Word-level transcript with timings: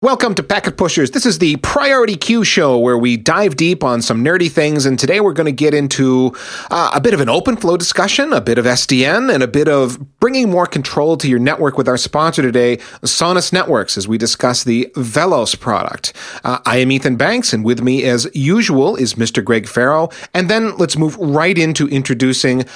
Welcome 0.00 0.36
to 0.36 0.44
Packet 0.44 0.76
Pushers. 0.76 1.10
This 1.10 1.26
is 1.26 1.40
the 1.40 1.56
Priority 1.56 2.14
Queue 2.14 2.44
show 2.44 2.78
where 2.78 2.96
we 2.96 3.16
dive 3.16 3.56
deep 3.56 3.82
on 3.82 4.00
some 4.00 4.24
nerdy 4.24 4.48
things. 4.48 4.86
And 4.86 4.96
today 4.96 5.18
we're 5.18 5.32
going 5.32 5.46
to 5.46 5.50
get 5.50 5.74
into 5.74 6.36
uh, 6.70 6.92
a 6.94 7.00
bit 7.00 7.14
of 7.14 7.20
an 7.20 7.28
open 7.28 7.56
flow 7.56 7.76
discussion, 7.76 8.32
a 8.32 8.40
bit 8.40 8.58
of 8.58 8.64
SDN, 8.64 9.34
and 9.34 9.42
a 9.42 9.48
bit 9.48 9.66
of 9.66 9.98
bringing 10.20 10.50
more 10.50 10.66
control 10.66 11.16
to 11.16 11.28
your 11.28 11.40
network 11.40 11.76
with 11.76 11.88
our 11.88 11.96
sponsor 11.96 12.42
today, 12.42 12.76
Sonus 13.02 13.52
Networks, 13.52 13.98
as 13.98 14.06
we 14.06 14.16
discuss 14.16 14.62
the 14.62 14.88
VellOS 14.94 15.58
product. 15.58 16.12
Uh, 16.44 16.60
I 16.64 16.76
am 16.76 16.92
Ethan 16.92 17.16
Banks, 17.16 17.52
and 17.52 17.64
with 17.64 17.82
me, 17.82 18.04
as 18.04 18.30
usual, 18.34 18.94
is 18.94 19.14
Mr. 19.14 19.44
Greg 19.44 19.66
Ferro. 19.66 20.10
And 20.32 20.48
then 20.48 20.76
let's 20.76 20.96
move 20.96 21.16
right 21.16 21.58
into 21.58 21.88
introducing 21.88 22.66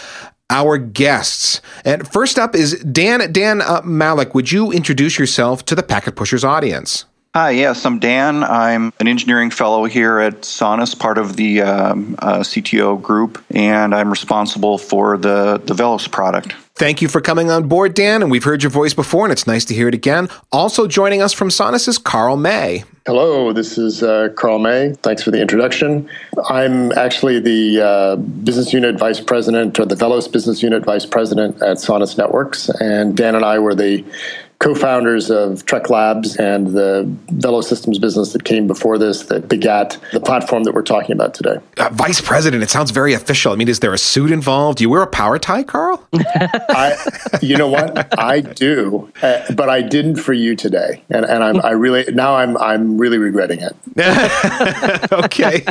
our 0.50 0.77
guests. 0.77 1.61
And 1.84 2.07
first 2.09 2.36
up 2.36 2.57
is 2.57 2.80
Dan 2.80 3.32
Dan 3.32 3.62
uh, 3.62 3.80
Malik. 3.84 4.34
Would 4.34 4.50
you 4.50 4.73
introduce 4.73 5.20
yourself 5.20 5.64
to 5.66 5.77
the 5.77 5.84
Packet 5.84 6.16
Pushers 6.16 6.43
audience? 6.43 7.04
Hi, 7.35 7.53
yes, 7.53 7.87
I'm 7.87 7.99
Dan. 7.99 8.45
I'm 8.45 8.93
an 9.01 9.09
engineering 9.09 9.48
fellow 9.48 9.87
here 9.87 10.19
at 10.19 10.43
Sonus, 10.43 10.98
part 10.98 11.16
of 11.16 11.37
the 11.37 11.62
um, 11.62 12.15
uh, 12.19 12.41
CTO 12.41 13.01
group, 13.01 13.43
and 13.48 13.95
I'm 13.95 14.11
responsible 14.11 14.77
for 14.77 15.16
the, 15.16 15.59
the 15.65 15.73
VellOS 15.73 16.12
product. 16.12 16.55
Thank 16.75 17.01
you 17.01 17.09
for 17.09 17.23
coming 17.23 17.51
on 17.51 17.69
board, 17.69 17.95
Dan, 17.95 18.20
and 18.20 18.30
we've 18.30 18.45
heard 18.45 18.62
your 18.62 18.69
voice 18.69 18.92
before, 18.92 19.25
and 19.25 19.33
it's 19.33 19.47
nice 19.47 19.65
to 19.66 19.75
hear 19.75 19.89
it 19.89 19.95
again. 19.95 20.29
Also 20.53 20.87
joining 20.87 21.23
us 21.23 21.33
from 21.33 21.48
Sonus 21.48 21.89
is 21.89 21.97
Carl 21.97 22.37
May. 22.37 22.84
Hello, 23.06 23.51
this 23.55 23.78
is 23.78 24.03
uh, 24.03 24.28
Carl 24.37 24.59
May. 24.59 24.92
Thanks 25.03 25.23
for 25.23 25.30
the 25.30 25.41
introduction. 25.41 26.11
I'm 26.51 26.92
actually 26.92 27.41
the 27.41 27.80
uh, 27.80 28.17
business 28.17 28.75
unit 28.75 28.98
vice 28.98 29.20
president, 29.20 29.80
or 29.80 29.87
the 29.87 29.95
VellOS 29.95 30.30
business 30.30 30.62
unit 30.62 30.84
vice 30.84 31.06
president 31.06 31.62
at 31.62 31.78
Sonus 31.78 32.19
Networks, 32.19 32.69
and 32.69 33.17
Dan 33.17 33.34
and 33.34 33.45
I 33.45 33.59
were 33.59 33.75
the 33.75 34.05
co-founders 34.62 35.29
of 35.29 35.66
Treq 35.66 35.91
Labs 35.91 36.37
and 36.37 36.69
the 36.69 37.05
Vello 37.33 37.65
Systems 37.65 37.98
business 37.98 38.33
that 38.33 38.45
came 38.45 38.69
before 38.69 38.97
this 38.97 39.25
that 39.25 39.48
begat 39.48 39.98
the 40.12 40.20
platform 40.20 40.62
that 40.62 40.73
we're 40.73 40.83
talking 40.83 41.12
about 41.12 41.34
today. 41.34 41.56
Uh, 41.78 41.89
Vice 41.92 42.20
President, 42.20 42.62
it 42.62 42.70
sounds 42.70 42.92
very 42.92 43.12
official. 43.12 43.53
I 43.53 43.56
mean, 43.56 43.69
is 43.69 43.81
there 43.81 43.92
a 43.92 43.98
suit 43.98 44.31
involved? 44.31 44.78
Do 44.78 44.84
you 44.84 44.91
wear 44.91 45.03
a 45.03 45.06
power 45.09 45.39
tie, 45.41 45.64
Carl? 45.64 46.06
I, 46.14 46.97
you 47.42 47.56
know 47.56 47.67
what? 47.67 48.17
I 48.17 48.41
do, 48.41 49.11
uh, 49.20 49.53
but 49.53 49.69
I 49.69 49.83
didn't 49.83 50.17
for 50.17 50.33
you 50.33 50.55
today, 50.55 51.03
and, 51.11 51.25
and 51.25 51.42
I'm, 51.42 51.61
I 51.64 51.70
really 51.73 52.05
now 52.12 52.36
I'm 52.36 52.56
I'm 52.58 52.98
really 52.98 53.19
regretting 53.19 53.61
it. 53.61 53.77
okay, 55.12 55.64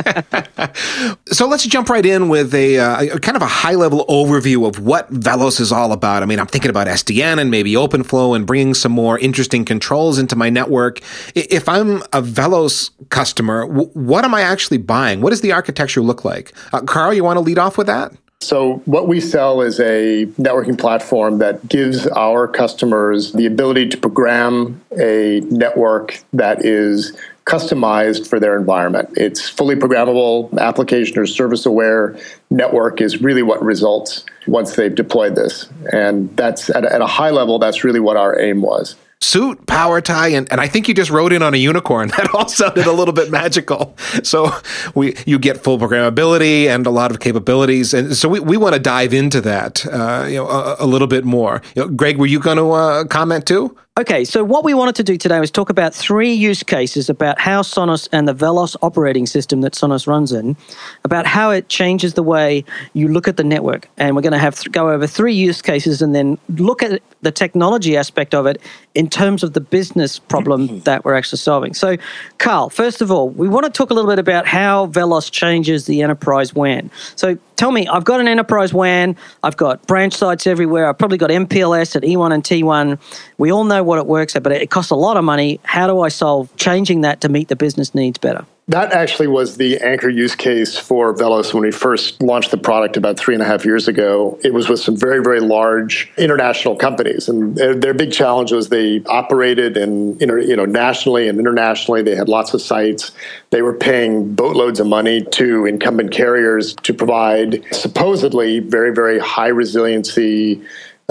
so 1.32 1.46
let's 1.48 1.64
jump 1.66 1.88
right 1.88 2.04
in 2.04 2.28
with 2.28 2.54
a, 2.54 2.78
uh, 2.78 3.18
kind 3.20 3.36
of 3.36 3.42
a 3.42 3.46
high 3.46 3.74
level 3.74 4.04
overview 4.06 4.68
of 4.68 4.84
what 4.84 5.10
VellOS 5.12 5.60
is 5.60 5.72
all 5.72 5.92
about. 5.92 6.22
I 6.22 6.26
mean, 6.26 6.38
I'm 6.38 6.46
thinking 6.46 6.70
about 6.70 6.88
SDN 6.88 7.40
and 7.40 7.50
maybe 7.50 7.72
OpenFlow 7.72 8.36
and 8.36 8.46
bringing 8.46 8.74
some 8.82 8.92
more 8.92 9.18
interesting 9.18 9.64
controls 9.64 10.18
into 10.18 10.36
my 10.36 10.50
network. 10.50 11.00
If 11.34 11.68
I'm 11.68 12.02
a 12.12 12.20
VellOS 12.20 12.90
customer, 13.08 13.66
what 13.66 14.24
am 14.24 14.34
I 14.34 14.42
actually 14.42 14.78
buying? 14.78 15.20
What 15.20 15.30
does 15.30 15.40
the 15.40 15.52
architecture 15.52 16.02
look 16.02 16.24
like? 16.24 16.52
Uh, 16.72 16.80
Carl, 16.80 17.14
you 17.14 17.24
want 17.24 17.36
to 17.36 17.40
lead 17.40 17.58
off 17.58 17.78
with 17.78 17.86
that? 17.86 18.12
So, 18.40 18.82
what 18.86 19.06
we 19.06 19.20
sell 19.20 19.60
is 19.60 19.78
a 19.78 20.26
networking 20.36 20.76
platform 20.76 21.38
that 21.38 21.68
gives 21.68 22.08
our 22.08 22.48
customers 22.48 23.32
the 23.32 23.46
ability 23.46 23.88
to 23.90 23.96
program 23.96 24.82
a 24.98 25.40
network 25.44 26.20
that 26.32 26.64
is 26.64 27.16
customized 27.44 28.28
for 28.28 28.38
their 28.38 28.56
environment. 28.56 29.10
It's 29.16 29.48
fully 29.48 29.74
programmable, 29.74 30.56
application 30.58 31.18
or 31.18 31.26
service 31.26 31.66
aware 31.66 32.16
network 32.50 33.00
is 33.00 33.20
really 33.20 33.42
what 33.42 33.62
results 33.62 34.24
once 34.46 34.76
they've 34.76 34.94
deployed 34.94 35.34
this. 35.34 35.68
And 35.92 36.34
that's 36.36 36.70
at 36.70 36.84
a, 36.84 36.92
at 36.92 37.00
a 37.00 37.06
high 37.06 37.30
level, 37.30 37.58
that's 37.58 37.84
really 37.84 38.00
what 38.00 38.16
our 38.16 38.38
aim 38.38 38.62
was 38.62 38.96
suit, 39.22 39.66
power 39.66 40.00
tie, 40.00 40.28
and, 40.28 40.50
and 40.50 40.60
I 40.60 40.66
think 40.66 40.88
you 40.88 40.94
just 40.94 41.10
rode 41.10 41.32
in 41.32 41.42
on 41.42 41.54
a 41.54 41.56
unicorn. 41.56 42.10
That 42.22 42.34
all 42.34 42.46
sounded 42.46 42.86
a 42.86 42.92
little 42.92 43.14
bit 43.14 43.30
magical. 43.30 43.96
So 44.22 44.52
we 44.94 45.16
you 45.26 45.38
get 45.38 45.64
full 45.64 45.78
programmability 45.78 46.66
and 46.66 46.86
a 46.86 46.90
lot 46.90 47.10
of 47.10 47.20
capabilities, 47.20 47.94
and 47.94 48.14
so 48.14 48.28
we, 48.28 48.38
we 48.38 48.56
want 48.56 48.74
to 48.74 48.80
dive 48.80 49.14
into 49.14 49.40
that, 49.40 49.86
uh, 49.86 50.26
you 50.28 50.36
know, 50.36 50.48
a, 50.48 50.76
a, 50.80 50.86
little 50.86 51.08
bit 51.08 51.24
more. 51.24 51.62
You 51.74 51.82
know, 51.82 51.88
Greg, 51.88 52.18
were 52.18 52.26
you 52.26 52.38
going 52.38 52.58
to 52.58 52.70
uh, 52.72 53.04
comment 53.04 53.46
too? 53.46 53.76
Okay, 53.98 54.24
so 54.24 54.42
what 54.42 54.64
we 54.64 54.72
wanted 54.72 54.94
to 54.94 55.02
do 55.02 55.18
today 55.18 55.38
was 55.38 55.50
talk 55.50 55.68
about 55.68 55.94
three 55.94 56.32
use 56.32 56.62
cases 56.62 57.10
about 57.10 57.38
how 57.38 57.60
Sonus 57.60 58.08
and 58.10 58.26
the 58.26 58.34
VellOS 58.34 58.74
operating 58.80 59.26
system 59.26 59.60
that 59.60 59.74
Sonus 59.74 60.06
runs 60.06 60.32
in, 60.32 60.56
about 61.04 61.26
how 61.26 61.50
it 61.50 61.68
changes 61.68 62.14
the 62.14 62.22
way 62.22 62.64
you 62.94 63.08
look 63.08 63.28
at 63.28 63.36
the 63.36 63.44
network. 63.44 63.90
And 63.98 64.16
we're 64.16 64.22
going 64.22 64.32
to 64.32 64.38
have 64.38 64.58
th- 64.58 64.72
go 64.72 64.88
over 64.88 65.06
three 65.06 65.34
use 65.34 65.60
cases 65.60 66.00
and 66.00 66.14
then 66.14 66.38
look 66.48 66.82
at 66.82 67.02
the 67.20 67.30
technology 67.30 67.94
aspect 67.94 68.34
of 68.34 68.46
it 68.46 68.62
in 68.94 69.10
terms 69.10 69.42
of 69.42 69.52
the 69.52 69.60
business 69.60 70.18
problem 70.18 70.80
that 70.84 71.04
we're 71.04 71.14
actually 71.14 71.40
solving. 71.40 71.74
So, 71.74 71.98
Carl, 72.38 72.70
first 72.70 73.02
of 73.02 73.10
all, 73.10 73.28
we 73.28 73.46
want 73.46 73.66
to 73.66 73.70
talk 73.70 73.90
a 73.90 73.94
little 73.94 74.10
bit 74.10 74.18
about 74.18 74.46
how 74.46 74.86
VellOS 74.86 75.30
changes 75.30 75.84
the 75.84 76.00
enterprise 76.00 76.54
WAN. 76.54 76.90
So, 77.14 77.36
tell 77.62 77.70
me, 77.70 77.86
I've 77.86 78.02
got 78.02 78.18
an 78.18 78.26
enterprise 78.26 78.74
WAN, 78.74 79.14
I've 79.44 79.56
got 79.56 79.86
branch 79.86 80.14
sites 80.14 80.48
everywhere, 80.48 80.88
I've 80.88 80.98
probably 80.98 81.16
got 81.16 81.30
MPLS 81.30 81.94
at 81.94 82.02
E1 82.02 82.34
and 82.34 82.42
T1. 82.42 82.98
We 83.38 83.52
all 83.52 83.62
know 83.62 83.84
what 83.84 84.00
it 84.00 84.06
works 84.06 84.34
at, 84.34 84.42
but 84.42 84.50
it 84.50 84.68
costs 84.68 84.90
a 84.90 84.96
lot 84.96 85.16
of 85.16 85.22
money. 85.22 85.60
How 85.62 85.86
do 85.86 86.00
I 86.00 86.08
solve 86.08 86.54
changing 86.56 87.02
that 87.02 87.20
to 87.20 87.28
meet 87.28 87.46
the 87.46 87.54
business 87.54 87.94
needs 87.94 88.18
better? 88.18 88.44
That 88.68 88.92
actually 88.92 89.26
was 89.26 89.56
the 89.56 89.78
anchor 89.78 90.08
use 90.08 90.36
case 90.36 90.78
for 90.78 91.12
VellOS 91.12 91.52
when 91.52 91.64
we 91.64 91.72
first 91.72 92.22
launched 92.22 92.52
the 92.52 92.56
product 92.56 92.96
about 92.96 93.18
three 93.18 93.34
and 93.34 93.42
a 93.42 93.46
half 93.46 93.64
years 93.64 93.88
ago. 93.88 94.38
It 94.44 94.54
was 94.54 94.68
with 94.68 94.78
some 94.78 94.96
very, 94.96 95.20
very 95.20 95.40
large 95.40 96.12
international 96.16 96.76
companies, 96.76 97.28
and 97.28 97.56
their, 97.56 97.74
their 97.74 97.92
big 97.92 98.12
challenge 98.12 98.52
was 98.52 98.68
they 98.68 99.02
operated 99.06 99.76
in 99.76 100.16
you 100.20 100.56
know 100.56 100.64
nationally 100.64 101.26
and 101.26 101.40
internationally. 101.40 102.02
They 102.02 102.14
had 102.14 102.28
lots 102.28 102.54
of 102.54 102.62
sites. 102.62 103.10
They 103.50 103.62
were 103.62 103.74
paying 103.74 104.32
boatloads 104.32 104.78
of 104.78 104.86
money 104.86 105.22
to 105.22 105.66
incumbent 105.66 106.12
carriers 106.12 106.76
to 106.84 106.94
provide 106.94 107.64
supposedly 107.74 108.60
very, 108.60 108.94
very 108.94 109.18
high 109.18 109.48
resiliency 109.48 110.62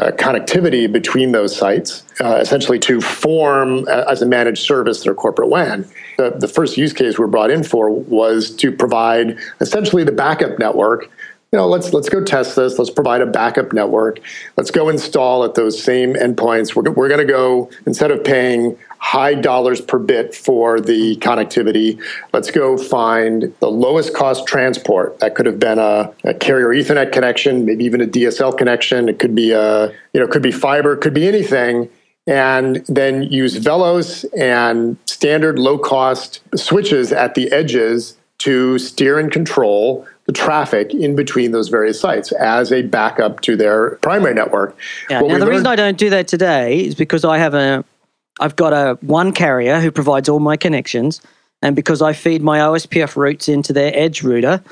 uh, 0.02 0.12
connectivity 0.12 0.92
between 0.92 1.32
those 1.32 1.56
sites, 1.56 2.04
uh, 2.20 2.38
essentially 2.42 2.80
to 2.80 3.00
form 3.00 3.88
uh, 3.88 4.06
as 4.10 4.22
a 4.22 4.26
managed 4.26 4.64
service 4.64 5.04
their 5.04 5.14
corporate 5.14 5.50
WAN. 5.50 5.88
The, 6.18 6.32
the 6.32 6.48
first 6.48 6.76
use 6.76 6.92
case 6.92 7.18
we 7.18 7.26
are 7.26 7.28
brought 7.28 7.52
in 7.52 7.64
for 7.64 7.90
was 7.90 8.52
to 8.58 8.72
provide 8.72 9.38
essentially 9.60 10.04
the 10.04 10.12
backup 10.12 10.60
network 10.60 11.10
you 11.52 11.60
know, 11.60 11.68
let's 11.68 11.92
let's 11.92 12.08
go 12.08 12.24
test 12.24 12.56
this. 12.56 12.80
Let's 12.80 12.90
provide 12.90 13.20
a 13.20 13.26
backup 13.26 13.74
network. 13.74 14.22
Let's 14.56 14.72
go 14.72 14.88
install 14.88 15.44
at 15.44 15.56
those 15.56 15.82
same 15.82 16.14
endpoints. 16.14 16.74
We're, 16.78 16.90
we're 16.92 17.10
going 17.10 17.20
to 17.20 17.26
go 17.26 17.70
instead 17.86 18.10
of 18.10 18.24
paying 18.24 18.78
high 19.02 19.34
dollars 19.34 19.82
per 19.82 19.98
bit 19.98 20.34
for 20.34 20.80
the 20.80 21.16
connectivity. 21.18 22.00
Let's 22.34 22.52
go 22.52 22.78
find 22.78 23.54
the 23.60 23.70
lowest 23.70 24.14
cost 24.14 24.46
transport. 24.46 25.20
That 25.20 25.34
could 25.34 25.48
have 25.48 25.60
been 25.60 25.80
a, 25.80 26.14
a, 26.24 26.36
carrier 26.36 26.68
Ethernet 26.68 27.12
connection, 27.12 27.66
maybe 27.66 27.84
even 27.84 28.00
a 28.00 28.06
DSL 28.06 28.56
connection. 28.56 29.10
It 29.10 29.18
could 29.18 29.34
be 29.34 29.52
a, 29.52 29.88
you 30.14 30.20
know, 30.20 30.28
could 30.28 30.44
be 30.44 30.52
fiber, 30.52 30.96
could 30.96 31.16
be 31.16 31.28
anything. 31.28 31.90
And 32.28 32.86
then 32.88 33.24
use 33.24 33.58
VellOS 33.58 34.24
and 34.38 34.96
standard 35.08 35.58
low 35.58 35.80
cost 35.80 36.40
switches 36.56 37.12
at 37.12 37.34
the 37.34 37.52
edges 37.52 38.16
to 38.38 38.78
steer 38.78 39.18
and 39.18 39.32
control 39.32 40.08
the 40.26 40.32
traffic 40.32 40.94
in 40.94 41.16
between 41.16 41.52
those 41.52 41.70
various 41.70 42.00
sites 42.00 42.32
as 42.34 42.72
a 42.72 42.84
backup 42.84 43.42
to 43.42 43.56
their 43.56 43.96
primary 43.98 44.36
network. 44.36 44.78
Yeah, 45.10 45.22
now, 45.22 45.40
the 45.40 45.48
reason 45.48 45.66
I 45.66 45.76
don't 45.76 45.98
do 45.98 46.12
that 46.12 46.28
today 46.28 46.86
is 46.86 46.94
because 46.94 47.26
I 47.26 47.40
have 47.40 47.56
a 47.56 47.84
I've 48.40 48.56
got 48.56 48.74
a 48.74 48.98
one 49.02 49.32
carrier 49.34 49.80
who 49.80 49.92
provides 49.92 50.30
all 50.30 50.40
my 50.40 50.58
connections, 50.58 51.22
and 51.62 51.76
because 51.76 52.02
I 52.02 52.14
feed 52.14 52.42
my 52.42 52.60
OSPF 52.60 53.16
routes 53.16 53.48
into 53.48 53.74
their 53.74 53.92
edge 53.94 54.24
router, 54.24 54.64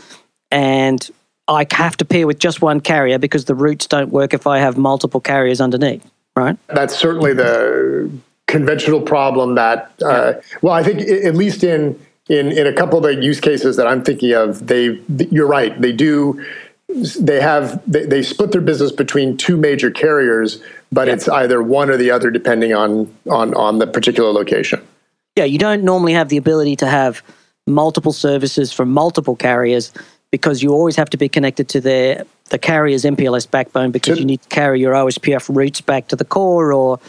and 0.50 1.10
I 1.48 1.66
have 1.72 1.98
to 1.98 2.06
pair 2.06 2.28
with 2.28 2.40
just 2.40 2.62
one 2.62 2.80
carrier 2.80 3.18
because 3.18 3.46
the 3.46 3.56
routes 3.56 3.88
don't 3.88 4.12
work 4.12 4.34
if 4.34 4.48
I 4.48 4.60
have 4.60 4.78
multiple 4.78 5.20
carriers 5.20 5.60
underneath. 5.60 6.06
Right. 6.36 6.58
That's 6.68 6.96
certainly 6.96 7.34
the 7.34 8.10
conventional 8.48 9.02
problem 9.02 9.56
that. 9.56 9.92
Uh, 10.02 10.34
well, 10.62 10.74
I 10.74 10.84
think 10.84 11.02
at 11.02 11.36
least 11.36 11.64
in 11.64 12.00
in 12.30 12.52
in 12.52 12.68
a 12.68 12.74
couple 12.74 12.98
of 12.98 13.04
the 13.04 13.16
use 13.16 13.40
cases 13.40 13.76
that 13.78 13.88
I'm 13.88 14.04
thinking 14.04 14.34
of, 14.34 14.68
they 14.68 15.00
you're 15.10 15.48
right. 15.48 15.80
They 15.82 15.92
do 15.92 16.44
they 17.20 17.42
have 17.42 17.82
they, 17.92 18.06
they 18.06 18.24
split 18.24 18.52
their 18.52 18.62
business 18.62 18.92
between 18.92 19.38
two 19.38 19.58
major 19.58 19.92
carriers 19.92 20.62
but 20.92 21.08
yeah. 21.08 21.14
it's 21.14 21.28
either 21.28 21.62
one 21.62 21.90
or 21.90 21.98
the 21.98 22.12
other 22.12 22.32
depending 22.32 22.74
on 22.74 23.14
on 23.30 23.54
on 23.54 23.80
the 23.80 23.88
particular 23.88 24.32
location. 24.32 24.86
Yeah, 25.36 25.46
you 25.46 25.60
don't 25.60 25.84
normally 25.84 26.14
have 26.14 26.30
the 26.30 26.38
ability 26.38 26.76
to 26.78 26.88
have 26.88 27.22
multiple 27.68 28.14
services 28.14 28.74
from 28.74 28.92
multiple 28.92 29.36
carriers 29.36 29.94
because 30.32 30.62
you 30.62 30.72
always 30.72 30.96
have 30.96 31.10
to 31.12 31.18
be 31.18 31.30
connected 31.30 31.70
to 31.70 31.82
their 31.82 32.26
the 32.50 32.58
carrier's 32.58 33.04
MPLS 33.04 33.50
backbone 33.50 33.92
because 33.92 34.20
you 34.20 34.26
need 34.26 34.42
to 34.42 34.50
carry 34.50 34.80
your 34.80 34.94
OSPF 34.94 35.56
routes 35.56 35.82
back 35.82 36.08
to 36.08 36.16
the 36.16 36.26
core 36.26 36.74
or 36.74 37.00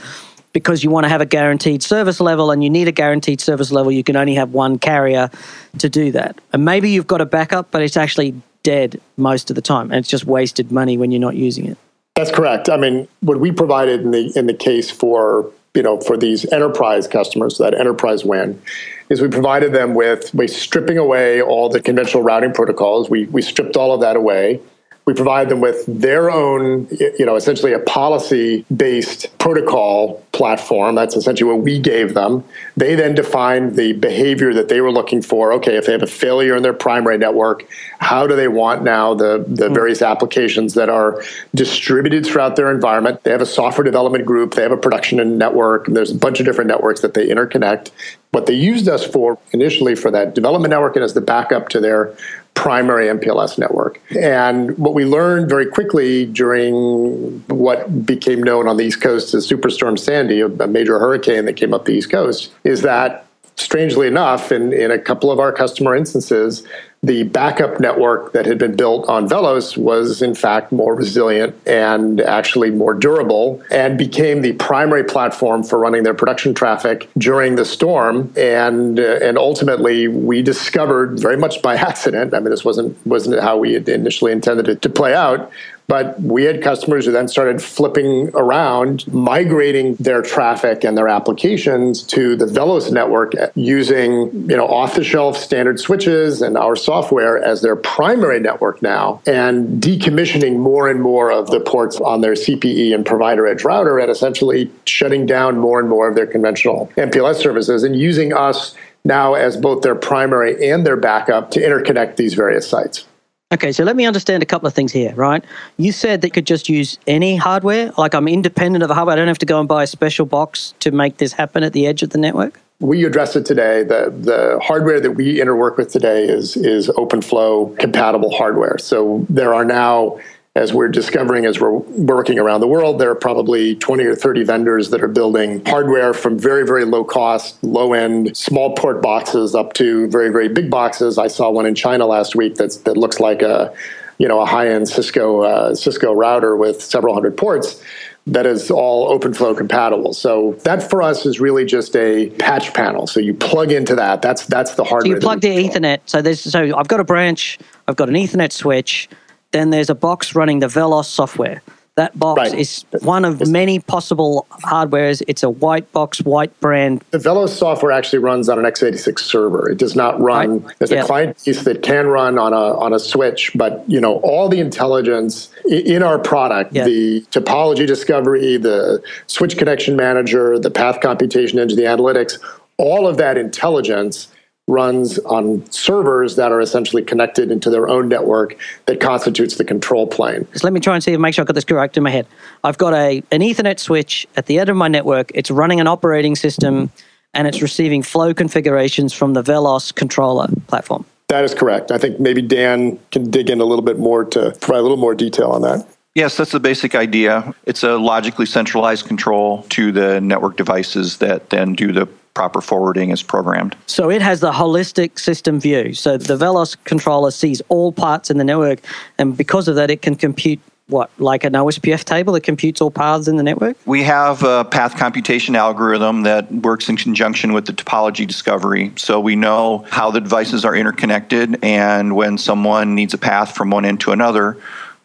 because 0.52 0.84
you 0.84 0.90
want 0.90 1.04
to 1.04 1.08
have 1.08 1.20
a 1.20 1.26
guaranteed 1.26 1.82
service 1.82 2.20
level 2.20 2.50
and 2.50 2.62
you 2.62 2.68
need 2.68 2.88
a 2.88 2.92
guaranteed 2.92 3.40
service 3.40 3.70
level, 3.70 3.90
you 3.90 4.04
can 4.04 4.16
only 4.16 4.34
have 4.34 4.52
one 4.52 4.78
carrier 4.78 5.30
to 5.78 5.88
do 5.88 6.12
that. 6.12 6.38
And 6.52 6.64
maybe 6.64 6.90
you've 6.90 7.06
got 7.06 7.20
a 7.20 7.26
backup, 7.26 7.70
but 7.70 7.82
it's 7.82 7.96
actually 7.96 8.34
dead 8.62 9.00
most 9.16 9.48
of 9.50 9.56
the 9.56 9.62
time 9.62 9.90
and 9.90 10.00
it's 10.00 10.08
just 10.08 10.26
wasted 10.26 10.70
money 10.70 10.98
when 10.98 11.10
you're 11.10 11.20
not 11.20 11.36
using 11.36 11.66
it. 11.66 11.78
That's 12.20 12.36
correct. 12.36 12.68
I 12.68 12.76
mean, 12.76 13.08
what 13.20 13.40
we 13.40 13.50
provided 13.50 14.02
in 14.02 14.10
the 14.10 14.30
in 14.36 14.46
the 14.46 14.52
case 14.54 14.90
for 14.90 15.50
you 15.74 15.82
know, 15.82 15.98
for 16.00 16.16
these 16.18 16.44
enterprise 16.52 17.08
customers, 17.08 17.58
that 17.58 17.74
enterprise 17.74 18.24
WAN, 18.24 18.60
is 19.08 19.22
we 19.22 19.28
provided 19.28 19.72
them 19.72 19.94
with 19.94 20.30
by 20.34 20.44
stripping 20.46 20.98
away 20.98 21.40
all 21.40 21.70
the 21.70 21.80
conventional 21.80 22.22
routing 22.22 22.52
protocols. 22.52 23.08
We 23.08 23.24
we 23.26 23.40
stripped 23.40 23.74
all 23.74 23.94
of 23.94 24.02
that 24.02 24.16
away. 24.16 24.60
We 25.06 25.14
provide 25.14 25.48
them 25.48 25.60
with 25.60 25.82
their 25.86 26.30
own, 26.30 26.88
you 26.90 27.24
know, 27.24 27.36
essentially 27.36 27.72
a 27.72 27.78
policy 27.78 28.66
based 28.74 29.36
protocol 29.38 30.22
platform. 30.40 30.94
That's 30.94 31.16
essentially 31.16 31.52
what 31.52 31.62
we 31.62 31.78
gave 31.78 32.14
them. 32.14 32.42
They 32.74 32.94
then 32.94 33.14
defined 33.14 33.76
the 33.76 33.92
behavior 33.92 34.54
that 34.54 34.70
they 34.70 34.80
were 34.80 34.90
looking 34.90 35.20
for. 35.20 35.52
Okay, 35.52 35.76
if 35.76 35.84
they 35.84 35.92
have 35.92 36.02
a 36.02 36.06
failure 36.06 36.56
in 36.56 36.62
their 36.62 36.72
primary 36.72 37.18
network, 37.18 37.68
how 37.98 38.26
do 38.26 38.34
they 38.34 38.48
want 38.48 38.82
now 38.82 39.12
the, 39.12 39.44
the 39.46 39.68
hmm. 39.68 39.74
various 39.74 40.00
applications 40.00 40.72
that 40.74 40.88
are 40.88 41.22
distributed 41.54 42.24
throughout 42.24 42.56
their 42.56 42.70
environment? 42.70 43.22
They 43.22 43.32
have 43.32 43.42
a 43.42 43.52
software 43.60 43.84
development 43.84 44.24
group, 44.24 44.54
they 44.54 44.62
have 44.62 44.72
a 44.72 44.78
production 44.78 45.36
network, 45.36 45.88
there's 45.88 46.10
a 46.10 46.14
bunch 46.14 46.40
of 46.40 46.46
different 46.46 46.68
networks 46.68 47.02
that 47.02 47.12
they 47.12 47.28
interconnect. 47.28 47.90
What 48.30 48.46
they 48.46 48.54
used 48.54 48.88
us 48.88 49.04
for 49.04 49.38
initially 49.52 49.94
for 49.94 50.10
that 50.10 50.34
development 50.34 50.70
network 50.70 50.96
and 50.96 51.04
as 51.04 51.12
the 51.12 51.20
backup 51.20 51.68
to 51.70 51.80
their 51.80 52.16
primary 52.54 53.06
MPLS 53.06 53.58
network. 53.58 54.00
And 54.18 54.76
what 54.76 54.94
we 54.94 55.04
learned 55.04 55.48
very 55.48 55.66
quickly 55.66 56.26
during 56.26 57.40
what 57.48 58.04
became 58.04 58.42
known 58.42 58.68
on 58.68 58.76
the 58.76 58.84
East 58.84 59.00
Coast 59.00 59.32
as 59.32 59.48
Superstorm 59.48 59.98
Sandy, 59.98 60.40
a 60.40 60.48
major 60.48 60.98
hurricane 60.98 61.46
that 61.46 61.54
came 61.54 61.72
up 61.72 61.86
the 61.86 61.92
East 61.92 62.10
Coast, 62.10 62.52
is 62.64 62.82
that 62.82 63.26
strangely 63.56 64.06
enough, 64.06 64.52
in, 64.52 64.72
in 64.72 64.90
a 64.90 64.98
couple 64.98 65.30
of 65.30 65.38
our 65.38 65.52
customer 65.52 65.94
instances, 65.94 66.66
the 67.02 67.22
backup 67.22 67.80
network 67.80 68.32
that 68.32 68.44
had 68.44 68.58
been 68.58 68.76
built 68.76 69.08
on 69.08 69.26
VellOS 69.26 69.74
was 69.76 70.20
in 70.20 70.34
fact 70.34 70.70
more 70.70 70.94
resilient 70.94 71.56
and 71.66 72.20
actually 72.20 72.70
more 72.70 72.92
durable 72.92 73.62
and 73.70 73.96
became 73.96 74.42
the 74.42 74.52
primary 74.54 75.04
platform 75.04 75.62
for 75.62 75.78
running 75.78 76.02
their 76.02 76.12
production 76.12 76.52
traffic 76.52 77.08
during 77.16 77.56
the 77.56 77.64
storm. 77.64 78.30
And 78.36 79.00
uh, 79.00 79.18
and 79.22 79.38
ultimately 79.38 80.08
we 80.08 80.42
discovered 80.42 81.18
very 81.18 81.38
much 81.38 81.62
by 81.62 81.74
accident 81.90 82.34
I 82.34 82.40
mean 82.40 82.50
this 82.50 82.64
wasn't 82.64 82.96
wasn't 83.06 83.40
how 83.40 83.56
we 83.56 83.72
had 83.72 83.88
initially 83.88 84.32
intended 84.32 84.68
it 84.68 84.82
to 84.82 84.90
play 84.90 85.14
out 85.14 85.50
but 85.90 86.20
we 86.22 86.44
had 86.44 86.62
customers 86.62 87.04
who 87.04 87.10
then 87.10 87.26
started 87.26 87.60
flipping 87.60 88.30
around, 88.34 89.04
migrating 89.12 89.96
their 89.96 90.22
traffic 90.22 90.84
and 90.84 90.96
their 90.96 91.08
applications 91.08 92.04
to 92.04 92.36
the 92.36 92.44
VellOS 92.44 92.92
network 92.92 93.32
using, 93.56 94.30
you 94.48 94.56
know, 94.56 94.68
off-the-shelf 94.68 95.36
standard 95.36 95.80
switches 95.80 96.42
and 96.42 96.56
our 96.56 96.76
software 96.76 97.42
as 97.42 97.62
their 97.62 97.74
primary 97.74 98.38
network 98.38 98.80
now, 98.82 99.20
and 99.26 99.82
decommissioning 99.82 100.58
more 100.58 100.88
and 100.88 101.02
more 101.02 101.32
of 101.32 101.50
the 101.50 101.58
ports 101.58 102.00
on 102.00 102.20
their 102.20 102.34
CPE 102.34 102.94
and 102.94 103.04
provider 103.04 103.48
edge 103.48 103.64
router 103.64 103.98
and 103.98 104.12
essentially 104.12 104.70
shutting 104.86 105.26
down 105.26 105.58
more 105.58 105.80
and 105.80 105.88
more 105.88 106.08
of 106.08 106.14
their 106.14 106.26
conventional 106.26 106.86
MPLS 106.96 107.34
services 107.34 107.82
and 107.82 107.96
using 107.96 108.32
us 108.32 108.76
now 109.04 109.34
as 109.34 109.56
both 109.56 109.82
their 109.82 109.96
primary 109.96 110.70
and 110.70 110.86
their 110.86 110.96
backup 110.96 111.50
to 111.50 111.60
interconnect 111.60 112.14
these 112.14 112.34
various 112.34 112.68
sites. 112.70 113.06
Okay, 113.52 113.72
so 113.72 113.82
let 113.82 113.96
me 113.96 114.06
understand 114.06 114.44
a 114.44 114.46
couple 114.46 114.68
of 114.68 114.74
things 114.74 114.92
here, 114.92 115.12
right? 115.16 115.44
You 115.76 115.90
said 115.90 116.20
that 116.20 116.28
you 116.28 116.30
could 116.30 116.46
just 116.46 116.68
use 116.68 117.00
any 117.08 117.34
hardware, 117.34 117.90
like 117.98 118.14
I'm 118.14 118.28
independent 118.28 118.84
of 118.84 118.88
the 118.88 118.94
hardware. 118.94 119.14
I 119.14 119.16
don't 119.16 119.26
have 119.26 119.38
to 119.38 119.46
go 119.46 119.58
and 119.58 119.68
buy 119.68 119.82
a 119.82 119.88
special 119.88 120.24
box 120.24 120.72
to 120.78 120.92
make 120.92 121.16
this 121.16 121.32
happen 121.32 121.64
at 121.64 121.72
the 121.72 121.88
edge 121.88 122.04
of 122.04 122.10
the 122.10 122.18
network. 122.18 122.60
We 122.78 123.04
address 123.04 123.34
it 123.34 123.44
today. 123.44 123.82
The 123.82 124.14
the 124.16 124.60
hardware 124.62 125.00
that 125.00 125.10
we 125.12 125.40
interwork 125.40 125.78
with 125.78 125.90
today 125.90 126.26
is 126.26 126.56
is 126.56 126.90
OpenFlow 126.90 127.76
compatible 127.76 128.32
hardware. 128.36 128.78
So 128.78 129.26
there 129.28 129.52
are 129.52 129.64
now 129.64 130.20
as 130.56 130.74
we're 130.74 130.88
discovering 130.88 131.46
as 131.46 131.60
we're 131.60 131.70
working 131.70 132.38
around 132.38 132.60
the 132.60 132.66
world, 132.66 132.98
there 132.98 133.10
are 133.10 133.14
probably 133.14 133.76
20 133.76 134.04
or 134.04 134.16
30 134.16 134.42
vendors 134.42 134.90
that 134.90 135.00
are 135.00 135.08
building 135.08 135.64
hardware 135.64 136.12
from 136.12 136.36
very, 136.36 136.66
very 136.66 136.84
low 136.84 137.04
cost, 137.04 137.62
low 137.62 137.92
end, 137.92 138.36
small 138.36 138.74
port 138.74 139.00
boxes 139.00 139.54
up 139.54 139.74
to 139.74 140.08
very, 140.08 140.28
very 140.28 140.48
big 140.48 140.68
boxes. 140.68 141.18
I 141.18 141.28
saw 141.28 141.50
one 141.50 141.66
in 141.66 141.76
China 141.76 142.06
last 142.06 142.34
week 142.34 142.56
that's, 142.56 142.78
that 142.78 142.96
looks 142.96 143.20
like 143.20 143.42
a, 143.42 143.72
you 144.18 144.26
know, 144.26 144.40
a 144.40 144.46
high 144.46 144.68
end 144.68 144.88
Cisco, 144.88 145.42
uh, 145.42 145.74
Cisco 145.74 146.12
router 146.12 146.56
with 146.56 146.82
several 146.82 147.14
hundred 147.14 147.36
ports 147.36 147.80
that 148.26 148.44
is 148.44 148.70
all 148.70 149.18
OpenFlow 149.18 149.56
compatible. 149.56 150.12
So 150.12 150.52
that 150.64 150.88
for 150.88 151.00
us 151.00 151.24
is 151.24 151.40
really 151.40 151.64
just 151.64 151.96
a 151.96 152.28
patch 152.38 152.74
panel. 152.74 153.06
So 153.06 153.18
you 153.18 153.32
plug 153.32 153.72
into 153.72 153.94
that. 153.94 154.20
That's 154.20 154.44
that's 154.46 154.74
the 154.74 154.84
hardware. 154.84 155.12
So 155.12 155.14
you 155.14 155.20
plug 155.20 155.40
the 155.40 155.48
Ethernet. 155.48 156.00
So 156.04 156.20
there's 156.20 156.40
so 156.40 156.76
I've 156.76 156.86
got 156.86 157.00
a 157.00 157.04
branch. 157.04 157.58
I've 157.88 157.96
got 157.96 158.08
an 158.10 158.14
Ethernet 158.14 158.52
switch 158.52 159.08
then 159.52 159.70
there's 159.70 159.90
a 159.90 159.94
box 159.94 160.34
running 160.34 160.60
the 160.60 160.66
VellOS 160.66 161.06
software. 161.06 161.62
That 161.96 162.18
box 162.18 162.38
right. 162.38 162.54
is 162.54 162.84
one 163.02 163.24
of 163.24 163.46
many 163.50 163.78
possible 163.78 164.46
hardwares. 164.64 165.22
It's 165.26 165.42
a 165.42 165.50
white 165.50 165.90
box, 165.92 166.20
white 166.22 166.58
brand. 166.60 167.04
The 167.10 167.18
VellOS 167.18 167.50
software 167.50 167.92
actually 167.92 168.20
runs 168.20 168.48
on 168.48 168.58
an 168.58 168.64
x86 168.64 169.18
server. 169.18 169.68
It 169.68 169.76
does 169.76 169.96
not 169.96 170.18
run 170.18 170.62
right. 170.62 170.76
as 170.80 170.92
a 170.92 171.02
client 171.02 171.44
piece 171.44 171.64
that 171.64 171.82
can 171.82 172.06
run 172.06 172.38
on 172.38 172.54
a 172.54 172.78
on 172.78 172.94
a 172.94 172.98
switch. 172.98 173.50
But 173.54 173.84
you 173.86 174.00
know, 174.00 174.16
all 174.20 174.48
the 174.48 174.60
intelligence 174.60 175.50
in 175.68 176.02
our 176.02 176.18
product, 176.18 176.72
the 176.72 177.22
topology 177.32 177.86
discovery, 177.86 178.56
the 178.56 179.02
switch 179.26 179.58
connection 179.58 179.96
manager, 179.96 180.58
the 180.58 180.70
path 180.70 181.00
computation 181.00 181.58
engine, 181.58 181.76
the 181.76 181.84
analytics, 181.84 182.38
all 182.78 183.06
of 183.06 183.18
that 183.18 183.36
intelligence 183.36 184.28
runs 184.70 185.18
on 185.20 185.68
servers 185.70 186.36
that 186.36 186.52
are 186.52 186.60
essentially 186.60 187.02
connected 187.02 187.50
into 187.50 187.70
their 187.70 187.88
own 187.88 188.08
network 188.08 188.56
that 188.86 189.00
constitutes 189.00 189.56
the 189.56 189.64
control 189.64 190.06
plane. 190.06 190.46
So 190.54 190.60
let 190.66 190.72
me 190.72 190.80
try 190.80 190.94
and 190.94 191.02
see 191.02 191.12
if 191.12 191.20
make 191.20 191.34
sure 191.34 191.42
I 191.42 191.46
got 191.46 191.54
this 191.54 191.64
correct 191.64 191.96
in 191.96 192.02
my 192.02 192.10
head. 192.10 192.26
I've 192.64 192.78
got 192.78 192.94
a 192.94 193.22
an 193.30 193.40
Ethernet 193.40 193.78
switch 193.78 194.26
at 194.36 194.46
the 194.46 194.58
end 194.58 194.70
of 194.70 194.76
my 194.76 194.88
network. 194.88 195.32
It's 195.34 195.50
running 195.50 195.80
an 195.80 195.86
operating 195.86 196.36
system 196.36 196.90
and 197.34 197.46
it's 197.46 197.62
receiving 197.62 198.02
flow 198.02 198.34
configurations 198.34 199.12
from 199.12 199.34
the 199.34 199.42
VellOS 199.42 199.94
controller 199.94 200.48
platform. 200.66 201.04
That 201.28 201.44
is 201.44 201.54
correct. 201.54 201.92
I 201.92 201.98
think 201.98 202.18
maybe 202.18 202.42
Dan 202.42 202.98
can 203.12 203.30
dig 203.30 203.50
in 203.50 203.60
a 203.60 203.64
little 203.64 203.84
bit 203.84 203.98
more 203.98 204.24
to 204.24 204.52
provide 204.60 204.80
a 204.80 204.82
little 204.82 204.96
more 204.96 205.14
detail 205.14 205.50
on 205.50 205.62
that. 205.62 205.86
Yes, 206.16 206.36
that's 206.36 206.50
the 206.50 206.58
basic 206.58 206.96
idea. 206.96 207.54
It's 207.66 207.84
a 207.84 207.96
logically 207.96 208.46
centralized 208.46 209.06
control 209.06 209.62
to 209.70 209.92
the 209.92 210.20
network 210.20 210.56
devices 210.56 211.18
that 211.18 211.50
then 211.50 211.74
do 211.74 211.92
the 211.92 212.08
proper 212.40 212.62
forwarding 212.62 213.10
is 213.10 213.22
programmed. 213.22 213.76
So 213.84 214.10
it 214.10 214.22
has 214.22 214.40
the 214.40 214.50
holistic 214.50 215.18
system 215.18 215.60
view. 215.60 215.92
So 215.92 216.16
the 216.16 216.38
VellOS 216.38 216.74
controller 216.84 217.30
sees 217.30 217.60
all 217.68 217.92
parts 217.92 218.30
in 218.30 218.38
the 218.38 218.44
network, 218.44 218.78
and 219.18 219.36
because 219.36 219.68
of 219.68 219.74
that, 219.74 219.90
it 219.90 220.00
can 220.00 220.14
compute 220.14 220.58
what, 220.86 221.10
like 221.18 221.44
an 221.44 221.52
OSPF 221.52 222.02
table 222.04 222.32
that 222.32 222.40
computes 222.40 222.80
all 222.80 222.90
paths 222.90 223.28
in 223.28 223.36
the 223.36 223.42
network? 223.42 223.76
We 223.84 224.02
have 224.04 224.42
a 224.42 224.64
path 224.64 224.96
computation 224.96 225.54
algorithm 225.54 226.22
that 226.22 226.50
works 226.50 226.88
in 226.88 226.96
conjunction 226.96 227.52
with 227.52 227.66
the 227.66 227.74
topology 227.74 228.26
discovery. 228.26 228.90
So 228.96 229.20
we 229.20 229.36
know 229.36 229.84
how 229.90 230.10
the 230.10 230.22
devices 230.22 230.64
are 230.64 230.74
interconnected, 230.74 231.62
and 231.62 232.16
when 232.16 232.38
someone 232.38 232.94
needs 232.94 233.12
a 233.12 233.18
path 233.18 233.54
from 233.54 233.70
one 233.70 233.84
end 233.84 234.00
to 234.00 234.12
another, 234.12 234.56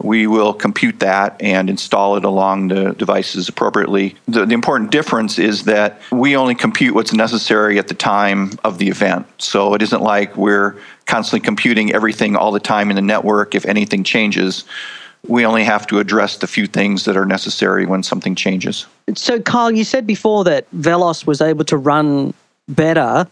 we 0.02 0.28
will 0.28 0.54
compute 0.54 1.00
that 1.00 1.42
and 1.42 1.70
install 1.70 2.18
it 2.18 2.25
along 2.25 2.68
the 2.68 2.94
devices 2.94 3.48
appropriately. 3.48 4.16
The, 4.28 4.46
the, 4.46 4.54
important 4.54 4.92
difference 4.92 5.40
is 5.40 5.64
that 5.66 6.02
we 6.12 6.36
only 6.36 6.56
compute 6.56 6.94
what's 6.94 7.14
necessary 7.14 7.80
at 7.80 7.88
the 7.88 7.94
time 7.94 8.52
of 8.64 8.78
the 8.78 8.90
event. 8.90 9.25
So 9.38 9.74
it 9.74 9.82
isn't 9.82 10.02
like 10.02 10.36
we're 10.36 10.75
constantly 11.06 11.46
computing 11.46 11.94
everything 11.94 12.36
all 12.36 12.52
the 12.52 12.60
time 12.60 12.90
in 12.90 12.96
the 12.96 13.02
network 13.02 13.56
if 13.56 13.66
anything 13.66 14.04
changes. 14.04 14.66
We 15.28 15.46
only 15.46 15.64
have 15.64 15.88
to 15.88 16.00
address 16.00 16.38
the 16.38 16.48
few 16.48 16.68
things 16.68 17.06
that 17.06 17.18
are 17.18 17.25
necessary 17.25 17.86
when 17.86 18.04
something 18.04 18.36
changes. 18.36 18.86
So, 19.16 19.40
Carl, 19.40 19.72
you 19.72 19.84
said 19.84 20.06
before 20.06 20.44
that 20.44 20.70
VellOS 20.72 21.25
was 21.25 21.42
able 21.42 21.66
to 21.66 21.78
run 21.78 22.34
better 22.68 23.28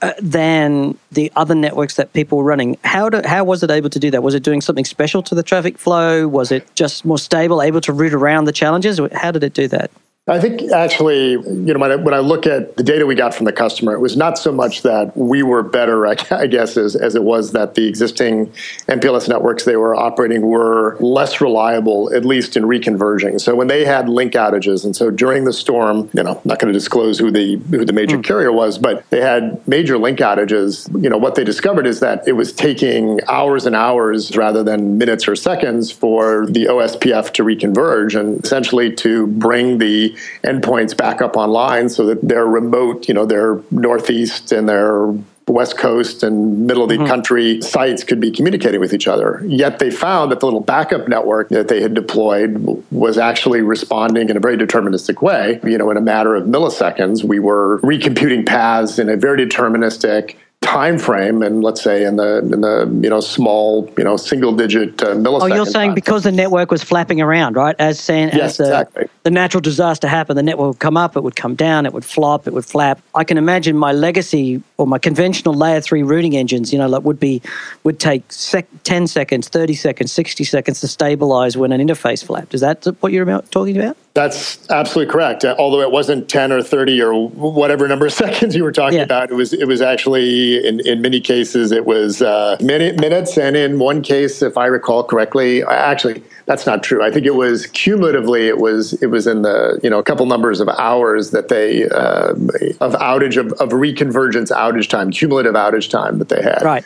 Uh, 0.00 0.12
than 0.20 0.98
the 1.12 1.30
other 1.36 1.54
networks 1.54 1.94
that 1.94 2.12
people 2.12 2.38
were 2.38 2.44
running. 2.44 2.76
How, 2.82 3.08
do, 3.08 3.22
how 3.24 3.44
was 3.44 3.62
it 3.62 3.70
able 3.70 3.90
to 3.90 4.00
do 4.00 4.10
that? 4.10 4.22
Was 4.22 4.34
it 4.34 4.42
doing 4.42 4.60
something 4.60 4.84
special 4.84 5.22
to 5.22 5.34
the 5.34 5.44
traffic 5.44 5.78
flow? 5.78 6.26
Was 6.26 6.50
it 6.50 6.66
just 6.74 7.04
more 7.04 7.18
stable, 7.18 7.62
able 7.62 7.80
to 7.82 7.92
route 7.92 8.12
around 8.12 8.46
the 8.46 8.52
challenges? 8.52 9.00
How 9.12 9.30
did 9.30 9.44
it 9.44 9.54
do 9.54 9.68
that? 9.68 9.92
I 10.32 10.40
think 10.40 10.72
actually, 10.72 11.32
you 11.32 11.74
know, 11.74 11.78
when 11.78 11.92
I, 11.92 11.96
when 11.96 12.14
I 12.14 12.20
look 12.20 12.46
at 12.46 12.76
the 12.78 12.82
data 12.82 13.04
we 13.04 13.14
got 13.14 13.34
from 13.34 13.44
the 13.44 13.52
customer, 13.52 13.92
it 13.92 14.00
was 14.00 14.16
not 14.16 14.38
so 14.38 14.50
much 14.50 14.80
that 14.80 15.14
we 15.14 15.42
were 15.42 15.62
better, 15.62 16.06
I, 16.12 16.16
I 16.30 16.46
guess, 16.46 16.78
as, 16.78 16.96
as 16.96 17.14
it 17.14 17.22
was 17.22 17.52
that 17.52 17.74
the 17.74 17.86
existing 17.86 18.46
MPLS 18.88 19.28
networks 19.28 19.64
they 19.64 19.76
were 19.76 19.94
operating 19.94 20.40
were 20.40 20.96
less 21.00 21.42
reliable, 21.42 22.14
at 22.14 22.24
least 22.24 22.56
in 22.56 22.62
reconverging. 22.64 23.40
So 23.42 23.54
when 23.54 23.66
they 23.66 23.84
had 23.84 24.08
link 24.08 24.32
outages, 24.32 24.86
and 24.86 24.96
so 24.96 25.10
during 25.10 25.44
the 25.44 25.52
storm, 25.52 26.08
you 26.14 26.22
know, 26.22 26.32
I'm 26.32 26.40
not 26.44 26.58
going 26.58 26.72
to 26.72 26.78
disclose 26.78 27.18
who 27.18 27.30
the 27.30 27.56
who 27.70 27.84
the 27.84 27.92
major 27.92 28.16
mm. 28.16 28.24
carrier 28.24 28.52
was, 28.52 28.78
but 28.78 29.08
they 29.10 29.20
had 29.20 29.66
major 29.68 29.98
link 29.98 30.18
outages. 30.20 30.90
You 31.02 31.10
know, 31.10 31.18
what 31.18 31.34
they 31.34 31.44
discovered 31.44 31.86
is 31.86 32.00
that 32.00 32.26
it 32.26 32.32
was 32.32 32.52
taking 32.54 33.20
hours 33.28 33.66
and 33.66 33.76
hours 33.76 34.34
rather 34.34 34.62
than 34.62 34.96
minutes 34.96 35.28
or 35.28 35.36
seconds 35.36 35.90
for 35.90 36.46
the 36.46 36.64
OSPF 36.66 37.34
to 37.34 37.44
reconverge 37.44 38.18
and 38.18 38.42
essentially 38.42 38.92
to 38.94 39.26
bring 39.26 39.76
the 39.76 40.16
endpoints 40.44 40.96
back 40.96 41.22
up 41.22 41.36
online 41.36 41.88
so 41.88 42.06
that 42.06 42.26
they're 42.26 42.46
remote, 42.46 43.08
you 43.08 43.14
know, 43.14 43.26
they're 43.26 43.60
northeast 43.70 44.52
and 44.52 44.68
they're 44.68 45.12
West 45.48 45.76
Coast 45.76 46.22
and 46.22 46.66
middle 46.66 46.82
of 46.82 46.88
the 46.88 46.96
mm-hmm. 46.96 47.06
country 47.06 47.60
sites 47.62 48.04
could 48.04 48.20
be 48.20 48.30
communicating 48.30 48.80
with 48.80 48.94
each 48.94 49.08
other. 49.08 49.42
Yet 49.46 49.78
they 49.78 49.90
found 49.90 50.30
that 50.30 50.40
the 50.40 50.46
little 50.46 50.60
backup 50.60 51.08
network 51.08 51.48
that 51.50 51.68
they 51.68 51.80
had 51.80 51.94
deployed 51.94 52.84
was 52.90 53.18
actually 53.18 53.60
responding 53.60 54.28
in 54.28 54.36
a 54.36 54.40
very 54.40 54.56
deterministic 54.56 55.20
way. 55.20 55.60
You 55.64 55.78
know, 55.78 55.90
in 55.90 55.96
a 55.96 56.00
matter 56.00 56.34
of 56.34 56.44
milliseconds, 56.44 57.24
we 57.24 57.38
were 57.38 57.80
recomputing 57.80 58.46
paths 58.46 58.98
in 58.98 59.08
a 59.08 59.16
very 59.16 59.44
deterministic 59.44 60.36
time 60.62 60.98
frame 60.98 61.42
and 61.42 61.62
let's 61.62 61.82
say 61.82 62.04
in 62.04 62.16
the 62.16 62.38
in 62.38 62.62
the 62.62 62.88
you 63.02 63.10
know 63.10 63.20
small 63.20 63.92
you 63.98 64.04
know 64.04 64.16
single 64.16 64.52
digit 64.54 65.02
uh, 65.02 65.08
millisecond. 65.14 65.42
Oh, 65.42 65.54
you're 65.54 65.66
saying 65.66 65.94
because 65.94 66.22
the 66.22 66.32
network 66.32 66.70
was 66.70 66.82
flapping 66.82 67.20
around, 67.20 67.56
right? 67.56 67.76
As 67.78 68.00
saying 68.00 68.30
yes, 68.32 68.52
as 68.52 68.56
the, 68.56 68.64
exactly. 68.64 69.08
the 69.24 69.30
natural 69.30 69.60
disaster 69.60 70.08
happened, 70.08 70.38
the 70.38 70.42
network 70.42 70.68
would 70.68 70.78
come 70.78 70.96
up, 70.96 71.16
it 71.16 71.22
would 71.22 71.36
come 71.36 71.54
down, 71.54 71.84
it 71.84 71.92
would 71.92 72.04
flop, 72.04 72.46
it 72.46 72.54
would 72.54 72.64
flap. 72.64 73.02
I 73.14 73.24
can 73.24 73.36
imagine 73.36 73.76
my 73.76 73.92
legacy 73.92 74.62
or 74.78 74.86
my 74.86 74.98
conventional 74.98 75.54
layer 75.54 75.80
three 75.80 76.02
routing 76.02 76.36
engines, 76.36 76.72
you 76.72 76.78
know, 76.78 76.88
like 76.88 77.02
would 77.02 77.20
be 77.20 77.42
would 77.82 77.98
take 77.98 78.32
sec- 78.32 78.68
ten 78.84 79.06
seconds, 79.06 79.48
thirty 79.48 79.74
seconds, 79.74 80.12
sixty 80.12 80.44
seconds 80.44 80.80
to 80.80 80.88
stabilize 80.88 81.56
when 81.56 81.72
an 81.72 81.86
interface 81.86 82.24
flapped. 82.24 82.54
Is 82.54 82.60
that 82.60 82.86
what 83.00 83.12
you're 83.12 83.24
about, 83.24 83.50
talking 83.50 83.76
about? 83.76 83.96
That's 84.14 84.68
absolutely 84.68 85.10
correct. 85.10 85.42
Although 85.42 85.80
it 85.80 85.90
wasn't 85.90 86.28
10 86.28 86.52
or 86.52 86.62
30 86.62 87.00
or 87.00 87.28
whatever 87.30 87.88
number 87.88 88.04
of 88.06 88.12
seconds 88.12 88.54
you 88.54 88.62
were 88.62 88.72
talking 88.72 88.98
yeah. 88.98 89.04
about, 89.04 89.30
it 89.30 89.34
was 89.34 89.54
it 89.54 89.66
was 89.66 89.80
actually 89.80 90.66
in, 90.66 90.86
in 90.86 91.00
many 91.00 91.18
cases 91.18 91.72
it 91.72 91.86
was 91.86 92.20
uh, 92.20 92.56
minute, 92.60 93.00
minutes, 93.00 93.38
and 93.38 93.56
in 93.56 93.78
one 93.78 94.02
case, 94.02 94.42
if 94.42 94.58
I 94.58 94.66
recall 94.66 95.02
correctly, 95.02 95.62
actually 95.62 96.22
that's 96.44 96.66
not 96.66 96.82
true. 96.82 97.02
I 97.02 97.10
think 97.10 97.24
it 97.24 97.34
was 97.36 97.66
cumulatively 97.68 98.48
it 98.48 98.58
was 98.58 98.92
it 99.02 99.06
was 99.06 99.26
in 99.26 99.42
the 99.42 99.80
you 99.82 99.88
know 99.88 99.98
a 99.98 100.04
couple 100.04 100.26
numbers 100.26 100.60
of 100.60 100.68
hours 100.68 101.30
that 101.30 101.48
they 101.48 101.88
uh, 101.88 102.32
of 102.80 102.92
outage 102.94 103.38
of, 103.38 103.52
of 103.52 103.70
reconvergence 103.70 104.50
outage 104.50 104.90
time, 104.90 105.10
cumulative 105.10 105.54
outage 105.54 105.88
time 105.88 106.18
that 106.18 106.28
they 106.28 106.42
had. 106.42 106.60
Right. 106.62 106.84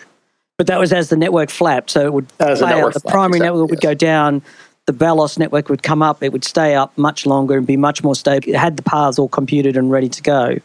But 0.59 0.68
that 0.68 0.78
was 0.78 0.92
as 0.92 1.11
the 1.11 1.16
network 1.16 1.50
flapped, 1.50 1.90
so 1.90 2.06
it 2.06 2.12
would 2.12 2.26
as 2.38 2.61
fail. 2.61 2.88
The, 2.88 3.00
the 3.00 3.09
primary 3.09 3.38
exactly, 3.38 3.40
network 3.40 3.71
would 3.71 3.83
yes. 3.83 3.90
go 3.90 3.95
down 3.95 4.42
the 4.86 4.92
VellOS 4.92 5.38
network 5.38 5.68
would 5.68 5.82
come 5.82 6.02
up, 6.02 6.22
it 6.22 6.32
would 6.32 6.44
stay 6.44 6.74
up 6.74 6.96
much 6.96 7.26
longer 7.26 7.58
and 7.58 7.66
be 7.66 7.76
much 7.76 8.02
more 8.02 8.14
stable. 8.14 8.48
It 8.48 8.56
had 8.56 8.76
the 8.76 8.82
paths 8.82 9.18
all 9.18 9.28
computed 9.28 9.76
and 9.76 9.90
ready 9.90 10.08
to 10.08 10.22
go 10.22 10.58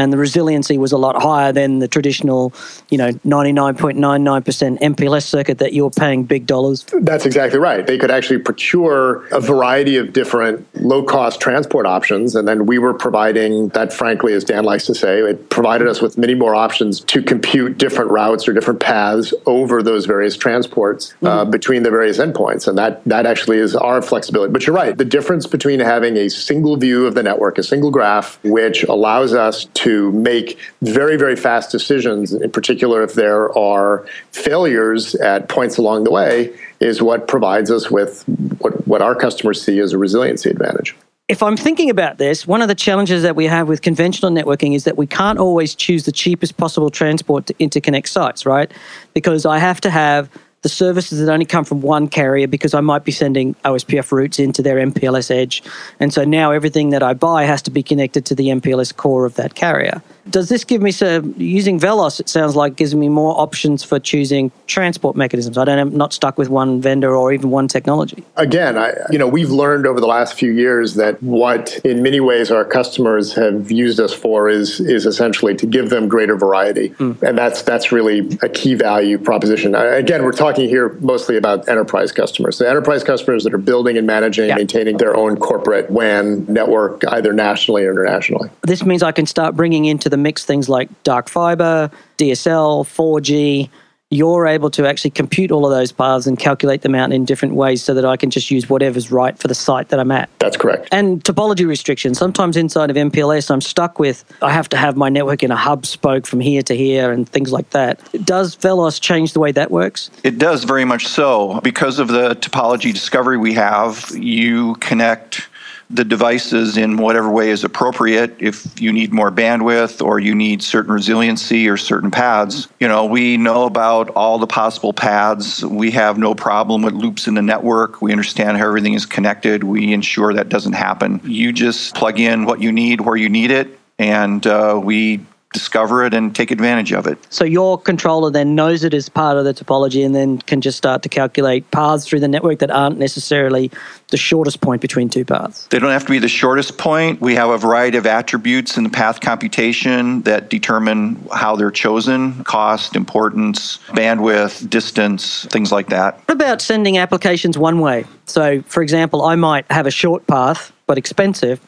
and 0.00 0.12
the 0.12 0.16
resiliency 0.16 0.78
was 0.78 0.92
a 0.92 0.96
lot 0.96 1.20
higher 1.20 1.52
than 1.52 1.78
the 1.78 1.88
traditional, 1.88 2.54
you 2.88 2.96
know, 2.96 3.10
99.99% 3.10 4.78
MPLS 4.80 5.24
circuit 5.24 5.58
that 5.58 5.74
you're 5.74 5.90
paying 5.90 6.24
big 6.24 6.46
dollars. 6.46 6.86
That's 7.02 7.26
exactly 7.26 7.58
right. 7.58 7.86
They 7.86 7.98
could 7.98 8.10
actually 8.10 8.38
procure 8.38 9.26
a 9.26 9.40
variety 9.40 9.96
of 9.96 10.14
different 10.14 10.66
low 10.74 11.02
cost 11.02 11.40
transport 11.40 11.84
options. 11.84 12.34
And 12.34 12.48
then 12.48 12.64
we 12.64 12.78
were 12.78 12.94
providing 12.94 13.68
that, 13.70 13.92
frankly, 13.92 14.32
as 14.32 14.42
Dan 14.42 14.64
likes 14.64 14.86
to 14.86 14.94
say, 14.94 15.18
it 15.20 15.50
provided 15.50 15.86
us 15.86 16.00
with 16.00 16.16
many 16.16 16.34
more 16.34 16.54
options 16.54 17.00
to 17.00 17.22
compute 17.22 17.76
different 17.76 18.10
routes 18.10 18.48
or 18.48 18.54
different 18.54 18.80
paths 18.80 19.34
over 19.44 19.82
those 19.82 20.06
various 20.06 20.34
transports 20.34 21.12
uh, 21.22 21.42
mm-hmm. 21.42 21.50
between 21.50 21.82
the 21.82 21.90
various 21.90 22.16
endpoints. 22.16 22.66
And 22.66 22.78
that, 22.78 23.04
that 23.04 23.26
actually 23.26 23.58
is 23.58 23.76
our 23.76 24.00
flexibility. 24.00 24.50
But 24.50 24.66
you're 24.66 24.76
right. 24.76 24.96
The 24.96 25.04
difference 25.04 25.46
between 25.46 25.80
having 25.80 26.16
a 26.16 26.30
single 26.30 26.78
view 26.78 27.06
of 27.06 27.14
the 27.14 27.22
network, 27.22 27.58
a 27.58 27.62
single 27.62 27.90
graph, 27.90 28.42
which 28.44 28.82
allows 28.84 29.34
us 29.34 29.59
to 29.74 30.12
make 30.12 30.58
very, 30.82 31.16
very 31.16 31.36
fast 31.36 31.70
decisions, 31.70 32.32
in 32.32 32.50
particular 32.50 33.02
if 33.02 33.14
there 33.14 33.56
are 33.56 34.06
failures 34.32 35.14
at 35.16 35.48
points 35.48 35.76
along 35.76 36.04
the 36.04 36.10
way, 36.10 36.56
is 36.80 37.02
what 37.02 37.28
provides 37.28 37.70
us 37.70 37.90
with 37.90 38.24
what, 38.58 38.86
what 38.86 39.02
our 39.02 39.14
customers 39.14 39.62
see 39.62 39.78
as 39.78 39.92
a 39.92 39.98
resiliency 39.98 40.50
advantage. 40.50 40.96
If 41.28 41.44
I'm 41.44 41.56
thinking 41.56 41.90
about 41.90 42.18
this, 42.18 42.44
one 42.44 42.60
of 42.60 42.66
the 42.66 42.74
challenges 42.74 43.22
that 43.22 43.36
we 43.36 43.46
have 43.46 43.68
with 43.68 43.82
conventional 43.82 44.32
networking 44.32 44.74
is 44.74 44.82
that 44.82 44.96
we 44.96 45.06
can't 45.06 45.38
always 45.38 45.76
choose 45.76 46.04
the 46.04 46.10
cheapest 46.10 46.56
possible 46.56 46.90
transport 46.90 47.46
to 47.46 47.54
interconnect 47.54 48.08
sites, 48.08 48.44
right? 48.44 48.72
Because 49.14 49.46
I 49.46 49.58
have 49.58 49.80
to 49.82 49.90
have 49.90 50.28
the 50.62 50.68
services 50.68 51.20
that 51.20 51.32
only 51.32 51.46
come 51.46 51.64
from 51.64 51.80
one 51.80 52.08
carrier 52.08 52.46
because 52.46 52.74
I 52.74 52.80
might 52.80 53.04
be 53.04 53.12
sending 53.12 53.54
OSPF 53.64 54.12
routes 54.12 54.38
into 54.38 54.62
their 54.62 54.76
MPLS 54.76 55.30
edge. 55.30 55.62
And 55.98 56.12
so 56.12 56.24
now 56.24 56.52
everything 56.52 56.90
that 56.90 57.02
I 57.02 57.14
buy 57.14 57.44
has 57.44 57.62
to 57.62 57.70
be 57.70 57.82
connected 57.82 58.26
to 58.26 58.34
the 58.34 58.48
MPLS 58.48 58.94
core 58.94 59.24
of 59.24 59.36
that 59.36 59.54
carrier 59.54 60.02
does 60.28 60.48
this 60.48 60.64
give 60.64 60.82
me 60.82 60.90
so 60.90 61.20
using 61.36 61.78
VellOS? 61.78 62.20
It 62.20 62.28
sounds 62.28 62.56
like 62.56 62.76
gives 62.76 62.94
me 62.94 63.08
more 63.08 63.38
options 63.40 63.82
for 63.82 63.98
choosing 63.98 64.52
transport 64.66 65.16
mechanisms. 65.16 65.56
I 65.56 65.64
don't 65.64 65.78
am 65.78 65.96
not 65.96 66.12
stuck 66.12 66.36
with 66.36 66.48
one 66.48 66.80
vendor 66.80 67.16
or 67.16 67.32
even 67.32 67.50
one 67.50 67.68
technology. 67.68 68.24
Again, 68.36 68.76
I, 68.76 68.94
you 69.10 69.18
know 69.18 69.26
we've 69.26 69.50
learned 69.50 69.86
over 69.86 70.00
the 70.00 70.06
last 70.06 70.34
few 70.34 70.52
years 70.52 70.94
that 70.94 71.22
what 71.22 71.78
in 71.84 72.02
many 72.02 72.20
ways 72.20 72.50
our 72.50 72.64
customers 72.64 73.32
have 73.34 73.70
used 73.70 74.00
us 74.00 74.12
for 74.12 74.48
is 74.48 74.80
is 74.80 75.06
essentially 75.06 75.54
to 75.56 75.66
give 75.66 75.90
them 75.90 76.08
greater 76.08 76.36
variety, 76.36 76.90
mm. 76.90 77.20
and 77.22 77.38
that's 77.38 77.62
that's 77.62 77.92
really 77.92 78.36
a 78.42 78.48
key 78.48 78.74
value 78.74 79.18
proposition. 79.18 79.74
Again, 79.74 80.24
we're 80.24 80.32
talking 80.32 80.68
here 80.68 80.90
mostly 81.00 81.36
about 81.36 81.68
enterprise 81.68 82.12
customers. 82.12 82.56
So 82.56 82.66
enterprise 82.66 83.02
customers 83.02 83.44
that 83.44 83.54
are 83.54 83.58
building 83.58 83.96
and 83.96 84.06
managing, 84.06 84.48
yeah. 84.48 84.56
maintaining 84.56 84.98
their 84.98 85.16
own 85.16 85.36
corporate 85.36 85.90
WAN 85.90 86.44
network, 86.46 87.02
either 87.08 87.32
nationally 87.32 87.84
or 87.84 87.90
internationally. 87.90 88.50
This 88.62 88.84
means 88.84 89.02
I 89.02 89.12
can 89.12 89.26
start 89.26 89.56
bringing 89.56 89.86
into 89.86 90.09
the 90.10 90.16
mix 90.16 90.44
things 90.44 90.68
like 90.68 90.88
dark 91.02 91.28
fiber, 91.28 91.90
DSL, 92.18 92.84
4G. 92.84 93.68
You're 94.12 94.48
able 94.48 94.70
to 94.70 94.88
actually 94.88 95.12
compute 95.12 95.52
all 95.52 95.64
of 95.64 95.70
those 95.70 95.92
paths 95.92 96.26
and 96.26 96.36
calculate 96.36 96.82
them 96.82 96.96
out 96.96 97.12
in 97.12 97.24
different 97.24 97.54
ways 97.54 97.80
so 97.80 97.94
that 97.94 98.04
I 98.04 98.16
can 98.16 98.28
just 98.28 98.50
use 98.50 98.68
whatever's 98.68 99.12
right 99.12 99.38
for 99.38 99.46
the 99.46 99.54
site 99.54 99.90
that 99.90 100.00
I'm 100.00 100.10
at. 100.10 100.28
That's 100.40 100.56
correct. 100.56 100.88
And 100.90 101.22
topology 101.22 101.64
restrictions. 101.64 102.18
Sometimes 102.18 102.56
inside 102.56 102.90
of 102.90 102.96
MPLS, 102.96 103.52
I'm 103.52 103.60
stuck 103.60 104.00
with 104.00 104.24
I 104.42 104.50
have 104.50 104.68
to 104.70 104.76
have 104.76 104.96
my 104.96 105.10
network 105.10 105.44
in 105.44 105.52
a 105.52 105.56
hub 105.56 105.86
spoke 105.86 106.26
from 106.26 106.40
here 106.40 106.62
to 106.62 106.76
here 106.76 107.12
and 107.12 107.28
things 107.28 107.52
like 107.52 107.70
that. 107.70 108.00
Does 108.24 108.56
VellOS 108.56 109.00
change 109.00 109.32
the 109.32 109.38
way 109.38 109.52
that 109.52 109.70
works? 109.70 110.10
It 110.24 110.38
does 110.38 110.64
very 110.64 110.84
much 110.84 111.06
so. 111.06 111.60
Because 111.60 112.00
of 112.00 112.08
the 112.08 112.34
topology 112.34 112.92
discovery 112.92 113.38
we 113.38 113.52
have, 113.52 114.10
you 114.12 114.74
connect 114.80 115.49
the 115.90 116.04
devices 116.04 116.76
in 116.76 116.96
whatever 116.96 117.28
way 117.28 117.50
is 117.50 117.64
appropriate. 117.64 118.36
If 118.38 118.80
you 118.80 118.92
need 118.92 119.12
more 119.12 119.30
bandwidth 119.32 120.04
or 120.04 120.20
you 120.20 120.34
need 120.34 120.62
certain 120.62 120.92
resiliency 120.92 121.68
or 121.68 121.76
certain 121.76 122.12
paths, 122.12 122.68
you 122.78 122.86
know, 122.86 123.06
we 123.06 123.36
know 123.36 123.64
about 123.64 124.10
all 124.10 124.38
the 124.38 124.46
possible 124.46 124.92
paths. 124.92 125.64
We 125.64 125.90
have 125.90 126.16
no 126.16 126.34
problem 126.34 126.82
with 126.82 126.94
loops 126.94 127.26
in 127.26 127.34
the 127.34 127.42
network. 127.42 128.00
We 128.00 128.12
understand 128.12 128.56
how 128.56 128.66
everything 128.66 128.94
is 128.94 129.04
connected. 129.04 129.64
We 129.64 129.92
ensure 129.92 130.32
that 130.34 130.48
doesn't 130.48 130.74
happen. 130.74 131.20
You 131.24 131.52
just 131.52 131.94
plug 131.94 132.20
in 132.20 132.44
what 132.44 132.62
you 132.62 132.70
need 132.70 133.00
where 133.00 133.16
you 133.16 133.28
need 133.28 133.50
it, 133.50 133.78
and 133.98 134.46
uh, 134.46 134.80
we 134.82 135.26
discover 135.52 136.04
it 136.04 136.14
and 136.14 136.34
take 136.34 136.50
advantage 136.52 136.92
of 136.92 137.06
it. 137.06 137.18
So 137.30 137.44
your 137.44 137.76
controller 137.76 138.30
then 138.30 138.54
knows 138.54 138.84
it 138.84 138.94
as 138.94 139.08
part 139.08 139.36
of 139.36 139.44
the 139.44 139.52
topology 139.52 140.06
and 140.06 140.14
then 140.14 140.38
can 140.38 140.60
just 140.60 140.78
start 140.78 141.02
to 141.02 141.08
calculate 141.08 141.68
paths 141.72 142.06
through 142.06 142.20
the 142.20 142.28
network 142.28 142.60
that 142.60 142.70
aren't 142.70 142.98
necessarily 142.98 143.70
the 144.10 144.16
shortest 144.16 144.60
point 144.60 144.80
between 144.80 145.08
two 145.08 145.24
paths. 145.24 145.66
They 145.70 145.80
don't 145.80 145.90
have 145.90 146.04
to 146.04 146.10
be 146.10 146.20
the 146.20 146.28
shortest 146.28 146.78
point. 146.78 147.20
We 147.20 147.34
have 147.34 147.50
a 147.50 147.58
variety 147.58 147.98
of 147.98 148.06
attributes 148.06 148.76
in 148.76 148.84
the 148.84 148.90
path 148.90 149.20
computation 149.20 150.22
that 150.22 150.50
determine 150.50 151.16
how 151.32 151.56
they're 151.56 151.72
chosen, 151.72 152.44
cost, 152.44 152.94
importance, 152.94 153.78
bandwidth, 153.88 154.70
distance, 154.70 155.46
things 155.46 155.72
like 155.72 155.88
that. 155.88 156.20
What 156.26 156.34
about 156.34 156.62
sending 156.62 156.96
applications 156.96 157.58
one 157.58 157.80
way? 157.80 158.04
So 158.26 158.62
for 158.62 158.82
example, 158.82 159.22
I 159.22 159.34
might 159.34 159.70
have 159.70 159.86
a 159.86 159.90
short 159.90 160.28
path 160.28 160.72
but 160.86 160.98
expensive 160.98 161.60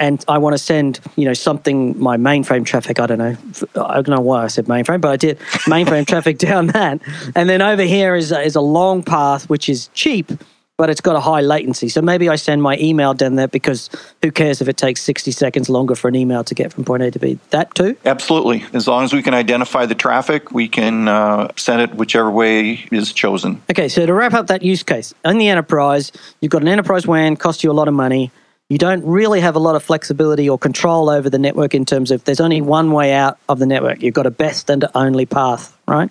and 0.00 0.24
I 0.26 0.38
want 0.38 0.54
to 0.54 0.58
send, 0.58 0.98
you 1.16 1.26
know, 1.26 1.34
something, 1.34 1.96
my 2.00 2.16
mainframe 2.16 2.64
traffic, 2.64 2.98
I 2.98 3.06
don't 3.06 3.18
know, 3.18 3.36
I 3.76 3.94
don't 3.96 4.08
know 4.08 4.20
why 4.20 4.44
I 4.44 4.46
said 4.46 4.64
mainframe, 4.64 5.00
but 5.00 5.10
I 5.10 5.16
did 5.16 5.38
mainframe 5.68 6.06
traffic 6.06 6.38
down 6.38 6.68
that. 6.68 7.00
And 7.36 7.48
then 7.48 7.60
over 7.60 7.82
here 7.82 8.16
is, 8.16 8.32
is 8.32 8.56
a 8.56 8.62
long 8.62 9.02
path, 9.02 9.48
which 9.50 9.68
is 9.68 9.88
cheap, 9.92 10.32
but 10.78 10.88
it's 10.88 11.02
got 11.02 11.16
a 11.16 11.20
high 11.20 11.42
latency. 11.42 11.90
So 11.90 12.00
maybe 12.00 12.30
I 12.30 12.36
send 12.36 12.62
my 12.62 12.78
email 12.78 13.12
down 13.12 13.34
there 13.34 13.46
because 13.46 13.90
who 14.22 14.32
cares 14.32 14.62
if 14.62 14.68
it 14.68 14.78
takes 14.78 15.02
60 15.02 15.32
seconds 15.32 15.68
longer 15.68 15.94
for 15.94 16.08
an 16.08 16.14
email 16.14 16.44
to 16.44 16.54
get 16.54 16.72
from 16.72 16.86
point 16.86 17.02
A 17.02 17.10
to 17.10 17.18
B? 17.18 17.38
That 17.50 17.74
too? 17.74 17.94
Absolutely. 18.06 18.64
As 18.72 18.88
long 18.88 19.04
as 19.04 19.12
we 19.12 19.22
can 19.22 19.34
identify 19.34 19.84
the 19.84 19.94
traffic, 19.94 20.50
we 20.50 20.66
can 20.66 21.08
uh, 21.08 21.48
send 21.56 21.82
it 21.82 21.94
whichever 21.94 22.30
way 22.30 22.86
is 22.90 23.12
chosen. 23.12 23.60
Okay, 23.70 23.88
so 23.88 24.06
to 24.06 24.14
wrap 24.14 24.32
up 24.32 24.46
that 24.46 24.62
use 24.62 24.82
case, 24.82 25.12
in 25.26 25.36
the 25.36 25.48
enterprise, 25.48 26.10
you've 26.40 26.52
got 26.52 26.62
an 26.62 26.68
enterprise 26.68 27.06
WAN, 27.06 27.36
cost 27.36 27.62
you 27.62 27.70
a 27.70 27.74
lot 27.74 27.86
of 27.86 27.92
money 27.92 28.30
you 28.70 28.78
don't 28.78 29.04
really 29.04 29.40
have 29.40 29.56
a 29.56 29.58
lot 29.58 29.74
of 29.74 29.82
flexibility 29.82 30.48
or 30.48 30.56
control 30.56 31.10
over 31.10 31.28
the 31.28 31.40
network 31.40 31.74
in 31.74 31.84
terms 31.84 32.12
of 32.12 32.22
there's 32.24 32.40
only 32.40 32.60
one 32.60 32.92
way 32.92 33.12
out 33.12 33.36
of 33.48 33.58
the 33.58 33.66
network. 33.66 34.00
You've 34.00 34.14
got 34.14 34.26
a 34.26 34.30
best 34.30 34.70
and 34.70 34.84
only 34.94 35.26
path, 35.26 35.76
right? 35.88 36.08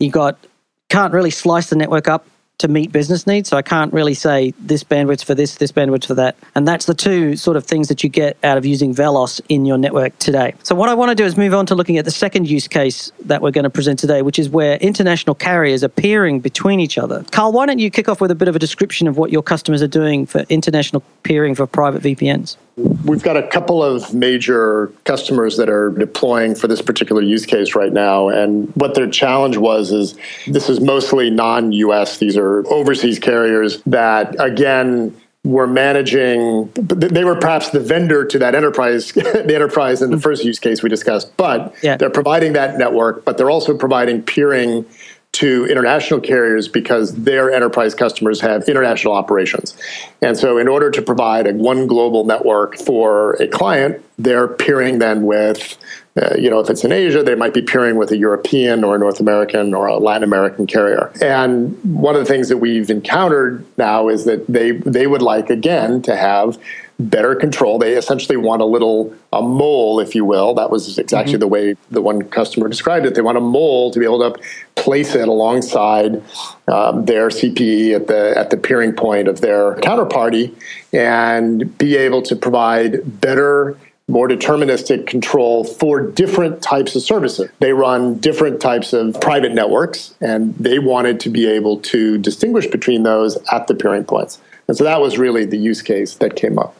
You've 0.00 0.14
got 0.14 0.38
can't 0.88 1.12
really 1.12 1.30
slice 1.30 1.68
the 1.68 1.76
network 1.76 2.08
up 2.08 2.26
to 2.58 2.68
meet 2.68 2.92
business 2.92 3.26
needs. 3.26 3.48
So 3.48 3.56
I 3.56 3.62
can't 3.62 3.92
really 3.92 4.14
say 4.14 4.54
this 4.60 4.84
bandwidth 4.84 5.24
for 5.24 5.34
this, 5.34 5.56
this 5.56 5.72
bandwidth 5.72 6.06
for 6.06 6.14
that. 6.14 6.36
And 6.54 6.66
that's 6.68 6.86
the 6.86 6.94
two 6.94 7.36
sort 7.36 7.56
of 7.56 7.64
things 7.64 7.88
that 7.88 8.04
you 8.04 8.08
get 8.08 8.36
out 8.44 8.56
of 8.56 8.64
using 8.64 8.94
VellOS 8.94 9.40
in 9.48 9.64
your 9.64 9.76
network 9.76 10.16
today. 10.18 10.54
So 10.62 10.74
what 10.74 10.88
I 10.88 10.94
want 10.94 11.10
to 11.10 11.14
do 11.14 11.24
is 11.24 11.36
move 11.36 11.52
on 11.52 11.66
to 11.66 11.74
looking 11.74 11.98
at 11.98 12.04
the 12.04 12.10
second 12.10 12.48
use 12.48 12.68
case 12.68 13.10
that 13.24 13.42
we're 13.42 13.50
going 13.50 13.64
to 13.64 13.70
present 13.70 13.98
today, 13.98 14.22
which 14.22 14.38
is 14.38 14.48
where 14.48 14.76
international 14.76 15.34
carriers 15.34 15.82
are 15.82 15.88
peering 15.88 16.40
between 16.40 16.80
each 16.80 16.96
other. 16.96 17.24
Carl, 17.32 17.52
why 17.52 17.66
don't 17.66 17.80
you 17.80 17.90
kick 17.90 18.08
off 18.08 18.20
with 18.20 18.30
a 18.30 18.36
bit 18.36 18.48
of 18.48 18.54
a 18.54 18.60
description 18.60 19.08
of 19.08 19.16
what 19.16 19.32
your 19.32 19.42
customers 19.42 19.82
are 19.82 19.88
doing 19.88 20.24
for 20.24 20.40
international 20.48 21.02
peering 21.24 21.54
for 21.54 21.66
private 21.66 22.02
VPNs? 22.02 22.56
We've 22.76 23.22
got 23.22 23.36
a 23.36 23.46
couple 23.46 23.84
of 23.84 24.12
major 24.14 24.92
customers 25.04 25.56
that 25.58 25.68
are 25.68 25.90
deploying 25.90 26.56
for 26.56 26.66
this 26.66 26.82
particular 26.82 27.22
use 27.22 27.46
case 27.46 27.76
right 27.76 27.92
now. 27.92 28.28
And 28.28 28.74
what 28.74 28.94
their 28.94 29.08
challenge 29.08 29.56
was 29.56 29.92
is 29.92 30.16
this 30.48 30.68
is 30.68 30.80
mostly 30.80 31.30
non 31.30 31.70
US, 31.72 32.18
these 32.18 32.36
are 32.36 32.66
overseas 32.66 33.20
carriers 33.20 33.80
that, 33.82 34.34
again, 34.42 35.14
were 35.44 35.66
managing 35.66 36.70
they 36.74 37.22
were 37.22 37.36
perhaps 37.36 37.68
the 37.68 37.78
vendor 37.78 38.24
to 38.24 38.38
that 38.38 38.54
enterprise 38.54 39.12
the 39.12 39.54
enterprise 39.54 40.00
in 40.00 40.10
the 40.10 40.18
first 40.18 40.42
use 40.42 40.58
case 40.58 40.82
we 40.82 40.88
discussed 40.88 41.36
but 41.36 41.74
yeah. 41.82 41.98
they're 41.98 42.08
providing 42.08 42.54
that 42.54 42.78
network 42.78 43.26
but 43.26 43.36
they're 43.36 43.50
also 43.50 43.76
providing 43.76 44.22
peering 44.22 44.86
to 45.34 45.66
international 45.66 46.20
carriers 46.20 46.68
because 46.68 47.12
their 47.14 47.50
enterprise 47.50 47.94
customers 47.94 48.40
have 48.40 48.68
international 48.68 49.12
operations. 49.12 49.76
And 50.22 50.36
so, 50.36 50.58
in 50.58 50.68
order 50.68 50.90
to 50.90 51.02
provide 51.02 51.46
a 51.46 51.52
one 51.52 51.86
global 51.86 52.24
network 52.24 52.76
for 52.76 53.34
a 53.34 53.48
client, 53.48 54.02
they're 54.16 54.46
peering 54.46 55.00
then 55.00 55.24
with, 55.24 55.76
uh, 56.20 56.36
you 56.38 56.48
know, 56.48 56.60
if 56.60 56.70
it's 56.70 56.84
in 56.84 56.92
Asia, 56.92 57.24
they 57.24 57.34
might 57.34 57.52
be 57.52 57.62
peering 57.62 57.96
with 57.96 58.12
a 58.12 58.16
European 58.16 58.84
or 58.84 58.94
a 58.94 58.98
North 58.98 59.18
American 59.18 59.74
or 59.74 59.88
a 59.88 59.98
Latin 59.98 60.22
American 60.22 60.68
carrier. 60.68 61.10
And 61.20 61.76
one 61.82 62.14
of 62.14 62.20
the 62.20 62.26
things 62.26 62.48
that 62.48 62.58
we've 62.58 62.88
encountered 62.88 63.64
now 63.76 64.08
is 64.08 64.24
that 64.26 64.46
they 64.46 64.70
they 64.70 65.08
would 65.08 65.22
like 65.22 65.50
again 65.50 66.00
to 66.02 66.14
have 66.14 66.58
better 66.98 67.34
control. 67.34 67.78
They 67.78 67.94
essentially 67.94 68.36
want 68.36 68.62
a 68.62 68.64
little 68.64 69.14
a 69.32 69.42
mole, 69.42 70.00
if 70.00 70.14
you 70.14 70.24
will. 70.24 70.54
That 70.54 70.70
was 70.70 70.98
exactly 70.98 71.34
mm-hmm. 71.34 71.40
the 71.40 71.48
way 71.48 71.74
the 71.90 72.00
one 72.00 72.22
customer 72.22 72.68
described 72.68 73.06
it. 73.06 73.14
They 73.14 73.20
want 73.20 73.38
a 73.38 73.40
mole 73.40 73.90
to 73.90 73.98
be 73.98 74.04
able 74.04 74.32
to 74.32 74.40
place 74.76 75.14
it 75.14 75.28
alongside 75.28 76.22
um, 76.68 77.04
their 77.04 77.28
CPE 77.28 77.94
at 77.94 78.06
the 78.06 78.34
at 78.36 78.50
the 78.50 78.56
peering 78.56 78.92
point 78.92 79.28
of 79.28 79.40
their 79.40 79.76
counterparty, 79.76 80.54
and 80.92 81.76
be 81.78 81.96
able 81.96 82.22
to 82.22 82.36
provide 82.36 83.20
better 83.20 83.76
more 84.06 84.28
deterministic 84.28 85.06
control 85.06 85.64
for 85.64 86.00
different 86.00 86.62
types 86.62 86.94
of 86.94 87.02
services. 87.02 87.50
They 87.60 87.72
run 87.72 88.18
different 88.18 88.60
types 88.60 88.92
of 88.92 89.18
private 89.20 89.52
networks, 89.52 90.14
and 90.20 90.54
they 90.56 90.78
wanted 90.78 91.20
to 91.20 91.30
be 91.30 91.46
able 91.46 91.80
to 91.80 92.18
distinguish 92.18 92.66
between 92.66 93.02
those 93.02 93.38
at 93.50 93.66
the 93.66 93.74
peering 93.74 94.04
points. 94.04 94.40
And 94.68 94.76
so 94.76 94.84
that 94.84 95.00
was 95.00 95.18
really 95.18 95.46
the 95.46 95.56
use 95.56 95.82
case 95.82 96.16
that 96.16 96.36
came 96.36 96.58
up. 96.58 96.76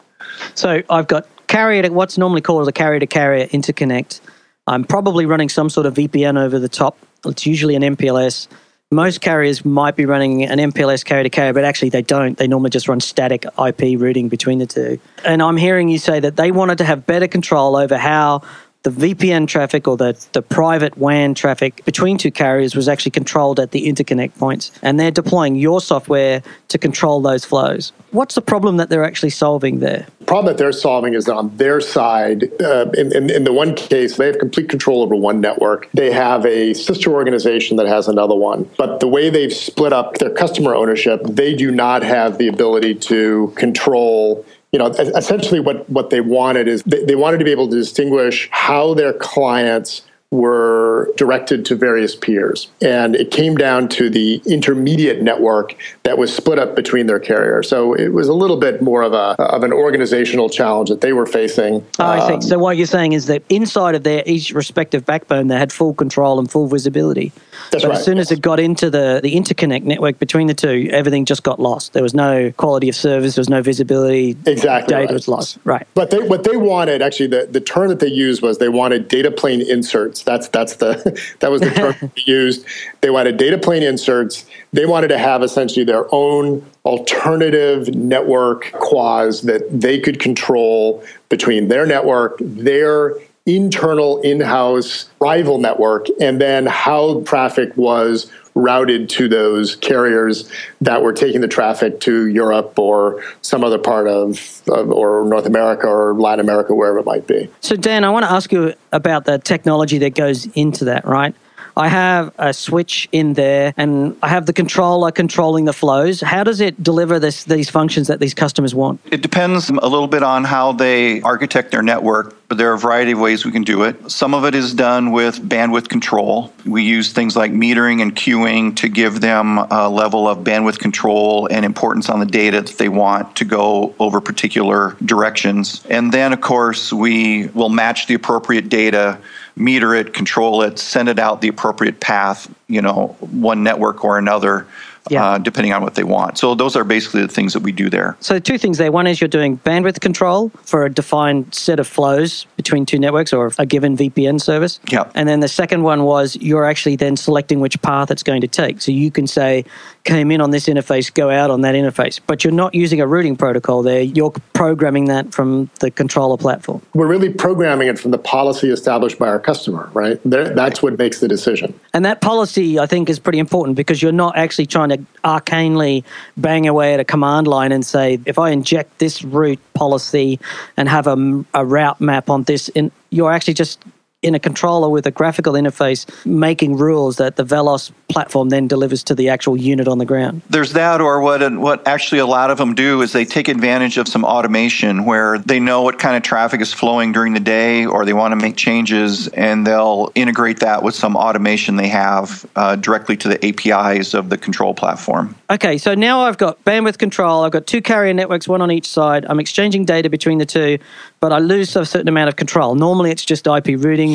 So 0.55 0.83
I've 0.91 1.07
got 1.07 1.27
carrier 1.47 1.83
to 1.83 1.89
what's 1.91 2.19
normally 2.19 2.41
called 2.41 2.69
a 2.69 2.73
carrier 2.73 3.01
to 3.01 3.07
carrier 3.07 3.47
interconnect. 3.47 4.21
I'm 4.67 4.85
probably 4.85 5.27
running 5.27 5.49
some 5.49 5.69
sort 5.69 5.87
of 5.87 5.95
VPN 5.95 6.39
over 6.39 6.59
the 6.59 6.69
top. 6.69 6.97
It's 7.27 7.47
usually 7.47 7.75
an 7.75 7.83
MPLS. 7.83 8.49
Most 8.91 9.21
carriers 9.21 9.65
might 9.65 9.97
be 9.97 10.07
running 10.07 10.45
an 10.45 10.59
MPLS 10.59 11.05
carrier 11.05 11.25
to 11.25 11.31
carrier, 11.31 11.53
but 11.53 11.65
actually 11.65 11.89
they 11.89 12.03
don't. 12.03 12.39
They 12.39 12.47
normally 12.47 12.71
just 12.71 12.89
run 12.89 13.01
static 13.01 13.45
IP 13.45 13.99
routing 13.99 14.29
between 14.29 14.59
the 14.59 14.67
two. 14.67 15.01
And 15.25 15.43
I'm 15.43 15.57
hearing 15.57 15.89
you 15.89 15.99
say 15.99 16.21
that 16.21 16.37
they 16.37 16.51
wanted 16.51 16.79
to 16.79 16.85
have 16.85 17.07
better 17.07 17.27
control 17.27 17.77
over 17.77 17.99
how 17.99 18.43
the 18.85 18.91
VPN 18.91 19.49
traffic 19.49 19.89
or 19.89 19.97
the, 19.97 20.15
the 20.33 20.43
private 20.43 20.97
WAN 20.99 21.35
traffic 21.35 21.83
between 21.87 22.19
two 22.19 22.31
carriers 22.31 22.77
was 22.77 22.87
actually 22.87 23.13
controlled 23.13 23.59
at 23.59 23.71
the 23.71 23.89
interconnect 23.89 24.39
points. 24.39 24.71
And 24.83 25.01
they're 25.01 25.11
deploying 25.11 25.57
your 25.57 25.81
software 25.81 26.43
to 26.69 26.79
control 26.79 27.23
those 27.23 27.47
flows. 27.47 27.93
What's 28.11 28.35
the 28.35 28.43
problem 28.43 28.77
that 28.77 28.91
they're 28.91 29.05
actually 29.05 29.31
solving 29.31 29.81
there? 29.81 30.07
The 30.19 30.27
problem 30.27 30.53
that 30.53 30.59
they're 30.59 30.71
solving 30.71 31.15
is 31.15 31.25
that 31.25 31.35
on 31.35 31.57
their 31.57 31.81
side, 31.81 32.51
uh, 32.61 32.91
in, 32.95 33.17
in, 33.17 33.31
in, 33.31 33.45
the 33.45 33.53
one 33.55 33.75
case, 33.75 34.19
they 34.19 34.27
have 34.27 34.39
complete 34.39 34.69
control 34.69 35.03
over 35.03 35.17
one 35.17 35.41
network. 35.41 35.89
They 35.95 36.13
have 36.13 36.45
a 36.45 36.75
sister 36.75 37.11
organization 37.11 37.79
that 37.79 37.87
has 37.87 38.07
another 38.07 38.35
one. 38.35 38.69
But 38.77 39.01
the 39.01 39.09
way 39.09 39.31
they've 39.31 39.53
split 39.53 39.95
up 39.95 40.19
their 40.19 40.31
customer 40.31 40.75
ownership, 40.75 41.23
they 41.25 41.55
do 41.55 41.71
not 41.71 42.03
have 42.03 42.37
the 42.37 42.49
ability 42.49 42.97
to 42.97 43.53
control 43.57 44.45
you 44.75 44.79
know, 44.79 44.87
essentially 44.87 45.61
what, 45.61 45.89
what 45.89 46.11
they 46.11 46.21
wanted 46.21 46.67
is 46.67 46.83
they, 46.83 47.05
they 47.05 47.15
wanted 47.15 47.39
to 47.39 47.45
be 47.45 47.53
able 47.53 47.69
to 47.69 47.77
distinguish 47.77 48.49
how 48.51 48.93
their 48.93 49.13
clients 49.13 50.03
were 50.35 51.11
directed 51.17 51.65
to 51.67 51.77
various 51.77 52.15
peers. 52.15 52.69
And 52.83 53.15
it 53.15 53.31
came 53.31 53.57
down 53.57 53.89
to 53.91 54.11
the 54.11 54.43
intermediate 54.47 55.23
network 55.23 55.77
that 56.03 56.19
was 56.19 56.35
split 56.35 56.59
up 56.59 56.75
between 56.75 57.07
their 57.07 57.21
carriers. 57.21 57.69
So 57.69 57.95
it 57.95 58.09
was 58.09 58.29
a 58.29 58.35
little 58.35 58.57
bit 58.57 58.83
more 58.83 59.03
of 59.03 59.13
a 59.13 59.41
of 59.41 59.63
an 59.63 59.73
organizational 59.73 60.49
challenge 60.49 60.89
that 60.89 61.01
they 61.01 61.13
were 61.13 61.27
facing. 61.27 61.87
Oh, 61.99 62.05
I 62.05 62.27
think. 62.27 62.43
Um, 62.43 62.49
so 62.49 62.59
what 62.59 62.77
you're 62.77 62.87
saying 62.87 63.13
is 63.13 63.27
that 63.27 63.43
inside 63.49 63.95
of 63.95 64.03
their 64.03 64.23
each 64.27 64.51
respective 64.51 65.07
backbone, 65.07 65.49
they 65.49 65.59
had 65.59 65.73
full 65.73 65.95
control 65.95 66.39
and 66.39 66.51
full 66.51 66.67
visibility. 66.67 67.33
That's 67.71 67.85
but 67.85 67.91
right. 67.91 67.99
as 67.99 68.05
soon 68.05 68.19
as 68.19 68.31
it 68.31 68.41
got 68.41 68.61
into 68.61 68.91
the, 68.91 69.21
the 69.23 69.35
interconnect 69.35 69.85
network 69.85 70.19
between 70.19 70.47
the 70.47 70.55
two, 70.55 70.89
everything 70.93 71.25
just 71.25 71.43
got 71.43 71.61
lost. 71.61 71.93
There 71.93 72.03
was 72.03 72.15
no 72.15 72.53
quality 72.53 72.89
of 72.89 72.97
service, 72.97 73.37
there 73.37 73.41
was 73.41 73.49
no 73.49 73.63
visibility. 73.63 74.37
Exactly. 74.47 74.93
Data 74.93 75.07
right. 75.07 75.13
was 75.13 75.29
lost. 75.29 75.59
Right. 75.65 75.87
But 75.95 76.11
they, 76.11 76.21
what 76.21 76.45
they 76.45 76.57
wanted, 76.57 77.03
actually, 77.03 77.29
the, 77.29 77.47
the 77.51 77.61
term 77.61 77.89
that 77.89 78.01
they 78.01 78.09
used 78.09 78.43
was 78.43 78.59
they 78.59 78.69
wanted 78.69 79.09
data 79.09 79.31
plane 79.31 79.61
inserts 79.61 80.24
that's 80.25 80.49
that's 80.49 80.77
the 80.77 81.21
that 81.41 81.51
was 81.51 81.61
the 81.61 81.71
term 81.71 81.95
they 82.01 82.23
used. 82.25 82.65
They 83.01 83.11
wanted 83.11 83.37
data 83.37 83.59
plane 83.59 83.83
inserts. 83.83 84.47
They 84.73 84.87
wanted 84.87 85.09
to 85.09 85.19
have 85.19 85.43
essentially 85.43 85.85
their 85.85 86.13
own 86.13 86.65
alternative 86.85 87.95
network 87.95 88.73
quas 88.73 89.43
that 89.43 89.63
they 89.71 90.01
could 90.01 90.21
control 90.21 91.05
between 91.29 91.69
their 91.69 91.87
network, 91.87 92.37
their 92.41 93.15
internal 93.47 94.21
in-house 94.23 95.09
rival 95.21 95.59
network, 95.59 96.07
and 96.21 96.41
then 96.41 96.67
how 96.67 97.21
traffic 97.23 97.77
was 97.77 98.31
routed 98.55 99.09
to 99.11 99.29
those 99.29 99.77
carriers 99.77 100.49
that 100.81 101.03
were 101.03 101.13
taking 101.13 101.41
the 101.41 101.49
traffic 101.49 102.01
to 102.01 102.27
Europe 102.29 102.79
or 102.79 103.23
some 103.43 103.65
other 103.65 103.79
part 103.79 104.07
of, 104.07 104.63
of, 104.69 104.91
or 104.91 105.25
North 105.25 105.47
America 105.47 105.87
or 105.87 106.15
Latin 106.15 106.41
America, 106.41 106.75
wherever 106.75 106.99
it 106.99 107.07
might 107.07 107.27
be. 107.27 107.49
So, 107.61 107.77
Dan, 107.77 108.05
I 108.05 108.11
want 108.11 108.25
to 108.25 108.31
ask 108.31 108.53
you 108.53 108.75
about 108.93 109.25
the 109.25 109.39
technology 109.39 109.99
that 109.99 110.15
goes 110.15 110.47
into 110.55 110.87
that, 110.87 111.05
right? 111.05 111.35
I 111.77 111.89
have 111.89 112.33
a 112.39 112.55
switch 112.55 113.09
in 113.11 113.35
there 113.35 113.75
and 113.77 114.17
I 114.23 114.29
have 114.29 114.47
the 114.47 114.53
controller 114.53 115.11
controlling 115.11 115.65
the 115.65 115.73
flows. 115.73 116.21
How 116.21 116.45
does 116.45 116.61
it 116.61 116.83
deliver 116.83 117.19
this, 117.19 117.45
these 117.45 117.69
functions 117.69 118.07
that 118.09 118.21
these 118.21 118.35
customers 118.35 118.75
want? 118.75 119.01
It 119.11 119.23
depends 119.23 119.71
a 119.71 119.73
little 119.73 120.07
bit 120.07 120.23
on 120.23 120.45
how 120.45 120.73
they 120.73 121.21
architect 121.23 121.73
their 121.73 121.83
network, 121.83 122.37
but 122.49 122.59
there 122.59 122.71
are 122.71 122.75
a 122.75 122.79
variety 122.79 123.13
of 123.13 123.21
ways 123.21 123.45
we 123.45 123.51
can 123.51 123.63
do 123.63 123.83
it. 123.83 124.11
Some 124.11 124.35
of 124.35 124.45
it 124.45 124.55
is 124.55 124.73
done 124.73 125.11
with 125.11 125.41
bandwidth 125.41 125.89
control. 125.89 126.53
We 126.65 126.85
use 126.85 127.13
things 127.13 127.35
like 127.35 127.51
metering 127.51 128.03
and 128.03 128.15
queuing 128.15 128.77
to 128.77 128.89
give 128.89 129.21
them 129.21 129.59
a 129.59 129.89
level 129.89 130.29
of 130.29 130.39
bandwidth 130.39 130.79
control 130.79 131.49
and 131.51 131.65
importance 131.65 132.09
on 132.09 132.21
the 132.21 132.27
data 132.27 132.63
that 132.63 132.79
they 132.79 132.89
want 132.89 133.37
to 133.37 133.45
go 133.45 133.95
over 133.99 134.21
particular 134.21 134.97
directions. 135.05 135.85
And 135.91 136.13
then, 136.13 136.33
of 136.33 136.41
course, 136.41 136.93
we 136.93 137.49
will 137.49 137.69
match 137.69 138.07
the 138.07 138.15
appropriate 138.15 138.69
data 138.69 139.19
meter 139.57 139.95
it, 139.95 140.15
control 140.15 140.63
it, 140.63 140.79
send 140.79 141.09
it 141.09 141.19
out 141.19 141.41
the 141.41 141.49
appropriate 141.49 142.01
path, 142.01 142.53
you 142.69 142.83
know, 142.83 143.09
one 143.21 143.63
network 143.63 144.05
or 144.05 144.19
another 144.19 144.67
yeah. 145.11 145.25
uh, 145.25 145.39
depending 145.39 145.73
on 145.73 145.83
what 145.83 145.95
they 145.95 146.05
want. 146.05 146.39
So 146.39 146.55
those 146.55 146.77
are 146.77 146.85
basically 146.85 147.23
the 147.23 147.29
things 147.29 147.53
that 147.53 147.61
we 147.61 147.73
do 147.73 147.91
there. 147.91 148.17
So 148.21 148.39
two 148.39 148.59
things 148.59 148.79
there. 148.79 148.91
One 148.93 149.07
is 149.07 149.21
you're 149.21 149.29
doing 149.29 149.59
bandwidth 149.59 150.01
control 150.01 150.51
for 150.63 150.85
a 150.85 150.91
defined 150.91 151.55
set 151.55 151.81
of 151.81 151.87
flows 151.87 152.47
between 152.57 152.87
two 152.87 152.99
networks 152.99 153.33
or 153.33 153.53
a 153.59 153.67
given 153.67 153.97
VPN 153.97 154.41
service. 154.41 154.81
Yeah. 154.91 155.11
And 155.15 155.29
then 155.29 155.41
the 155.41 155.49
second 155.49 155.83
one 155.83 156.05
was 156.05 156.37
you're 156.37 156.65
actually 156.65 156.97
then 156.97 157.17
selecting 157.17 157.61
which 157.61 157.81
path 157.83 158.11
it's 158.11 158.23
going 158.23 158.41
to 158.41 158.49
take. 158.49 158.81
So 158.81 158.93
you 158.93 159.11
can 159.11 159.27
say, 159.27 159.65
came 160.05 160.31
in 160.31 160.41
on 160.41 160.51
this 160.51 160.67
interface, 160.67 161.13
go 161.13 161.31
out 161.31 161.51
on 161.51 161.63
that 161.63 161.75
interface. 161.75 162.21
But 162.27 162.45
you're 162.45 162.53
not 162.53 162.75
using 162.75 163.01
a 163.01 163.07
routing 163.07 163.37
protocol 163.37 163.83
there. 163.83 164.03
You're 164.03 164.33
programming 164.53 165.07
that 165.07 165.33
from 165.33 165.71
the 165.81 165.91
controller 165.91 166.37
platform. 166.37 166.83
We're 166.95 167.07
really 167.07 167.33
programming 167.33 167.89
it 167.89 167.99
from 167.99 168.11
the 168.11 168.19
policy 168.19 168.71
established 168.71 169.19
by 169.19 169.29
our 169.29 169.41
customer, 169.41 169.91
right? 169.95 170.21
That's 170.25 170.83
what 170.83 170.99
makes 170.99 171.21
the 171.21 171.29
decision. 171.29 171.79
And 171.93 172.05
that 172.05 172.21
policy, 172.21 172.79
I 172.79 172.87
think, 172.87 173.09
is 173.09 173.19
pretty 173.19 173.39
important 173.39 173.77
because 173.77 174.03
you're 174.03 174.13
not 174.13 174.37
actually 174.37 174.67
trying 174.67 174.91
to 174.97 175.05
arcanely 175.25 176.05
bang 176.37 176.67
away 176.67 176.95
at 176.95 177.01
a 177.01 177.05
command 177.05 177.47
line 177.47 177.73
and 177.73 177.85
say, 177.85 178.19
if 178.27 178.39
I 178.39 178.51
inject 178.51 178.99
this 178.99 179.23
route 179.23 179.61
policy 179.75 180.39
and 180.77 180.89
have 180.89 181.07
a, 181.07 181.45
a 181.55 181.65
route 181.65 182.01
map 182.01 182.31
on 182.31 182.45
this, 182.45 182.69
in, 182.71 182.91
you're 183.11 183.33
actually 183.33 183.55
just 183.55 183.81
in 184.25 184.35
a 184.35 184.41
controller 184.41 184.89
with 184.89 185.07
a 185.07 185.11
graphical 185.11 185.53
interface 185.53 186.07
making 186.25 186.77
rules 186.77 187.17
that 187.17 187.37
the 187.37 187.45
VellOS 187.45 187.93
platform 188.09 188.49
then 188.49 188.67
delivers 188.67 189.05
to 189.05 189.15
the 189.15 189.29
actual 189.29 189.57
unit 189.57 189.87
on 189.87 189.99
the 189.99 190.05
ground. 190.05 190.43
There's 190.49 190.73
that, 190.73 191.01
or 191.01 191.21
what 191.21 191.41
what 191.59 191.87
actually 191.87 192.19
a 192.19 192.27
lot 192.27 192.51
of 192.51 192.59
them 192.59 192.75
do 192.75 193.03
is 193.03 193.13
they 193.13 193.25
take 193.25 193.49
advantage 193.49 193.99
of 193.99 194.09
some 194.09 194.25
automation 194.25 195.05
where 195.05 195.39
they 195.39 195.61
know 195.61 195.83
what 195.83 195.99
kind 195.99 196.17
of 196.17 196.23
traffic 196.23 196.61
is 196.61 196.73
flowing 196.73 197.13
during 197.13 197.35
the 197.35 197.41
day, 197.41 197.85
or 197.85 198.05
they 198.05 198.13
want 198.13 198.33
to 198.33 198.37
make 198.37 198.57
changes, 198.57 199.29
and 199.29 199.67
they'll 199.67 200.11
integrate 200.15 200.61
that 200.61 200.83
with 200.83 200.95
some 200.95 201.17
automation 201.17 201.77
they 201.77 201.89
have 201.89 202.47
uh, 202.57 202.77
directly 202.77 203.17
to 203.17 203.29
the 203.29 203.45
APIs 203.45 204.15
of 204.15 204.31
the 204.31 204.39
control 204.39 204.75
platform. 204.75 205.35
Okay, 205.51 205.77
so 205.77 205.95
now 205.95 206.21
I've 206.21 206.39
got 206.39 206.65
bandwidth 206.65 206.99
control. 206.99 207.45
I've 207.45 207.53
got 207.53 207.67
two 207.67 207.83
carrier 207.83 208.15
networks, 208.15 208.49
one 208.49 208.63
on 208.63 208.71
each 208.71 208.89
side. 208.89 209.27
I'm 209.29 209.41
exchanging 209.41 209.85
data 209.85 210.09
between 210.09 210.39
the 210.39 210.47
two, 210.47 210.79
but 211.21 211.33
I 211.33 211.39
lose 211.39 211.77
a 211.77 211.85
certain 211.85 212.09
amount 212.09 212.29
of 212.29 212.37
control. 212.37 212.75
Normally, 212.75 213.11
it's 213.11 213.25
just 213.25 213.47
IP 213.47 213.79
routing, 213.79 214.14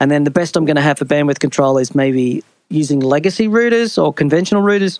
and 0.00 0.10
then 0.10 0.24
the 0.24 0.30
best 0.30 0.56
I'm 0.56 0.64
going 0.64 0.76
to 0.76 0.82
have 0.82 0.98
for 0.98 1.04
bandwidth 1.04 1.40
control 1.40 1.78
is 1.78 1.94
maybe 1.94 2.42
using 2.68 3.00
legacy 3.00 3.48
routers 3.48 4.02
or 4.02 4.12
conventional 4.12 4.62
routers. 4.62 4.98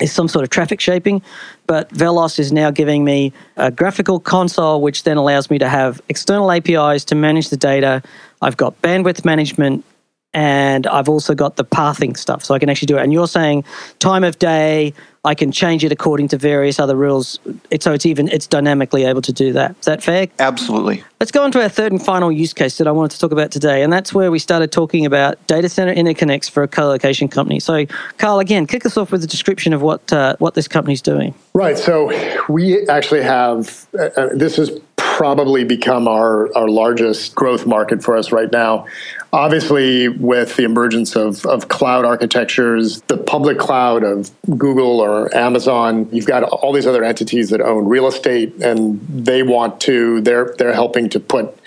is 0.00 0.12
some 0.12 0.28
sort 0.28 0.42
of 0.42 0.50
traffic 0.50 0.80
shaping, 0.80 1.22
but 1.66 1.88
VellOS 1.90 2.38
is 2.38 2.52
now 2.52 2.70
giving 2.70 3.04
me 3.04 3.32
a 3.56 3.70
graphical 3.70 4.20
console, 4.20 4.82
which 4.82 5.04
then 5.04 5.16
allows 5.16 5.50
me 5.50 5.58
to 5.58 5.68
have 5.68 6.00
external 6.08 6.50
APIs 6.52 7.04
to 7.06 7.14
manage 7.14 7.48
the 7.48 7.56
data. 7.56 8.02
I've 8.42 8.56
got 8.56 8.80
bandwidth 8.82 9.24
management 9.24 9.84
and 10.36 10.86
I've 10.86 11.08
also 11.08 11.34
got 11.34 11.56
the 11.56 11.64
pathing 11.64 12.14
stuff, 12.14 12.44
so 12.44 12.54
I 12.54 12.58
can 12.58 12.68
actually 12.68 12.86
do 12.86 12.98
it. 12.98 13.02
And 13.02 13.10
you're 13.10 13.26
saying 13.26 13.64
time 14.00 14.22
of 14.22 14.38
day, 14.38 14.92
I 15.24 15.34
can 15.34 15.50
change 15.50 15.82
it 15.82 15.92
according 15.92 16.28
to 16.28 16.36
various 16.36 16.78
other 16.78 16.94
rules. 16.94 17.40
It's, 17.70 17.84
so 17.84 17.94
it's 17.94 18.04
even 18.04 18.28
it's 18.28 18.46
dynamically 18.46 19.04
able 19.04 19.22
to 19.22 19.32
do 19.32 19.54
that. 19.54 19.74
Is 19.80 19.86
that 19.86 20.02
fair? 20.02 20.28
Absolutely. 20.38 21.02
Let's 21.20 21.32
go 21.32 21.42
on 21.42 21.52
to 21.52 21.62
our 21.62 21.70
third 21.70 21.90
and 21.90 22.04
final 22.04 22.30
use 22.30 22.52
case 22.52 22.76
that 22.76 22.86
I 22.86 22.92
wanted 22.92 23.12
to 23.12 23.18
talk 23.18 23.32
about 23.32 23.50
today, 23.50 23.82
and 23.82 23.90
that's 23.90 24.12
where 24.12 24.30
we 24.30 24.38
started 24.38 24.70
talking 24.70 25.06
about 25.06 25.44
data 25.46 25.70
center 25.70 25.94
interconnects 25.94 26.50
for 26.50 26.62
a 26.62 26.68
co-location 26.68 27.28
company. 27.28 27.58
So, 27.58 27.86
Carl, 28.18 28.38
again, 28.38 28.66
kick 28.66 28.84
us 28.84 28.98
off 28.98 29.12
with 29.12 29.24
a 29.24 29.26
description 29.26 29.72
of 29.72 29.80
what 29.80 30.12
uh, 30.12 30.36
what 30.38 30.52
this 30.52 30.68
company's 30.68 31.00
doing. 31.00 31.34
Right. 31.54 31.78
So 31.78 32.12
we 32.50 32.86
actually 32.88 33.22
have 33.22 33.86
uh, 33.98 34.10
uh 34.16 34.28
this 34.34 34.58
is 34.58 34.78
probably 35.16 35.64
become 35.64 36.06
our, 36.06 36.54
our 36.54 36.68
largest 36.68 37.34
growth 37.34 37.64
market 37.64 38.02
for 38.02 38.18
us 38.18 38.32
right 38.32 38.52
now. 38.52 38.84
Obviously, 39.32 40.08
with 40.08 40.56
the 40.56 40.64
emergence 40.64 41.16
of, 41.16 41.44
of 41.46 41.68
cloud 41.68 42.04
architectures, 42.04 43.00
the 43.02 43.16
public 43.16 43.58
cloud 43.58 44.02
of 44.02 44.30
Google 44.56 45.00
or 45.00 45.34
Amazon, 45.36 46.08
you've 46.12 46.26
got 46.26 46.42
all 46.44 46.72
these 46.72 46.86
other 46.86 47.04
entities 47.04 47.50
that 47.50 47.60
own 47.60 47.86
real 47.86 48.06
estate 48.06 48.54
and 48.62 49.00
they 49.08 49.42
want 49.42 49.80
to, 49.82 50.20
they're, 50.20 50.54
they're 50.58 50.72
helping 50.72 51.08
to 51.10 51.20
put 51.20 51.58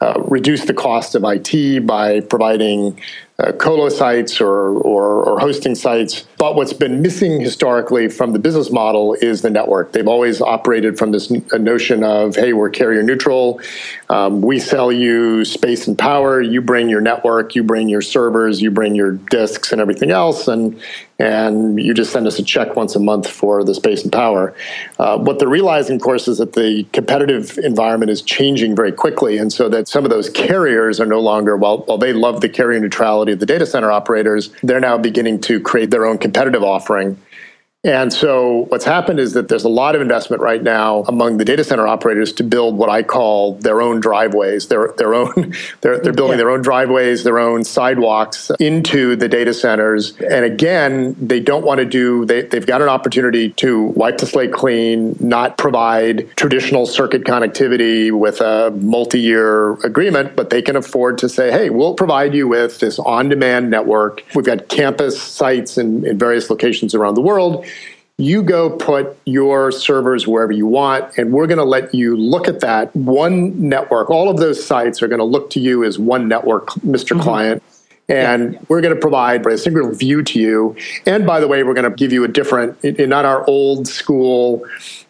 uh, 0.00 0.20
reduce 0.28 0.64
the 0.64 0.74
cost 0.74 1.16
of 1.16 1.24
IT 1.24 1.84
by 1.84 2.20
providing 2.20 3.00
uh, 3.40 3.52
colo 3.52 3.88
sites 3.88 4.40
or, 4.40 4.50
or, 4.80 5.22
or, 5.22 5.38
hosting 5.38 5.76
sites. 5.76 6.26
But 6.38 6.56
what's 6.56 6.72
been 6.72 7.02
missing 7.02 7.40
historically 7.40 8.08
from 8.08 8.32
the 8.32 8.40
business 8.40 8.72
model 8.72 9.14
is 9.14 9.42
the 9.42 9.50
network. 9.50 9.92
They've 9.92 10.08
always 10.08 10.40
operated 10.40 10.98
from 10.98 11.12
this 11.12 11.30
notion 11.30 12.02
of, 12.02 12.34
hey, 12.34 12.52
we're 12.52 12.70
carrier 12.70 13.00
neutral. 13.04 13.60
Um, 14.08 14.40
we 14.42 14.58
sell 14.58 14.90
you 14.90 15.44
space 15.44 15.86
and 15.86 15.96
power. 15.96 16.40
You 16.40 16.60
bring 16.60 16.88
your 16.88 17.00
network, 17.00 17.54
you 17.54 17.62
bring 17.62 17.88
your 17.88 18.02
servers, 18.02 18.60
you 18.60 18.72
bring 18.72 18.96
your 18.96 19.12
disks 19.12 19.70
and 19.70 19.80
everything 19.80 20.10
else. 20.10 20.48
And, 20.48 20.80
and 21.20 21.80
you 21.80 21.94
just 21.94 22.12
send 22.12 22.26
us 22.26 22.38
a 22.38 22.44
check 22.44 22.76
once 22.76 22.94
a 22.94 23.00
month 23.00 23.28
for 23.28 23.64
the 23.64 23.74
space 23.74 24.02
and 24.02 24.12
power. 24.12 24.54
Uh, 24.98 25.18
what 25.18 25.38
they're 25.38 25.48
realizing, 25.48 25.96
of 25.96 26.02
course, 26.02 26.28
is 26.28 26.38
that 26.38 26.52
the 26.52 26.84
competitive 26.92 27.58
environment 27.58 28.10
is 28.10 28.22
changing 28.22 28.76
very 28.76 28.92
quickly. 28.92 29.36
And 29.38 29.52
so 29.52 29.68
that 29.68 29.88
some 29.88 30.04
of 30.04 30.10
those 30.10 30.30
carriers 30.30 31.00
are 31.00 31.06
no 31.06 31.20
longer, 31.20 31.56
while, 31.56 31.78
while 31.78 31.98
they 31.98 32.12
love 32.12 32.40
the 32.40 32.48
carrier 32.48 32.78
neutrality 32.78 33.27
of 33.32 33.40
the 33.40 33.46
data 33.46 33.66
center 33.66 33.90
operators, 33.90 34.50
they're 34.62 34.80
now 34.80 34.98
beginning 34.98 35.40
to 35.42 35.60
create 35.60 35.90
their 35.90 36.06
own 36.06 36.18
competitive 36.18 36.62
offering 36.62 37.18
and 37.84 38.12
so 38.12 38.66
what's 38.70 38.84
happened 38.84 39.20
is 39.20 39.34
that 39.34 39.46
there's 39.46 39.62
a 39.62 39.68
lot 39.68 39.94
of 39.94 40.02
investment 40.02 40.42
right 40.42 40.60
now 40.60 41.04
among 41.06 41.36
the 41.36 41.44
data 41.44 41.62
center 41.62 41.86
operators 41.86 42.32
to 42.32 42.42
build 42.42 42.76
what 42.76 42.90
I 42.90 43.04
call 43.04 43.54
their 43.54 43.80
own 43.80 44.00
driveways, 44.00 44.66
their 44.66 44.92
their 44.96 45.14
own 45.14 45.54
they're, 45.80 46.00
they're 46.00 46.12
building 46.12 46.32
yeah. 46.32 46.38
their 46.38 46.50
own 46.50 46.60
driveways, 46.60 47.22
their 47.22 47.38
own 47.38 47.62
sidewalks 47.62 48.50
into 48.58 49.14
the 49.14 49.28
data 49.28 49.54
centers. 49.54 50.16
And 50.16 50.44
again, 50.44 51.14
they 51.20 51.38
don't 51.38 51.64
want 51.64 51.78
to 51.78 51.84
do 51.84 52.24
they, 52.24 52.42
they've 52.42 52.66
got 52.66 52.82
an 52.82 52.88
opportunity 52.88 53.50
to 53.50 53.84
wipe 53.84 54.18
the 54.18 54.26
slate 54.26 54.52
clean, 54.52 55.16
not 55.20 55.56
provide 55.56 56.28
traditional 56.34 56.84
circuit 56.84 57.22
connectivity 57.22 58.10
with 58.10 58.40
a 58.40 58.72
multi-year 58.72 59.74
agreement, 59.84 60.34
but 60.34 60.50
they 60.50 60.62
can 60.62 60.74
afford 60.74 61.16
to 61.18 61.28
say, 61.28 61.52
hey, 61.52 61.70
we'll 61.70 61.94
provide 61.94 62.34
you 62.34 62.48
with 62.48 62.80
this 62.80 62.98
on-demand 62.98 63.70
network. 63.70 64.24
We've 64.34 64.44
got 64.44 64.66
campus 64.66 65.22
sites 65.22 65.78
in, 65.78 66.04
in 66.04 66.18
various 66.18 66.50
locations 66.50 66.92
around 66.92 67.14
the 67.14 67.22
world 67.22 67.66
you 68.18 68.42
go 68.42 68.68
put 68.70 69.16
your 69.24 69.70
servers 69.70 70.26
wherever 70.26 70.52
you 70.52 70.66
want, 70.66 71.16
and 71.16 71.32
we're 71.32 71.46
going 71.46 71.58
to 71.58 71.64
let 71.64 71.94
you 71.94 72.16
look 72.16 72.48
at 72.48 72.60
that 72.60 72.94
one 72.94 73.68
network. 73.68 74.10
All 74.10 74.28
of 74.28 74.38
those 74.38 74.64
sites 74.64 75.00
are 75.02 75.08
going 75.08 75.20
to 75.20 75.24
look 75.24 75.50
to 75.50 75.60
you 75.60 75.84
as 75.84 75.98
one 75.98 76.28
network, 76.28 76.82
mister 76.84 77.14
mm-hmm. 77.14 77.22
Client. 77.22 77.62
And 78.10 78.54
yeah. 78.54 78.60
we're 78.68 78.80
going 78.80 78.94
to 78.94 79.00
provide 79.00 79.46
a 79.46 79.58
single 79.58 79.92
view 79.92 80.22
to 80.22 80.40
you. 80.40 80.74
And 81.04 81.26
by 81.26 81.40
the 81.40 81.46
way, 81.46 81.62
we're 81.62 81.74
going 81.74 81.90
to 81.90 81.94
give 81.94 82.10
you 82.10 82.24
a 82.24 82.28
different, 82.28 82.82
not 82.98 83.26
our 83.26 83.46
old 83.46 83.86
school 83.86 84.64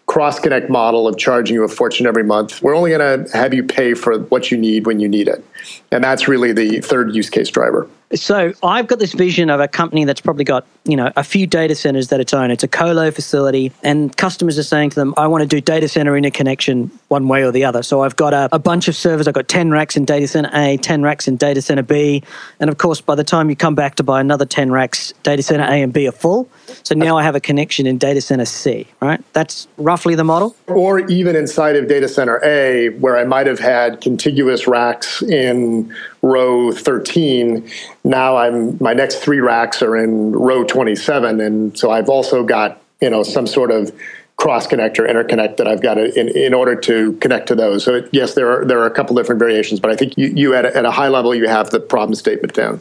cross 0.07 0.41
connect 0.41 0.69
model 0.69 1.07
of 1.07 1.17
charging 1.17 1.55
you 1.55 1.63
a 1.63 1.69
fortune 1.69 2.07
every 2.07 2.25
month. 2.25 2.61
We're 2.61 2.75
only 2.75 2.91
going 2.91 3.27
to 3.27 3.37
have 3.37 3.55
you 3.55 3.63
pay 3.63 3.95
for 3.95 4.19
what 4.19 4.51
you 4.51 4.59
need 4.59 4.85
when 4.85 4.99
you 4.99 5.09
need 5.09 5.29
it. 5.29 5.45
And 5.93 6.03
that's 6.03 6.27
really 6.27 6.53
the 6.53 6.81
third 6.81 7.15
use 7.15 7.31
case 7.31 7.51
driver. 7.51 7.89
So 8.15 8.53
I've 8.65 8.89
got 8.89 8.99
this 8.99 9.13
vision 9.13 9.49
of 9.49 9.61
a 9.61 9.69
company 9.69 10.05
that's 10.05 10.21
probably 10.21 10.45
got, 10.45 10.67
you 10.89 10.97
know, 10.97 11.13
a 11.17 11.23
few 11.23 11.47
data 11.47 11.75
centers 11.75 12.09
that 12.09 12.19
it's 12.19 12.33
own. 12.33 12.51
It's 12.51 12.65
a 12.65 12.69
colo 12.69 13.11
facility 13.11 13.71
and 13.83 14.17
customers 14.17 14.59
are 14.59 14.63
saying 14.63 14.91
to 14.91 14.97
them, 14.97 15.13
I 15.19 15.27
want 15.27 15.43
to 15.43 15.47
do 15.47 15.61
data 15.61 15.87
center 15.87 16.17
interconnection 16.17 16.91
one 17.09 17.29
way 17.29 17.45
or 17.45 17.53
the 17.53 17.65
other. 17.65 17.83
So 17.83 18.03
I've 18.03 18.17
got 18.17 18.33
a, 18.33 18.49
a 18.53 18.59
bunch 18.59 18.89
of 18.89 18.97
servers. 18.97 19.29
I've 19.29 19.35
got 19.35 19.49
10 19.49 19.71
racks 19.71 19.99
in 19.99 20.07
data 20.07 20.27
center 20.27 20.51
A, 20.55 20.79
10 20.79 21.03
racks 21.03 21.29
in 21.29 21.37
data 21.37 21.61
center 21.61 21.83
B. 21.83 22.23
And 22.59 22.71
of 22.71 22.79
course, 22.79 23.03
by 23.03 23.15
the 23.15 23.25
time 23.25 23.51
you 23.51 23.57
come 23.57 23.75
back 23.75 23.97
to 23.97 24.03
buy 24.03 24.21
another 24.21 24.47
10 24.47 24.73
racks, 24.73 25.13
data 25.23 25.43
center 25.43 25.65
A 25.65 25.83
and 25.83 25.93
B 25.93 26.09
are 26.09 26.13
full. 26.13 26.49
So 26.83 26.95
now 26.95 27.19
I 27.19 27.23
have 27.23 27.35
a 27.35 27.41
connection 27.41 27.87
in 27.87 27.99
data 27.99 28.23
center 28.23 28.47
C, 28.47 28.89
right? 29.01 29.23
That's 29.35 29.69
roughly 29.77 30.15
the 30.15 30.25
model. 30.25 30.57
Or 30.69 31.01
even 31.11 31.37
inside 31.37 31.77
of 31.77 31.87
data 31.87 32.09
center 32.09 32.43
A, 32.43 32.89
where 33.01 33.19
I 33.19 33.25
might 33.25 33.47
have 33.47 33.59
had 33.59 34.01
contiguous 34.01 34.67
racks 34.67 35.23
in 35.23 35.95
row 36.23 36.73
13 36.73 37.69
now 38.03 38.37
i'm 38.37 38.77
my 38.81 38.93
next 38.93 39.17
three 39.17 39.41
racks 39.41 39.81
are 39.83 39.97
in 39.97 40.33
row 40.33 40.65
27 40.79 41.41
and 41.41 41.77
so 41.77 41.91
i've 41.91 42.09
also 42.09 42.45
got 42.45 42.81
you 43.01 43.11
know 43.11 43.25
some 43.25 43.49
sort 43.49 43.73
of 43.73 43.91
cross 44.37 44.69
connect 44.69 45.01
or 45.01 45.03
interconnect 45.03 45.57
that 45.57 45.67
I've 45.67 45.83
got 45.83 45.95
to, 45.95 46.17
in, 46.17 46.29
in 46.29 46.55
order 46.55 46.77
to 46.77 47.15
connect 47.15 47.49
to 47.49 47.57
those. 47.57 47.83
So 47.83 47.97
it, 47.97 48.09
yes, 48.13 48.35
there 48.35 48.49
are 48.53 48.65
there 48.65 48.79
are 48.79 48.87
a 48.87 48.91
couple 48.93 49.17
different 49.17 49.41
variations, 49.41 49.81
but 49.81 49.91
I 49.91 49.97
think 49.97 50.17
you, 50.17 50.29
you 50.29 50.55
at, 50.55 50.65
a, 50.65 50.77
at 50.77 50.85
a 50.85 50.93
high 50.93 51.09
level 51.09 51.35
you 51.35 51.49
have 51.49 51.71
the 51.71 51.81
problem 51.81 52.15
statement 52.15 52.55
down. 52.55 52.81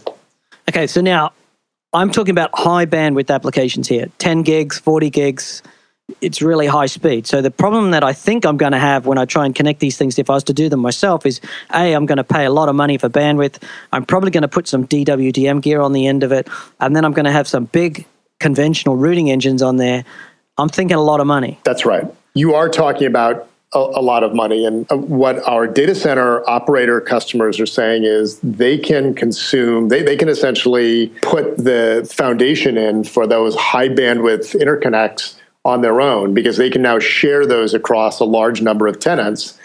Okay, 0.70 0.86
so 0.86 1.02
now 1.02 1.32
I'm 1.94 2.12
talking 2.12 2.30
about 2.30 2.52
high 2.54 2.86
bandwidth 2.86 3.34
applications 3.34 3.88
here, 3.88 4.06
10 4.20 4.44
gigs, 4.44 4.78
40 4.78 5.10
gigs, 5.10 5.64
it's 6.22 6.42
really 6.42 6.68
high 6.68 6.86
speed. 6.86 7.28
So 7.28 7.42
the 7.42 7.52
problem 7.52 7.92
that 7.92 8.04
I 8.04 8.14
think 8.14 8.46
I'm 8.46 8.58
going 8.58 8.72
to 8.72 8.80
have 8.80 9.06
when 9.06 9.18
I 9.18 9.26
try 9.26 9.46
and 9.46 9.54
connect 9.54 9.80
these 9.80 9.98
things, 9.98 10.18
if 10.18 10.30
I 10.30 10.34
was 10.34 10.44
to 10.46 10.54
do 10.54 10.70
them 10.70 10.80
myself, 10.80 11.26
is 11.26 11.42
a 11.74 11.94
I'm 11.94 12.06
going 12.06 12.18
to 12.18 12.24
pay 12.24 12.46
a 12.46 12.52
lot 12.52 12.70
of 12.70 12.76
money 12.76 12.98
for 12.98 13.10
bandwidth. 13.10 13.62
I'm 13.92 14.06
probably 14.06 14.32
going 14.32 14.44
to 14.44 14.48
put 14.48 14.68
some 14.68 14.88
DWDM 14.88 15.62
gear 15.62 15.82
on 15.82 15.94
the 15.94 16.08
end 16.08 16.24
of 16.24 16.32
it, 16.32 16.48
and 16.80 16.96
then 16.96 17.04
I'm 17.04 17.14
going 17.14 17.26
to 17.26 17.32
have 17.32 17.48
some 17.48 17.66
big 17.66 18.06
conventional 18.40 18.96
routing 18.96 19.30
engines 19.30 19.62
on 19.62 19.78
there. 19.78 20.06
I'm 20.58 20.70
thinking 20.70 20.96
a 20.96 21.02
lot 21.02 21.20
of 21.20 21.28
money. 21.28 21.60
That's 21.64 21.86
right. 21.86 22.06
You 22.34 22.56
are 22.56 22.70
talking 22.70 23.08
about 23.08 23.50
a, 23.74 23.80
a 23.80 24.02
lot 24.02 24.24
of 24.24 24.34
money, 24.34 24.66
and 24.66 24.90
uh, 24.90 24.96
what 24.96 25.46
our 25.48 25.68
data 25.68 25.94
center 25.94 26.48
operator 26.50 27.02
customers 27.02 27.60
are 27.60 27.66
saying 27.66 28.06
is 28.06 28.40
they 28.40 28.78
can 28.78 29.14
consume, 29.14 29.90
they, 29.90 30.04
they 30.04 30.16
can 30.16 30.30
essentially 30.30 31.08
put 31.22 31.58
the 31.58 32.10
foundation 32.12 32.78
in 32.78 33.04
for 33.04 33.28
those 33.28 33.56
high 33.56 33.90
bandwidth 33.90 34.56
interconnects 34.60 35.37
on 35.68 35.82
their 35.82 36.00
own 36.00 36.34
because 36.34 36.56
they 36.56 36.70
can 36.70 36.82
now 36.82 36.98
share 36.98 37.46
those 37.46 37.74
across 37.74 38.22
a 38.22 38.26
large 38.26 38.62
number 38.62 38.88
of 38.88 39.00
tenants, 39.00 39.60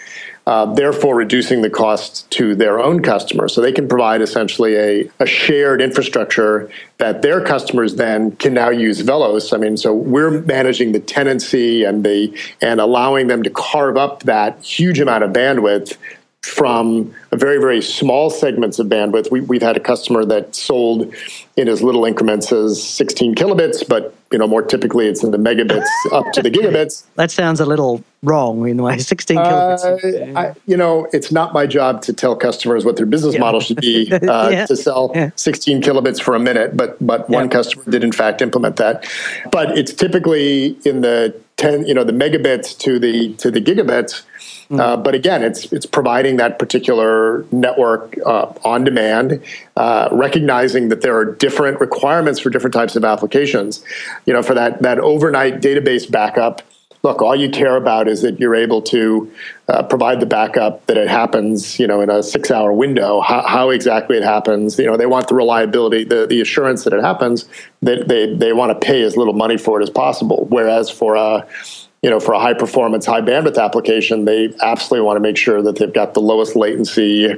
uh, 0.48 0.66
therefore 0.74 1.14
reducing 1.14 1.62
the 1.62 1.70
cost 1.70 2.28
to 2.28 2.56
their 2.56 2.80
own 2.80 3.00
customers. 3.00 3.54
So 3.54 3.60
they 3.60 3.70
can 3.70 3.86
provide 3.86 4.20
essentially 4.20 4.74
a, 4.74 5.10
a 5.20 5.26
shared 5.26 5.80
infrastructure 5.80 6.68
that 6.98 7.22
their 7.22 7.40
customers 7.40 7.94
then 7.94 8.32
can 8.32 8.52
now 8.52 8.70
use 8.70 9.00
VellOS. 9.00 9.54
I 9.54 9.58
mean, 9.58 9.76
so 9.76 9.94
we're 9.94 10.42
managing 10.42 10.90
the 10.90 10.98
tenancy 10.98 11.84
and 11.84 12.04
the 12.04 12.36
and 12.60 12.80
allowing 12.80 13.28
them 13.28 13.44
to 13.44 13.50
carve 13.50 13.96
up 13.96 14.24
that 14.24 14.60
huge 14.60 14.98
amount 14.98 15.22
of 15.22 15.30
bandwidth 15.30 15.96
from 16.42 17.14
very, 17.30 17.58
very 17.58 17.80
small 17.80 18.28
segments 18.28 18.80
of 18.80 18.88
bandwidth. 18.88 19.30
We, 19.30 19.56
have 19.56 19.62
had 19.62 19.76
a 19.76 19.80
customer 19.80 20.24
that 20.24 20.56
sold 20.56 21.14
in 21.56 21.68
as 21.68 21.82
little 21.82 22.04
increments 22.04 22.50
as 22.50 22.82
16 22.82 23.36
kilobits, 23.36 23.86
but 23.86 24.14
you 24.32 24.38
know 24.38 24.46
more 24.46 24.62
typically 24.62 25.06
it's 25.06 25.22
in 25.22 25.30
the 25.30 25.38
megabits 25.38 25.86
up 26.12 26.32
to 26.32 26.42
the 26.42 26.50
gigabits. 26.50 27.04
That 27.14 27.30
sounds 27.30 27.60
a 27.60 27.66
little 27.66 28.02
wrong 28.22 28.68
in 28.68 28.76
the 28.76 28.82
way 28.82 28.98
16 29.12 29.36
kilobits. 29.36 30.34
Uh, 30.34 30.38
I, 30.38 30.54
you 30.66 30.76
know, 30.76 31.08
it's 31.12 31.32
not 31.32 31.52
my 31.52 31.66
job 31.66 32.02
to 32.02 32.12
tell 32.12 32.36
customers 32.36 32.84
what 32.84 32.96
their 32.96 33.06
business 33.06 33.34
yeah. 33.34 33.40
model 33.40 33.60
should 33.60 33.80
be 33.80 34.10
uh, 34.12 34.48
yeah. 34.48 34.66
to 34.66 34.76
sell 34.76 35.10
yeah. 35.14 35.30
16 35.36 35.82
kilobits 35.82 36.20
for 36.20 36.34
a 36.34 36.40
minute, 36.40 36.76
but 36.76 36.96
but 37.04 37.28
one 37.28 37.48
customer 37.48 37.84
did 37.88 38.04
in 38.04 38.12
fact 38.12 38.42
implement 38.42 38.76
that. 38.76 39.08
But 39.50 39.76
it's 39.76 39.92
typically 39.92 40.76
in 40.84 41.00
the 41.00 41.34
10, 41.62 41.86
you 41.86 41.94
know, 41.94 42.04
the 42.04 42.12
megabits 42.12 42.76
to 42.78 42.98
the 42.98 43.34
to 43.34 43.50
the 43.50 43.60
gigabits 43.60 44.22
Mm. 44.72 44.80
Uh, 44.80 44.96
but 44.96 45.14
again, 45.14 45.42
it's 45.42 45.70
it's 45.70 45.84
providing 45.84 46.38
that 46.38 46.58
particular 46.58 47.44
network 47.52 48.16
uh, 48.24 48.52
on 48.64 48.84
demand, 48.84 49.42
uh, 49.76 50.08
recognizing 50.10 50.88
that 50.88 51.02
there 51.02 51.14
are 51.14 51.26
different 51.26 51.78
requirements 51.78 52.40
for 52.40 52.48
different 52.48 52.72
types 52.72 52.96
of 52.96 53.04
applications. 53.04 53.84
You 54.24 54.32
know, 54.32 54.42
for 54.42 54.54
that 54.54 54.80
that 54.80 54.98
overnight 54.98 55.60
database 55.60 56.10
backup, 56.10 56.62
look, 57.02 57.20
all 57.20 57.34
you 57.34 57.50
care 57.50 57.76
about 57.76 58.06
is 58.08 58.22
that 58.22 58.38
you're 58.38 58.54
able 58.54 58.80
to 58.82 59.32
uh, 59.68 59.82
provide 59.82 60.20
the 60.20 60.26
backup 60.26 60.86
that 60.86 60.96
it 60.96 61.08
happens, 61.08 61.78
you 61.78 61.86
know, 61.86 62.00
in 62.00 62.10
a 62.10 62.22
six-hour 62.22 62.72
window. 62.72 63.20
How, 63.20 63.42
how, 63.42 63.70
exactly 63.70 64.16
it 64.16 64.22
happens, 64.22 64.78
you 64.78 64.86
know, 64.86 64.96
they 64.96 65.06
want 65.06 65.28
the 65.28 65.34
reliability, 65.34 66.04
the, 66.04 66.26
the 66.26 66.40
assurance 66.40 66.84
that 66.84 66.92
it 66.92 67.02
happens. 67.02 67.48
That 67.82 68.08
they, 68.08 68.26
they, 68.26 68.34
they 68.34 68.52
want 68.52 68.78
to 68.78 68.86
pay 68.86 69.02
as 69.02 69.16
little 69.16 69.34
money 69.34 69.56
for 69.56 69.80
it 69.80 69.82
as 69.82 69.90
possible. 69.90 70.46
Whereas 70.48 70.90
for 70.90 71.16
a 71.16 71.46
you 72.02 72.10
know, 72.10 72.18
for 72.18 72.32
a 72.32 72.40
high 72.40 72.54
performance, 72.54 73.06
high 73.06 73.20
bandwidth 73.20 73.62
application, 73.62 74.24
they 74.24 74.52
absolutely 74.60 75.06
want 75.06 75.16
to 75.18 75.20
make 75.20 75.36
sure 75.36 75.62
that 75.62 75.76
they've 75.76 75.92
got 75.92 76.14
the 76.14 76.20
lowest 76.20 76.56
latency, 76.56 77.32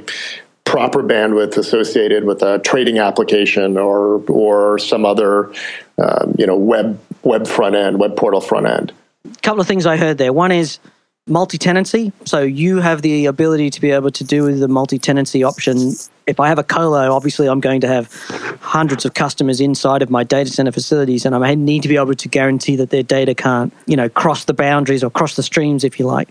proper 0.63 1.03
bandwidth 1.03 1.55
associated 1.55 2.23
with 2.23 2.41
a 2.41 2.57
trading 2.59 2.97
application 2.97 3.77
or 3.77 4.23
or 4.27 4.79
some 4.79 5.05
other, 5.05 5.53
um, 5.99 6.33
you 6.39 6.47
know, 6.47 6.55
web 6.55 6.99
web 7.21 7.47
front 7.47 7.75
end, 7.75 7.99
web 7.99 8.17
portal 8.17 8.41
front 8.41 8.65
end. 8.65 8.91
A 9.25 9.41
couple 9.41 9.61
of 9.61 9.67
things 9.67 9.85
I 9.85 9.97
heard 9.97 10.17
there. 10.17 10.31
One 10.33 10.51
is 10.51 10.79
multi-tenancy. 11.27 12.11
So 12.25 12.41
you 12.41 12.77
have 12.81 13.01
the 13.01 13.25
ability 13.25 13.71
to 13.71 13.81
be 13.81 13.91
able 13.91 14.11
to 14.11 14.23
do 14.23 14.53
the 14.55 14.67
multi-tenancy 14.67 15.43
option. 15.43 15.93
If 16.27 16.39
I 16.39 16.49
have 16.49 16.59
a 16.59 16.63
colo, 16.63 17.11
obviously 17.11 17.47
I'm 17.47 17.59
going 17.59 17.81
to 17.81 17.87
have 17.87 18.13
hundreds 18.61 19.05
of 19.05 19.15
customers 19.15 19.59
inside 19.59 20.03
of 20.03 20.11
my 20.11 20.23
data 20.23 20.51
center 20.51 20.71
facilities, 20.71 21.25
and 21.25 21.35
I 21.35 21.55
need 21.55 21.81
to 21.81 21.87
be 21.87 21.95
able 21.97 22.13
to 22.13 22.27
guarantee 22.27 22.75
that 22.75 22.91
their 22.91 23.03
data 23.03 23.33
can't, 23.33 23.73
you 23.87 23.95
know, 23.95 24.07
cross 24.07 24.45
the 24.45 24.53
boundaries 24.53 25.03
or 25.03 25.09
cross 25.09 25.35
the 25.35 25.43
streams, 25.43 25.83
if 25.83 25.99
you 25.99 26.05
like. 26.05 26.29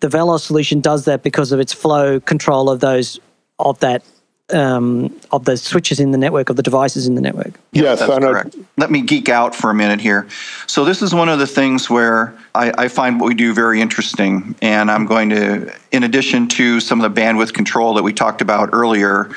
The 0.00 0.08
VellOS 0.08 0.40
solution 0.40 0.80
does 0.80 1.04
that 1.04 1.22
because 1.22 1.52
of 1.52 1.60
its 1.60 1.72
flow 1.72 2.18
control 2.18 2.68
of 2.68 2.80
those 2.80 3.20
of 3.60 3.78
that 3.78 4.02
um, 4.50 5.18
of 5.30 5.44
the 5.44 5.56
switches 5.56 6.00
in 6.00 6.10
the 6.10 6.18
network, 6.18 6.50
of 6.50 6.56
the 6.56 6.62
devices 6.62 7.06
in 7.06 7.14
the 7.14 7.20
network. 7.20 7.54
Yes, 7.72 8.00
that's 8.00 8.18
correct. 8.18 8.56
Let 8.76 8.90
me 8.90 9.02
geek 9.02 9.28
out 9.28 9.54
for 9.54 9.70
a 9.70 9.74
minute 9.74 10.00
here. 10.00 10.28
So 10.66 10.84
this 10.84 11.02
is 11.02 11.14
one 11.14 11.28
of 11.28 11.38
the 11.38 11.46
things 11.46 11.88
where 11.88 12.36
I, 12.54 12.72
I, 12.76 12.88
find 12.88 13.20
what 13.20 13.28
we 13.28 13.34
do 13.34 13.54
very 13.54 13.80
interesting, 13.80 14.54
and 14.60 14.90
I'm 14.90 15.06
going 15.06 15.30
to, 15.30 15.72
in 15.90 16.02
addition 16.02 16.48
to 16.48 16.80
some 16.80 17.00
of 17.00 17.14
the 17.14 17.20
bandwidth 17.20 17.54
control 17.54 17.94
that 17.94 18.02
we 18.02 18.12
talked 18.12 18.42
about 18.42 18.70
earlier, 18.72 19.30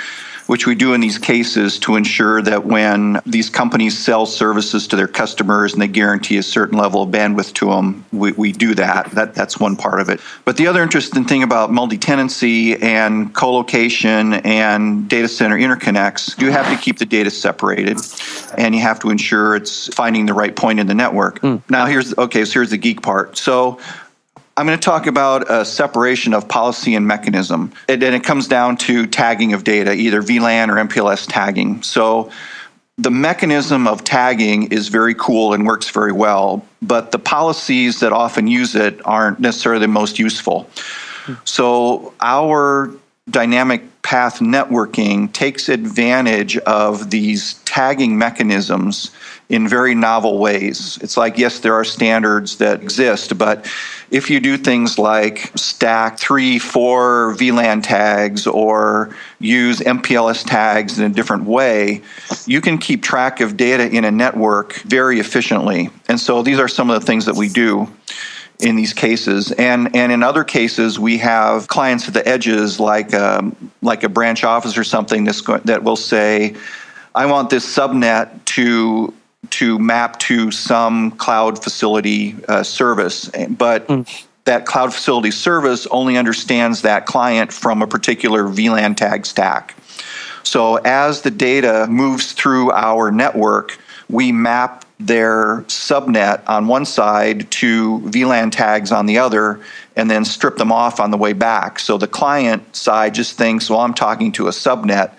which 0.48 0.68
we 0.68 0.76
do 0.76 0.94
in 0.94 1.02
these 1.02 1.18
cases 1.18 1.80
to 1.80 1.96
ensure 1.96 2.42
that 2.42 2.66
when 2.66 3.20
these 3.26 3.50
companies 3.50 3.98
sell 3.98 4.26
services 4.26 4.88
to 4.88 4.96
their 4.96 5.08
customers 5.08 5.74
and 5.74 5.82
they 5.82 5.88
guarantee 5.88 6.38
a 6.38 6.44
certain 6.44 6.78
level 6.78 7.02
of 7.02 7.10
bandwidth 7.10 7.54
to 7.54 7.68
them, 7.68 8.06
we, 8.12 8.32
we 8.34 8.52
do 8.52 8.76
that. 8.76 9.10
that. 9.12 9.34
That's 9.34 9.60
one 9.60 9.76
part 9.76 10.00
of 10.00 10.10
it. 10.10 10.20
But 10.44 10.58
the 10.58 10.68
other 10.68 10.84
interesting 10.84 11.26
thing 11.26 11.44
about 11.44 11.72
multi 11.72 11.98
tenancy 11.98 12.76
and 12.82 13.34
co 13.34 13.54
location 13.54 14.34
and 14.34 15.10
data 15.10 15.28
center 15.28 15.58
interconnects, 15.58 16.40
you 16.40 16.52
have 16.52 16.68
to 16.70 16.82
keep 16.84 17.00
the 17.00 17.06
data 17.06 17.32
separated 17.32 17.98
and 18.58 18.76
you 18.76 18.82
have 18.82 19.00
to 19.00 19.10
ensure 19.10 19.56
it's 19.56 19.94
finding 19.94 20.26
the 20.26 20.34
right 20.34 20.56
point 20.56 20.80
in 20.80 20.88
the 20.88 20.96
network. 20.96 21.42
Mm. 21.42 21.62
Now, 21.70 21.86
here's 21.86 22.18
okay, 22.18 22.46
so 22.46 22.54
here's 22.54 22.70
the 22.70 22.78
geek 22.78 23.02
part. 23.02 23.38
So, 23.38 23.80
I'm 24.58 24.66
going 24.66 24.80
to 24.80 24.84
talk 24.84 25.06
about 25.06 25.52
a 25.52 25.66
separation 25.66 26.34
of 26.34 26.48
policy 26.48 26.96
and 26.96 27.06
mechanism. 27.06 27.74
And 27.90 28.02
it 28.02 28.24
comes 28.24 28.48
down 28.48 28.78
to 28.78 29.06
tagging 29.06 29.52
of 29.52 29.66
data, 29.66 29.94
either 29.94 30.22
VLAN 30.22 30.70
or 30.70 30.76
MPLS 30.76 31.26
tagging. 31.28 31.84
So 31.84 32.32
the 32.98 33.12
mechanism 33.12 33.86
of 33.86 34.06
tagging 34.06 34.72
is 34.72 34.88
very 34.88 35.14
cool 35.14 35.54
and 35.54 35.68
works 35.68 35.90
very 35.90 36.14
well, 36.14 36.66
but 36.82 37.12
the 37.12 37.20
policies 37.20 38.00
that 38.00 38.14
often 38.14 38.48
use 38.48 38.76
it 38.76 39.06
aren't 39.06 39.42
necessarily 39.42 39.82
the 39.82 39.90
most 39.90 40.20
useful. 40.20 40.70
So 41.44 42.14
our 42.22 42.92
dynamic 43.30 44.02
path 44.04 44.40
networking 44.40 45.34
takes 45.34 45.68
advantage 45.68 46.58
of 46.60 47.10
these 47.10 47.56
tagging 47.66 48.18
mechanisms 48.18 49.12
in 49.50 49.68
very 49.68 49.96
novel 49.96 50.38
ways. 50.38 50.98
It's 51.02 51.18
like, 51.18 51.38
yes, 51.38 51.60
there 51.60 51.74
are 51.74 51.84
standards 51.84 52.58
that 52.58 52.82
exist, 52.82 53.38
but 53.38 53.70
if 54.12 54.30
you 54.30 54.40
do 54.40 54.58
things 54.58 54.98
like 54.98 55.52
stack 55.56 56.18
three, 56.20 56.60
four 56.60 57.36
VLAN 57.38 57.84
tags 57.84 58.48
or 58.48 59.16
use 59.40 59.80
MPLS 59.80 60.46
tags 60.46 61.00
in 61.00 61.06
a 61.06 61.14
different 61.14 61.46
way, 61.46 62.02
you 62.46 62.62
can 62.62 62.78
keep 62.78 63.04
track 63.04 63.42
of 63.42 63.58
data 63.58 63.90
in 63.90 64.06
a 64.06 64.12
network 64.12 64.74
very 64.82 65.20
efficiently. 65.20 65.90
And 66.08 66.20
so 66.20 66.44
these 66.44 66.60
are 66.60 66.68
some 66.68 66.90
of 66.90 67.00
the 67.00 67.06
things 67.06 67.26
that 67.26 67.36
we 67.36 67.50
do 67.50 67.88
in 68.60 68.76
these 68.76 68.94
cases. 68.94 69.52
And 69.52 69.96
and 69.96 70.12
in 70.12 70.24
other 70.24 70.44
cases, 70.44 71.00
we 71.00 71.18
have 71.18 71.68
clients 71.68 72.08
at 72.08 72.14
the 72.14 72.28
edges, 72.28 72.80
like 72.80 73.14
um, 73.14 73.56
like 73.82 74.04
a 74.04 74.10
branch 74.10 74.44
office 74.44 74.78
or 74.78 74.84
something, 74.84 75.24
that's 75.24 75.42
that 75.66 75.84
will 75.84 75.96
say, 75.96 76.56
"I 77.14 77.26
want 77.26 77.50
this 77.50 77.66
subnet 77.66 78.46
to 78.46 79.14
to 79.52 79.80
map 79.80 80.20
to 80.20 80.52
some 80.52 81.12
cloud 81.12 81.64
facility 81.64 82.36
uh, 82.48 82.64
service, 82.64 83.30
but 83.50 83.88
mm. 83.88 84.26
that 84.46 84.66
cloud 84.66 84.94
facility 84.94 85.32
service 85.32 85.88
only 85.88 86.18
understands 86.18 86.82
that 86.82 87.06
client 87.06 87.52
from 87.52 87.82
a 87.82 87.88
particular 87.88 88.44
VLAN 88.44 88.96
tag 88.96 89.26
stack. 89.26 89.76
So 90.44 90.76
as 90.78 91.22
the 91.22 91.32
data 91.32 91.88
moves 91.90 92.34
through 92.34 92.72
our 92.72 93.12
network, 93.12 93.78
we 94.10 94.32
map 94.32 94.86
their 95.00 95.62
subnet 95.64 96.48
on 96.48 96.68
one 96.68 96.86
side 96.86 97.50
to 97.52 98.00
VLAN 98.02 98.52
tags 98.52 98.92
on 98.92 99.08
the 99.08 99.18
other 99.18 99.60
and 99.96 100.10
then 100.10 100.24
strip 100.24 100.58
them 100.58 100.72
off 100.72 101.00
on 101.00 101.12
the 101.12 101.18
way 101.18 101.34
back. 101.34 101.80
So 101.80 101.98
the 101.98 102.08
client 102.08 102.76
side 102.76 103.14
just 103.14 103.38
thinks, 103.38 103.70
well, 103.70 103.82
I'm 103.82 103.94
talking 103.94 104.32
to 104.34 104.48
a 104.48 104.52
subnet 104.52 105.14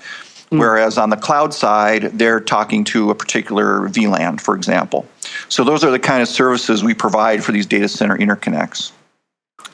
Mm. 0.50 0.61
Whereas 0.61 0.96
on 0.96 1.11
the 1.11 1.16
cloud 1.16 1.52
side, 1.52 2.02
they're 2.18 2.40
talking 2.40 2.85
to 2.85 3.11
a 3.11 3.14
particular 3.14 3.88
VLAN, 3.88 4.40
for 4.40 4.54
example. 4.54 5.06
So 5.48 5.64
those 5.64 5.82
are 5.82 5.90
the 5.90 5.98
kind 5.98 6.22
of 6.22 6.28
services 6.28 6.85
we 6.85 6.94
provide 6.94 7.42
for 7.42 7.52
these 7.52 7.66
data 7.66 7.88
center 7.88 8.16
interconnects 8.16 8.92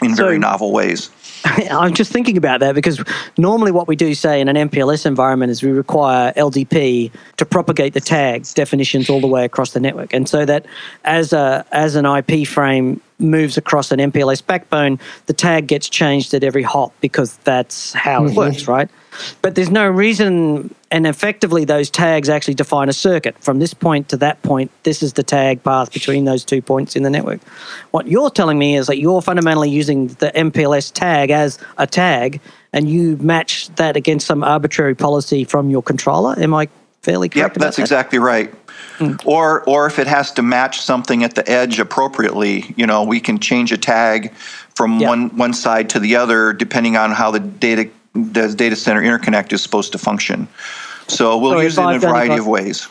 in 0.02 0.16
so, 0.16 0.24
very 0.24 0.38
novel 0.38 0.72
ways. 0.72 1.11
I'm 1.44 1.94
just 1.94 2.12
thinking 2.12 2.37
about 2.37 2.61
that 2.61 2.74
because 2.74 3.02
normally 3.37 3.72
what 3.72 3.88
we 3.88 3.96
do, 3.96 4.14
say, 4.14 4.40
in 4.40 4.48
an 4.48 4.68
MPLS 4.68 5.06
environment 5.06 5.50
is 5.50 5.62
we 5.62 5.70
require 5.70 6.32
LDP 6.35 7.11
to 7.37 7.44
propagate 7.44 7.94
the 7.94 8.00
tags, 8.00 8.54
definitions 8.54 9.11
all 9.11 9.20
the 9.20 9.26
way 9.26 9.44
across 9.44 9.72
the 9.72 9.80
network. 9.80 10.12
And 10.12 10.28
so 10.28 10.44
that 10.44 10.66
as, 11.04 11.32
a, 11.32 11.64
as 11.72 11.96
an 11.96 12.06
IP 12.06 12.46
frame 12.46 13.00
moves 13.22 13.56
across 13.56 13.90
an 13.92 13.98
MPLS 13.98 14.44
backbone, 14.44 14.98
the 15.26 15.32
tag 15.32 15.66
gets 15.66 15.88
changed 15.88 16.35
at 16.35 16.44
every 16.44 16.62
hop 16.62 16.92
because 17.00 17.37
that's 17.38 17.92
how 17.92 18.20
mm-hmm. 18.20 18.32
it 18.32 18.37
works, 18.37 18.68
right? 18.68 18.88
But 19.42 19.54
there's 19.54 19.70
no 19.70 19.88
reason, 19.88 20.74
and 20.90 21.06
effectively, 21.06 21.64
those 21.64 21.90
tags 21.90 22.28
actually 22.28 22.54
define 22.54 22.88
a 22.88 22.92
circuit. 22.92 23.37
From 23.40 23.58
this 23.58 23.74
point 23.74 24.08
to 24.08 24.16
that 24.18 24.40
point, 24.42 24.70
this 24.85 25.02
is 25.02 25.12
the 25.14 25.22
tag 25.22 25.62
path 25.62 25.92
between 25.92 26.24
those 26.24 26.44
two 26.44 26.62
points 26.62 26.96
in 26.96 27.02
the 27.02 27.11
network. 27.11 27.42
What 27.90 28.06
you're 28.08 28.30
telling 28.30 28.58
me 28.58 28.76
is 28.76 28.87
that 28.87 28.98
you're 28.98 29.22
fundamentally 29.22 29.70
using 29.70 30.08
the 30.08 30.32
MPLS 30.35 30.92
tag 30.92 31.30
as 31.30 31.58
a 31.78 31.87
tag, 31.87 32.40
and 32.72 32.88
you 32.88 33.16
match 33.18 33.68
that 33.76 33.96
against 33.96 34.26
some 34.26 34.42
arbitrary 34.42 34.94
policy 34.94 35.44
from 35.44 35.68
your 35.68 35.82
controller. 35.82 36.35
Am 36.38 36.54
I 36.54 36.68
fairly 37.02 37.28
correct? 37.28 37.56
Yep, 37.56 37.61
that's 37.61 37.76
that? 37.76 37.82
exactly 37.82 38.18
right. 38.18 38.52
Mm. 38.98 39.26
Or, 39.26 39.62
or 39.64 39.86
if 39.86 39.98
it 39.98 40.06
has 40.06 40.30
to 40.32 40.42
match 40.42 40.80
something 40.80 41.24
at 41.24 41.34
the 41.34 41.48
edge 41.50 41.78
appropriately, 41.78 42.74
you 42.76 42.86
know, 42.86 43.02
we 43.02 43.20
can 43.20 43.38
change 43.38 43.72
a 43.72 43.78
tag 43.78 44.32
from 44.74 45.00
yep. 45.00 45.08
one 45.08 45.36
one 45.36 45.52
side 45.52 45.90
to 45.90 46.00
the 46.00 46.16
other 46.16 46.52
depending 46.52 46.96
on 46.96 47.10
how 47.10 47.30
the 47.30 47.40
data 47.40 47.90
the 48.14 48.48
data 48.48 48.76
center 48.76 49.02
interconnect 49.02 49.52
is 49.52 49.62
supposed 49.62 49.92
to 49.92 49.98
function. 49.98 50.48
So 51.08 51.36
we'll 51.36 51.62
use 51.62 51.78
it 51.78 51.82
in 51.82 51.96
a 51.96 51.98
variety 51.98 52.36
of 52.36 52.46
ways. 52.46 52.86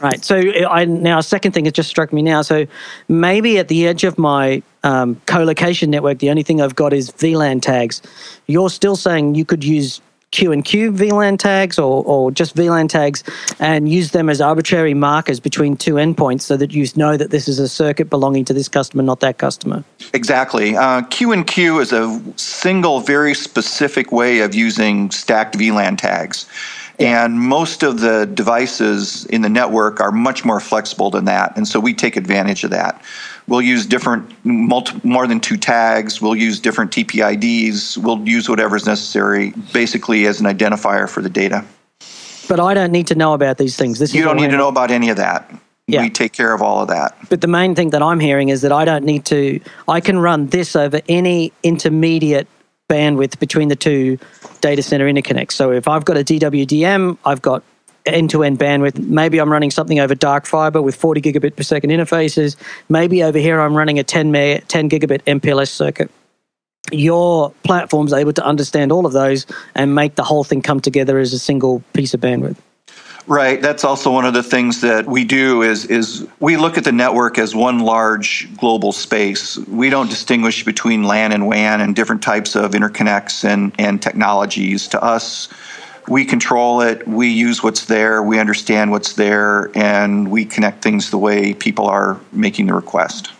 Right. 0.00 0.24
So 0.24 0.36
I 0.36 0.86
now 0.86 1.18
a 1.18 1.22
second 1.22 1.52
thing 1.52 1.66
has 1.66 1.74
just 1.74 1.90
struck 1.90 2.12
me 2.12 2.22
now. 2.22 2.42
So 2.42 2.66
maybe 3.08 3.58
at 3.58 3.68
the 3.68 3.86
edge 3.86 4.04
of 4.04 4.18
my 4.18 4.62
um, 4.82 5.20
co-location 5.26 5.90
network, 5.90 6.20
the 6.20 6.30
only 6.30 6.42
thing 6.42 6.60
I've 6.60 6.74
got 6.74 6.92
is 6.92 7.10
VLAN 7.10 7.60
tags. 7.60 8.00
You're 8.46 8.70
still 8.70 8.96
saying 8.96 9.34
you 9.34 9.44
could 9.44 9.62
use 9.62 10.00
Q-in-Q 10.32 10.92
VLAN 10.92 11.38
tags 11.38 11.78
or, 11.78 12.04
or 12.04 12.30
just 12.30 12.54
VLAN 12.54 12.88
tags 12.88 13.24
and 13.58 13.88
use 13.88 14.12
them 14.12 14.28
as 14.28 14.40
arbitrary 14.40 14.94
markers 14.94 15.40
between 15.40 15.76
two 15.76 15.94
endpoints 15.94 16.42
so 16.42 16.56
that 16.56 16.72
you 16.72 16.86
know 16.96 17.16
that 17.16 17.30
this 17.30 17.48
is 17.48 17.58
a 17.58 17.68
circuit 17.68 18.08
belonging 18.08 18.44
to 18.44 18.54
this 18.54 18.68
customer, 18.68 19.02
not 19.02 19.20
that 19.20 19.38
customer. 19.38 19.82
Exactly. 20.14 20.76
Uh, 20.76 21.02
Q-in-Q 21.02 21.80
is 21.80 21.92
a 21.92 22.20
single, 22.36 23.00
very 23.00 23.34
specific 23.34 24.12
way 24.12 24.40
of 24.40 24.54
using 24.54 25.10
stacked 25.10 25.56
VLAN 25.56 25.98
tags. 25.98 26.46
And 27.00 27.40
most 27.40 27.82
of 27.82 28.00
the 28.00 28.26
devices 28.26 29.24
in 29.26 29.40
the 29.40 29.48
network 29.48 30.00
are 30.00 30.12
much 30.12 30.44
more 30.44 30.60
flexible 30.60 31.10
than 31.10 31.24
that. 31.24 31.56
And 31.56 31.66
so 31.66 31.80
we 31.80 31.94
take 31.94 32.16
advantage 32.16 32.62
of 32.62 32.70
that. 32.70 33.02
We'll 33.48 33.62
use 33.62 33.86
different, 33.86 34.32
multi, 34.44 35.00
more 35.02 35.26
than 35.26 35.40
two 35.40 35.56
tags. 35.56 36.20
We'll 36.20 36.36
use 36.36 36.60
different 36.60 36.92
TPIDs. 36.92 37.96
We'll 37.96 38.20
use 38.28 38.48
whatever 38.48 38.76
is 38.76 38.86
necessary, 38.86 39.52
basically 39.72 40.26
as 40.26 40.40
an 40.40 40.46
identifier 40.46 41.08
for 41.08 41.22
the 41.22 41.30
data. 41.30 41.64
But 42.48 42.60
I 42.60 42.74
don't 42.74 42.92
need 42.92 43.06
to 43.06 43.14
know 43.14 43.32
about 43.32 43.56
these 43.56 43.76
things. 43.76 43.98
This 43.98 44.12
you 44.12 44.22
don't 44.22 44.36
need 44.36 44.50
to 44.50 44.56
know 44.56 44.68
about 44.68 44.90
any 44.90 45.08
of 45.08 45.16
that. 45.16 45.50
Yeah. 45.86 46.02
We 46.02 46.10
take 46.10 46.32
care 46.32 46.52
of 46.52 46.62
all 46.62 46.82
of 46.82 46.88
that. 46.88 47.16
But 47.28 47.40
the 47.40 47.48
main 47.48 47.74
thing 47.74 47.90
that 47.90 48.02
I'm 48.02 48.20
hearing 48.20 48.50
is 48.50 48.60
that 48.60 48.70
I 48.70 48.84
don't 48.84 49.04
need 49.04 49.24
to, 49.26 49.60
I 49.88 50.00
can 50.00 50.18
run 50.18 50.46
this 50.48 50.76
over 50.76 51.00
any 51.08 51.52
intermediate 51.62 52.46
bandwidth 52.90 53.38
between 53.38 53.68
the 53.68 53.76
two 53.76 54.18
data 54.60 54.82
center 54.82 55.06
interconnects. 55.06 55.52
So 55.52 55.70
if 55.70 55.86
I've 55.86 56.04
got 56.04 56.16
a 56.16 56.24
DWDM, 56.24 57.16
I've 57.24 57.40
got 57.40 57.62
end 58.04 58.30
to 58.30 58.42
end 58.42 58.58
bandwidth. 58.58 58.98
Maybe 58.98 59.38
I'm 59.38 59.50
running 59.50 59.70
something 59.70 60.00
over 60.00 60.14
dark 60.14 60.46
fiber 60.46 60.82
with 60.82 60.96
40 60.96 61.20
gigabit 61.20 61.56
per 61.56 61.62
second 61.62 61.90
interfaces. 61.90 62.56
Maybe 62.88 63.22
over 63.22 63.38
here 63.38 63.60
I'm 63.60 63.74
running 63.74 63.98
a 63.98 64.04
10, 64.04 64.32
meg, 64.32 64.66
10 64.68 64.90
gigabit 64.90 65.22
MPLS 65.22 65.68
circuit. 65.68 66.10
Your 66.90 67.52
platform's 67.62 68.12
able 68.12 68.32
to 68.32 68.44
understand 68.44 68.90
all 68.90 69.06
of 69.06 69.12
those 69.12 69.46
and 69.74 69.94
make 69.94 70.16
the 70.16 70.24
whole 70.24 70.44
thing 70.44 70.62
come 70.62 70.80
together 70.80 71.18
as 71.18 71.32
a 71.32 71.38
single 71.38 71.82
piece 71.92 72.14
of 72.14 72.20
bandwidth. 72.20 72.56
Right. 73.30 73.62
That's 73.62 73.84
also 73.84 74.10
one 74.10 74.24
of 74.24 74.34
the 74.34 74.42
things 74.42 74.80
that 74.80 75.06
we 75.06 75.22
do 75.22 75.62
is 75.62 75.84
is 75.84 76.26
we 76.40 76.56
look 76.56 76.76
at 76.76 76.82
the 76.82 76.90
network 76.90 77.38
as 77.38 77.54
one 77.54 77.78
large 77.78 78.48
global 78.56 78.90
space. 78.90 79.56
We 79.68 79.88
don't 79.88 80.10
distinguish 80.10 80.64
between 80.64 81.04
LAN 81.04 81.30
and 81.30 81.46
WAN 81.46 81.80
and 81.80 81.94
different 81.94 82.22
types 82.24 82.56
of 82.56 82.72
interconnects 82.72 83.44
and, 83.44 83.72
and 83.78 84.02
technologies. 84.02 84.88
To 84.88 85.00
us, 85.00 85.48
we 86.08 86.24
control 86.24 86.80
it, 86.80 87.06
we 87.06 87.28
use 87.28 87.62
what's 87.62 87.84
there, 87.84 88.20
we 88.20 88.40
understand 88.40 88.90
what's 88.90 89.12
there, 89.12 89.70
and 89.78 90.28
we 90.28 90.44
connect 90.44 90.82
things 90.82 91.10
the 91.10 91.18
way 91.18 91.54
people 91.54 91.86
are 91.86 92.18
making 92.32 92.66
the 92.66 92.74
request. 92.74 93.30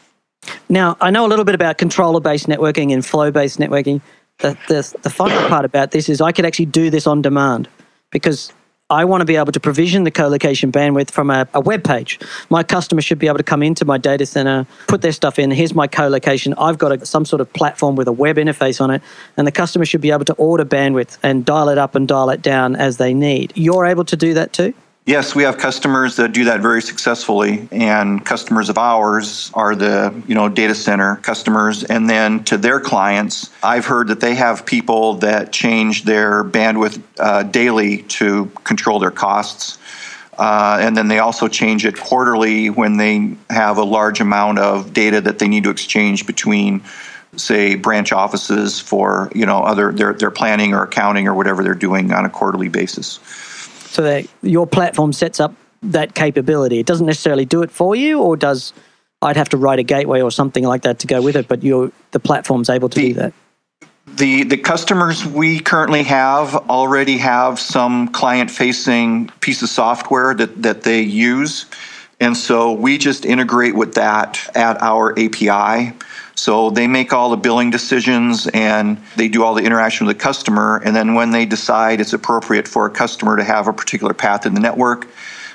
Now, 0.69 0.99
I 1.01 1.11
know 1.11 1.27
a 1.27 1.31
little 1.31 1.45
bit 1.45 1.57
about 1.57 1.79
controller 1.79 2.21
based 2.21 2.47
networking 2.47 2.93
and 2.93 3.05
flow 3.05 3.33
based 3.33 3.59
networking. 3.59 4.03
The, 4.39 4.57
the, 4.69 4.99
the 5.03 5.11
final 5.11 5.49
part 5.49 5.65
about 5.65 5.91
this 5.91 6.09
is 6.09 6.21
I 6.21 6.31
could 6.31 6.47
actually 6.47 6.67
do 6.67 6.91
this 6.91 7.09
on 7.09 7.23
demand 7.23 7.69
because 8.13 8.53
I 8.91 9.05
want 9.05 9.21
to 9.21 9.25
be 9.25 9.37
able 9.37 9.53
to 9.53 9.61
provision 9.61 10.03
the 10.03 10.11
co-location 10.11 10.73
bandwidth 10.73 11.13
from 11.13 11.31
a, 11.31 11.49
a, 11.55 11.61
web 11.61 11.85
page. 11.85 12.19
My 12.51 12.65
customer 12.65 13.01
should 13.01 13.21
be 13.21 13.29
able 13.29 13.39
to 13.39 13.45
come 13.45 13.63
into 13.63 13.85
my 13.85 13.99
data 13.99 14.27
center, 14.27 14.67
put 14.89 15.01
their 15.01 15.13
stuff 15.13 15.39
in. 15.39 15.53
Here's 15.53 15.75
my 15.75 15.87
co-location. 15.87 16.55
I've 16.59 16.77
got 16.77 16.93
a, 16.93 17.07
some 17.07 17.25
sort 17.25 17.41
of 17.41 17.53
platform 17.53 17.95
with 17.95 18.09
a 18.09 18.13
web 18.13 18.37
interface 18.37 18.81
on 18.81 18.91
it, 18.91 19.01
and 19.37 19.47
the 19.47 19.53
customer 19.53 19.85
should 19.85 20.01
be 20.01 20.11
able 20.11 20.25
to 20.25 20.35
order 20.35 20.65
bandwidth 20.65 21.19
and 21.23 21.45
dial 21.45 21.69
it 21.69 21.79
up 21.79 21.95
and 21.95 22.09
dial 22.09 22.31
it 22.31 22.43
down 22.43 22.75
as 22.75 22.97
they 22.97 23.15
need. 23.15 23.53
You're 23.55 23.87
able 23.87 24.05
to 24.07 24.17
do 24.17 24.35
that 24.35 24.53
too? 24.53 24.75
Yes, 25.07 25.35
we 25.35 25.45
have 25.45 25.57
customers 25.57 26.17
that 26.17 26.33
do 26.33 26.45
that 26.45 26.61
very 26.61 26.83
successfully, 26.83 27.67
and 27.73 28.25
customers 28.25 28.69
of 28.69 28.77
ours 28.77 29.51
are 29.55 29.75
the 29.75 30.15
you 30.29 30.35
know 30.35 30.49
data 30.51 30.75
center 30.75 31.17
customers. 31.17 31.85
And 31.85 32.09
then 32.09 32.45
to 32.45 32.59
their 32.59 32.81
clients, 32.81 33.51
I've 33.63 33.87
heard 33.87 34.09
that 34.09 34.21
they 34.21 34.35
have 34.35 34.67
people 34.67 35.15
that 35.15 35.53
change 35.53 36.05
their 36.05 36.45
bandwidth 36.45 37.03
uh, 37.19 37.45
daily 37.45 38.03
to 38.03 38.47
control 38.65 38.99
their 38.99 39.11
costs. 39.11 39.79
Uh, 40.39 40.79
and 40.81 40.97
then 40.97 41.09
they 41.09 41.19
also 41.19 41.49
change 41.49 41.85
it 41.85 41.99
quarterly 41.99 42.71
when 42.71 42.97
they 42.97 43.37
have 43.49 43.79
a 43.79 43.85
large 43.85 44.21
amount 44.21 44.59
of 44.59 44.93
data 44.93 45.21
that 45.21 45.39
they 45.39 45.49
need 45.49 45.65
to 45.65 45.71
exchange 45.71 46.27
between 46.27 46.83
say 47.37 47.75
branch 47.75 48.13
offices 48.13 48.81
for 48.81 49.31
you 49.35 49.47
know 49.47 49.59
other 49.61 49.93
their, 49.93 50.13
their 50.13 50.31
planning 50.31 50.75
or 50.75 50.83
accounting 50.83 51.27
or 51.27 51.35
whatever 51.35 51.63
they're 51.63 51.75
doing 51.75 52.13
on 52.13 52.25
a 52.27 52.31
quarterly 52.31 52.69
basis 52.69 53.19
so 53.91 54.03
that 54.03 54.25
your 54.43 54.67
platform 54.67 55.13
sets 55.13 55.41
up 55.41 55.53
that 55.83 56.15
capability. 56.15 56.79
It 56.79 56.87
doesn't 56.87 57.07
necessarily 57.07 57.45
do 57.45 57.63
it 57.63 57.71
for 57.71 57.97
you, 57.97 58.21
or 58.21 58.37
does 58.37 58.73
I'd 59.21 59.37
have 59.37 59.49
to 59.51 59.57
write 59.57 59.81
a 59.81 59.83
gateway 59.83 60.21
or 60.23 60.31
something 60.31 60.65
like 60.65 60.83
that 60.83 61.01
to 61.01 61.07
go 61.07 61.21
with 61.21 61.35
it, 61.37 61.49
but 61.49 61.63
you 61.63 61.93
the 62.13 62.21
platform's 62.21 62.71
able 62.71 62.89
to 62.91 63.01
the, 63.01 63.09
do 63.09 63.15
that. 63.15 63.33
The 64.07 64.45
the 64.45 64.57
customers 64.57 65.27
we 65.27 65.59
currently 65.59 66.05
have 66.05 66.55
already 66.71 67.19
have 67.19 67.59
some 67.59 68.09
client 68.09 68.51
facing 68.51 69.29
piece 69.41 69.63
of 69.63 69.69
software 69.69 70.35
that, 70.35 70.63
that 70.63 70.83
they 70.83 71.01
use. 71.01 71.67
And 72.21 72.37
so 72.37 72.73
we 72.73 72.99
just 72.99 73.25
integrate 73.25 73.75
with 73.75 73.95
that 73.95 74.39
at 74.55 74.81
our 74.83 75.19
API. 75.19 75.97
So 76.41 76.71
they 76.71 76.87
make 76.87 77.13
all 77.13 77.29
the 77.29 77.37
billing 77.37 77.69
decisions 77.69 78.47
and 78.55 78.97
they 79.17 79.29
do 79.29 79.45
all 79.45 79.53
the 79.53 79.63
interaction 79.63 80.07
with 80.07 80.17
the 80.17 80.23
customer. 80.23 80.81
And 80.83 80.97
then 80.97 81.15
when 81.15 81.33
they 81.33 81.45
decide 81.45 82.01
it's 82.01 82.15
appropriate 82.15 82.67
for 82.67 82.87
a 82.87 82.91
customer 82.91 83.37
to 83.37 83.45
have 83.45 83.69
a 83.69 83.75
particular 83.75 84.15
path 84.15 84.47
in 84.47 84.55
the 84.55 84.61
network, 84.61 85.07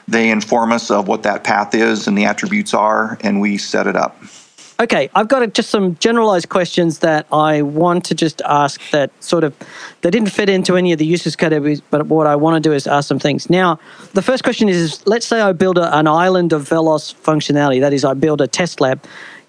they 0.07 0.29
inform 0.29 0.71
us 0.71 0.91
of 0.91 1.07
what 1.07 1.23
that 1.23 1.43
path 1.43 1.73
is 1.73 2.07
and 2.07 2.15
the 2.15 2.25
attributes 2.25 2.75
are, 2.75 3.17
and 3.21 3.41
we 3.41 3.57
set 3.57 3.87
it 3.87 3.95
up. 3.95 4.21
Okay, 4.79 5.09
I've 5.15 5.27
got 5.27 5.51
just 5.53 5.71
some 5.71 5.95
generalized 5.95 6.49
questions 6.49 6.99
that 6.99 7.25
I 7.31 7.63
want 7.63 8.03
to 8.05 8.13
just 8.13 8.41
ask 8.43 8.79
that 8.91 9.09
sort 9.23 9.43
of 9.43 9.55
they 10.01 10.11
didn't 10.11 10.29
fit 10.29 10.49
into 10.49 10.75
any 10.75 10.91
of 10.91 10.99
the 10.99 11.05
uses 11.05 11.35
categories, 11.35 11.81
but 11.81 12.05
what 12.07 12.27
I 12.27 12.35
want 12.35 12.61
to 12.61 12.69
do 12.69 12.75
is 12.75 12.85
ask 12.85 13.07
some 13.07 13.17
things. 13.17 13.49
Now, 13.49 13.79
the 14.13 14.21
first 14.21 14.43
question 14.43 14.69
is 14.69 15.01
let's 15.07 15.25
say 15.25 15.39
I 15.39 15.53
build 15.53 15.77
a, 15.77 15.97
an 15.97 16.07
island 16.07 16.51
of 16.51 16.69
VellOS 16.69 17.15
functionality, 17.15 17.79
that 17.79 17.93
is, 17.93 18.03
I 18.03 18.13
build 18.13 18.41
a 18.41 18.47
test 18.47 18.81
lab 18.81 19.03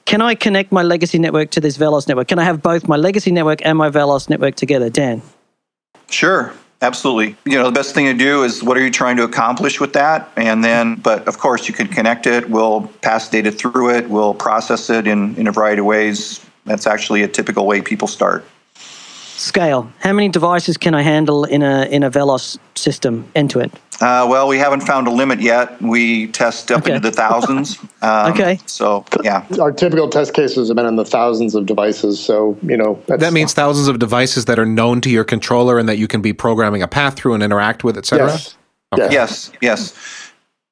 can 0.06 0.22
I 0.22 0.34
connect 0.34 0.72
my 0.72 0.82
legacy 0.82 1.18
network 1.18 1.50
to 1.50 1.60
this 1.60 1.76
VellOS 1.76 2.08
network? 2.08 2.28
Can 2.28 2.38
I 2.38 2.44
have 2.44 2.62
both 2.62 2.88
my 2.88 2.96
legacy 2.96 3.32
network 3.32 3.64
and 3.66 3.76
my 3.76 3.90
VellOS 3.90 4.30
network 4.30 4.54
together, 4.54 4.88
Dan? 4.88 5.20
Sure. 6.08 6.54
Absolutely. 6.82 7.36
You 7.44 7.58
know, 7.58 7.64
the 7.64 7.72
best 7.72 7.94
thing 7.94 8.04
to 8.06 8.14
do 8.14 8.42
is 8.44 8.62
what 8.62 8.76
are 8.76 8.84
you 8.84 8.90
trying 8.90 9.16
to 9.16 9.24
accomplish 9.24 9.80
with 9.80 9.94
that? 9.94 10.30
And 10.36 10.62
then, 10.62 10.96
but 10.96 11.26
of 11.26 11.38
course, 11.38 11.68
you 11.68 11.74
can 11.74 11.88
connect 11.88 12.26
it. 12.26 12.50
We'll 12.50 12.82
pass 13.00 13.28
data 13.28 13.50
through 13.50 13.96
it. 13.96 14.08
We'll 14.10 14.34
process 14.34 14.90
it 14.90 15.06
in, 15.06 15.34
in 15.36 15.46
a 15.46 15.52
variety 15.52 15.80
of 15.80 15.86
ways. 15.86 16.44
That's 16.66 16.86
actually 16.86 17.22
a 17.22 17.28
typical 17.28 17.66
way 17.66 17.80
people 17.80 18.08
start. 18.08 18.44
Scale. 19.36 19.90
How 20.00 20.12
many 20.12 20.28
devices 20.28 20.76
can 20.76 20.94
I 20.94 21.02
handle 21.02 21.44
in 21.44 21.62
a 21.62 21.84
in 21.84 22.02
a 22.02 22.10
VellOS 22.10 22.58
system 22.74 23.30
end 23.34 23.50
to 23.50 23.60
end? 23.60 23.72
Uh, 24.00 24.26
well, 24.28 24.48
we 24.48 24.58
haven't 24.58 24.80
found 24.80 25.06
a 25.06 25.10
limit 25.10 25.40
yet. 25.40 25.80
We 25.80 26.28
test 26.28 26.70
up 26.70 26.82
okay. 26.82 26.94
into 26.94 27.10
the 27.10 27.14
thousands. 27.14 27.78
Um, 28.02 28.30
okay. 28.30 28.60
So, 28.66 29.04
yeah. 29.24 29.44
Our 29.58 29.72
typical 29.72 30.08
test 30.08 30.32
cases 30.32 30.68
have 30.68 30.76
been 30.76 30.86
in 30.86 30.94
the 30.94 31.04
thousands 31.04 31.56
of 31.56 31.66
devices. 31.66 32.20
So, 32.20 32.56
you 32.62 32.76
know. 32.76 33.02
That 33.08 33.32
means 33.32 33.52
thousands 33.52 33.88
of 33.88 33.98
devices 33.98 34.44
that 34.44 34.60
are 34.60 34.66
known 34.66 35.00
to 35.00 35.10
your 35.10 35.24
controller 35.24 35.76
and 35.76 35.88
that 35.88 35.98
you 35.98 36.06
can 36.06 36.22
be 36.22 36.32
programming 36.32 36.82
a 36.82 36.86
path 36.86 37.16
through 37.16 37.34
and 37.34 37.42
interact 37.42 37.82
with, 37.82 37.98
etc. 37.98 38.28
Yes. 38.28 38.56
Okay. 38.92 39.08
Yes, 39.10 39.50
yes 39.60 40.25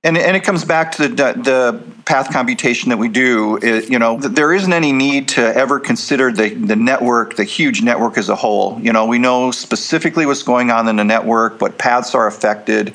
and 0.05 0.19
and 0.19 0.37
it 0.37 0.45
comes 0.45 0.65
back 0.65 0.93
to 0.93 1.09
the 1.09 1.15
the 1.15 1.83
path 2.05 2.31
computation 2.31 2.91
that 2.91 2.99
we 2.99 3.09
do. 3.09 3.59
It, 3.63 3.91
you 3.91 3.99
know, 3.99 4.19
there 4.19 4.53
isn't 4.53 4.73
any 4.73 4.93
need 4.93 5.29
to 5.29 5.41
ever 5.57 5.81
consider 5.81 6.31
the 6.31 6.51
the 6.51 6.77
network, 6.77 7.37
the 7.37 7.45
huge 7.45 7.83
network 7.83 8.19
as 8.19 8.29
a 8.29 8.37
whole. 8.37 8.79
You 8.81 8.93
know, 8.93 9.07
we 9.07 9.19
know 9.19 9.51
specifically 9.51 10.27
what's 10.27 10.43
going 10.43 10.71
on 10.71 10.87
in 10.89 10.97
the 10.97 11.05
network, 11.05 11.61
what 11.61 11.79
paths 11.79 12.15
are 12.15 12.27
affected. 12.27 12.95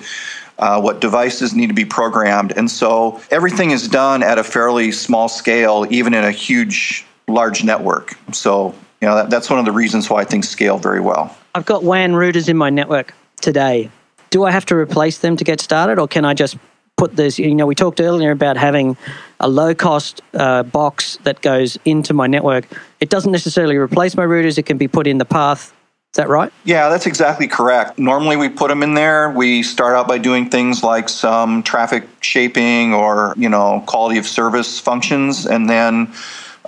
Uh, 0.59 0.77
what 0.77 0.99
devices 0.99 1.55
need 1.55 1.67
to 1.67 1.73
be 1.73 1.85
programmed. 1.85 2.51
And 2.57 2.69
so 2.69 3.21
everything 3.31 3.71
is 3.71 3.87
done 3.87 4.21
at 4.21 4.37
a 4.37 4.43
fairly 4.43 4.91
small 4.91 5.29
scale, 5.29 5.87
even 5.89 6.13
in 6.13 6.25
a 6.25 6.31
huge, 6.31 7.05
large 7.29 7.63
network. 7.63 8.17
So, 8.33 8.75
you 8.99 9.07
know, 9.07 9.15
that, 9.15 9.29
that's 9.29 9.49
one 9.49 9.59
of 9.59 9.63
the 9.63 9.71
reasons 9.71 10.09
why 10.09 10.25
things 10.25 10.49
scale 10.49 10.77
very 10.77 10.99
well. 10.99 11.33
I've 11.55 11.65
got 11.65 11.85
WAN 11.85 12.11
routers 12.11 12.49
in 12.49 12.57
my 12.57 12.69
network 12.69 13.13
today. 13.39 13.89
Do 14.31 14.43
I 14.43 14.51
have 14.51 14.65
to 14.65 14.75
replace 14.75 15.19
them 15.19 15.37
to 15.37 15.45
get 15.45 15.61
started, 15.61 15.97
or 15.97 16.09
can 16.09 16.25
I 16.25 16.33
just 16.33 16.57
put 16.99 17.15
this, 17.15 17.39
you 17.39 17.55
know, 17.55 17.65
we 17.65 17.75
talked 17.75 18.01
earlier 18.01 18.31
about 18.31 18.57
having 18.57 18.97
a 19.39 19.47
low 19.47 19.73
cost 19.73 20.21
uh, 20.33 20.63
box 20.63 21.17
that 21.23 21.41
goes 21.41 21.79
into 21.85 22.13
my 22.13 22.27
network. 22.27 22.65
It 22.99 23.09
doesn't 23.09 23.31
necessarily 23.31 23.77
replace 23.77 24.17
my 24.17 24.25
routers, 24.25 24.57
it 24.57 24.63
can 24.63 24.77
be 24.77 24.89
put 24.89 25.07
in 25.07 25.17
the 25.17 25.25
path. 25.25 25.73
Is 26.11 26.17
that 26.17 26.27
right? 26.27 26.51
Yeah, 26.65 26.89
that's 26.89 27.05
exactly 27.05 27.47
correct. 27.47 27.99
Normally, 27.99 28.35
we 28.35 28.49
put 28.49 28.69
them 28.69 28.81
in 28.81 28.95
there. 28.95 29.29
We 29.29 29.61
start 29.63 29.95
out 29.95 30.07
by 30.07 30.17
doing 30.17 30.49
things 30.49 30.83
like 30.83 31.07
some 31.07 31.61
traffic 31.63 32.03
shaping 32.19 32.93
or, 32.93 33.33
you 33.37 33.47
know, 33.47 33.83
quality 33.85 34.17
of 34.17 34.25
service 34.25 34.79
functions. 34.79 35.45
And 35.45 35.69
then 35.69 36.11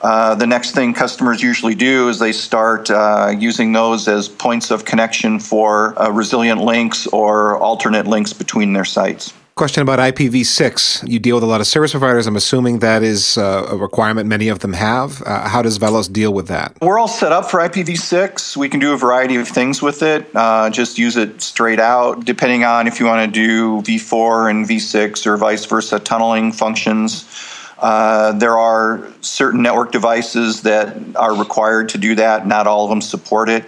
uh, 0.03 0.35
the 0.35 0.45
next 0.45 0.71
thing 0.75 0.93
customers 0.93 1.41
usually 1.41 1.75
do 1.75 2.07
is 2.07 2.19
they 2.19 2.31
start 2.31 2.89
uh, 2.91 3.33
using 3.37 3.73
those 3.73 4.07
as 4.07 4.29
points 4.29 4.69
of 4.71 4.85
connection 4.85 5.39
for 5.39 5.99
uh, 5.99 6.09
resilient 6.09 6.61
links 6.61 7.07
or 7.07 7.57
alternate 7.57 8.05
links 8.05 8.33
between 8.33 8.73
their 8.73 8.85
sites. 8.85 9.33
Question 9.55 9.81
about 9.81 9.99
IPv6. 9.99 11.09
You 11.09 11.19
deal 11.19 11.35
with 11.35 11.43
a 11.43 11.47
lot 11.47 11.59
of 11.59 11.67
service 11.67 11.91
providers. 11.91 12.25
I'm 12.25 12.37
assuming 12.37 12.79
that 12.79 13.03
is 13.03 13.37
uh, 13.37 13.67
a 13.69 13.75
requirement 13.75 14.29
many 14.29 14.47
of 14.47 14.59
them 14.59 14.71
have. 14.73 15.21
Uh, 15.23 15.47
how 15.47 15.61
does 15.61 15.77
VellOS 15.77 16.11
deal 16.11 16.33
with 16.33 16.47
that? 16.47 16.77
We're 16.81 16.97
all 16.97 17.09
set 17.09 17.33
up 17.33 17.51
for 17.51 17.59
IPv6. 17.59 18.55
We 18.55 18.69
can 18.69 18.79
do 18.79 18.93
a 18.93 18.97
variety 18.97 19.35
of 19.35 19.47
things 19.47 19.81
with 19.81 20.03
it. 20.03 20.25
Uh, 20.33 20.69
just 20.69 20.97
use 20.97 21.17
it 21.17 21.41
straight 21.41 21.81
out, 21.81 22.23
depending 22.23 22.63
on 22.63 22.87
if 22.87 22.99
you 22.99 23.05
want 23.05 23.25
to 23.25 23.39
do 23.39 23.81
V4 23.81 24.49
and 24.49 24.65
V6 24.65 25.25
or 25.25 25.35
vice 25.35 25.65
versa 25.65 25.99
tunneling 25.99 26.53
functions. 26.53 27.25
Uh, 27.77 28.31
there 28.33 28.57
are 28.57 29.11
certain 29.19 29.61
network 29.61 29.91
devices 29.91 30.61
that 30.61 30.95
are 31.17 31.35
required 31.35 31.89
to 31.89 31.97
do 31.97 32.15
that. 32.15 32.47
Not 32.47 32.67
all 32.67 32.85
of 32.85 32.89
them 32.89 33.01
support 33.01 33.49
it. 33.49 33.65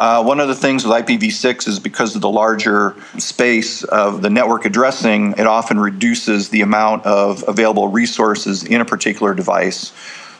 Uh, 0.00 0.22
one 0.24 0.40
of 0.40 0.48
the 0.48 0.54
things 0.54 0.82
with 0.82 0.94
IPv6 0.94 1.68
is 1.68 1.78
because 1.78 2.16
of 2.16 2.22
the 2.22 2.30
larger 2.30 2.96
space 3.18 3.84
of 3.84 4.22
the 4.22 4.30
network 4.30 4.64
addressing, 4.64 5.32
it 5.32 5.46
often 5.46 5.78
reduces 5.78 6.48
the 6.48 6.62
amount 6.62 7.04
of 7.04 7.44
available 7.46 7.88
resources 7.88 8.64
in 8.64 8.80
a 8.80 8.84
particular 8.84 9.34
device. 9.34 9.92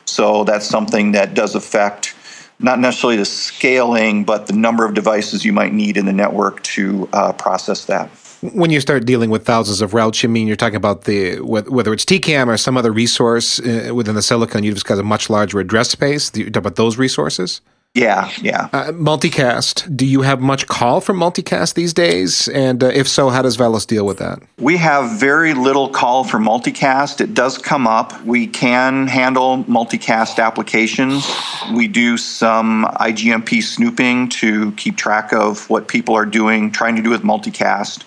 So 0.06 0.44
that's 0.44 0.64
something 0.64 1.12
that 1.12 1.34
does 1.34 1.54
affect 1.54 2.14
not 2.58 2.78
necessarily 2.78 3.18
the 3.18 3.26
scaling, 3.26 4.24
but 4.24 4.46
the 4.46 4.54
number 4.54 4.86
of 4.86 4.94
devices 4.94 5.44
you 5.44 5.52
might 5.52 5.74
need 5.74 5.98
in 5.98 6.06
the 6.06 6.12
network 6.12 6.62
to 6.62 7.08
uh, 7.12 7.32
process 7.34 7.84
that. 7.84 8.08
When 8.40 8.70
you 8.70 8.80
start 8.80 9.04
dealing 9.04 9.28
with 9.28 9.44
thousands 9.44 9.82
of 9.82 9.92
routes, 9.92 10.22
you 10.22 10.30
mean 10.30 10.46
you're 10.46 10.56
talking 10.56 10.76
about 10.76 11.04
the 11.04 11.40
whether 11.40 11.92
it's 11.92 12.06
TCAM 12.06 12.48
or 12.48 12.56
some 12.56 12.78
other 12.78 12.92
resource 12.92 13.60
uh, 13.60 13.90
within 13.94 14.14
the 14.14 14.22
silicon, 14.22 14.64
you've 14.64 14.76
just 14.76 14.86
got 14.86 14.98
a 14.98 15.02
much 15.02 15.28
larger 15.28 15.60
address 15.60 15.90
space. 15.90 16.34
You 16.34 16.50
talk 16.50 16.62
about 16.62 16.76
those 16.76 16.96
resources. 16.96 17.60
Yeah, 17.94 18.30
yeah. 18.40 18.68
Uh, 18.72 18.92
multicast. 18.92 19.96
Do 19.96 20.06
you 20.06 20.22
have 20.22 20.40
much 20.40 20.68
call 20.68 21.00
from 21.00 21.18
multicast 21.18 21.74
these 21.74 21.92
days? 21.92 22.46
And 22.46 22.84
uh, 22.84 22.86
if 22.86 23.08
so, 23.08 23.30
how 23.30 23.42
does 23.42 23.56
VellOS 23.56 23.84
deal 23.84 24.06
with 24.06 24.18
that? 24.18 24.38
We 24.58 24.76
have 24.76 25.18
very 25.18 25.54
little 25.54 25.88
call 25.88 26.22
for 26.22 26.38
multicast. 26.38 27.20
It 27.20 27.34
does 27.34 27.58
come 27.58 27.88
up. 27.88 28.24
We 28.24 28.46
can 28.46 29.08
handle 29.08 29.64
multicast 29.64 30.38
applications. 30.38 31.28
We 31.74 31.88
do 31.88 32.16
some 32.16 32.84
IGMP 33.00 33.60
snooping 33.60 34.28
to 34.28 34.70
keep 34.72 34.96
track 34.96 35.32
of 35.32 35.68
what 35.68 35.88
people 35.88 36.14
are 36.14 36.26
doing, 36.26 36.70
trying 36.70 36.94
to 36.94 37.02
do 37.02 37.10
with 37.10 37.22
multicast. 37.22 38.04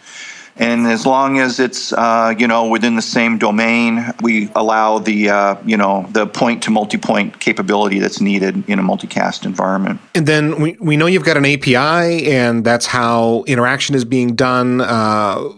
And 0.55 0.85
as 0.85 1.05
long 1.05 1.39
as 1.39 1.59
it's 1.59 1.93
uh, 1.93 2.33
you 2.37 2.47
know 2.47 2.67
within 2.67 2.95
the 2.95 3.01
same 3.01 3.37
domain, 3.37 4.05
we 4.21 4.49
allow 4.55 4.99
the 4.99 5.29
uh, 5.29 5.55
you 5.65 5.77
know 5.77 6.05
the 6.11 6.27
point 6.27 6.63
to 6.63 6.71
multi-point 6.71 7.39
capability 7.39 7.99
that's 7.99 8.21
needed 8.21 8.67
in 8.69 8.79
a 8.79 8.83
multicast 8.83 9.45
environment. 9.45 9.99
And 10.13 10.27
then 10.27 10.61
we, 10.61 10.77
we 10.79 10.97
know 10.97 11.07
you've 11.07 11.25
got 11.25 11.37
an 11.37 11.45
API, 11.45 12.27
and 12.31 12.63
that's 12.63 12.85
how 12.85 13.43
interaction 13.47 13.95
is 13.95 14.05
being 14.05 14.35
done. 14.35 14.81
Uh, 14.81 15.49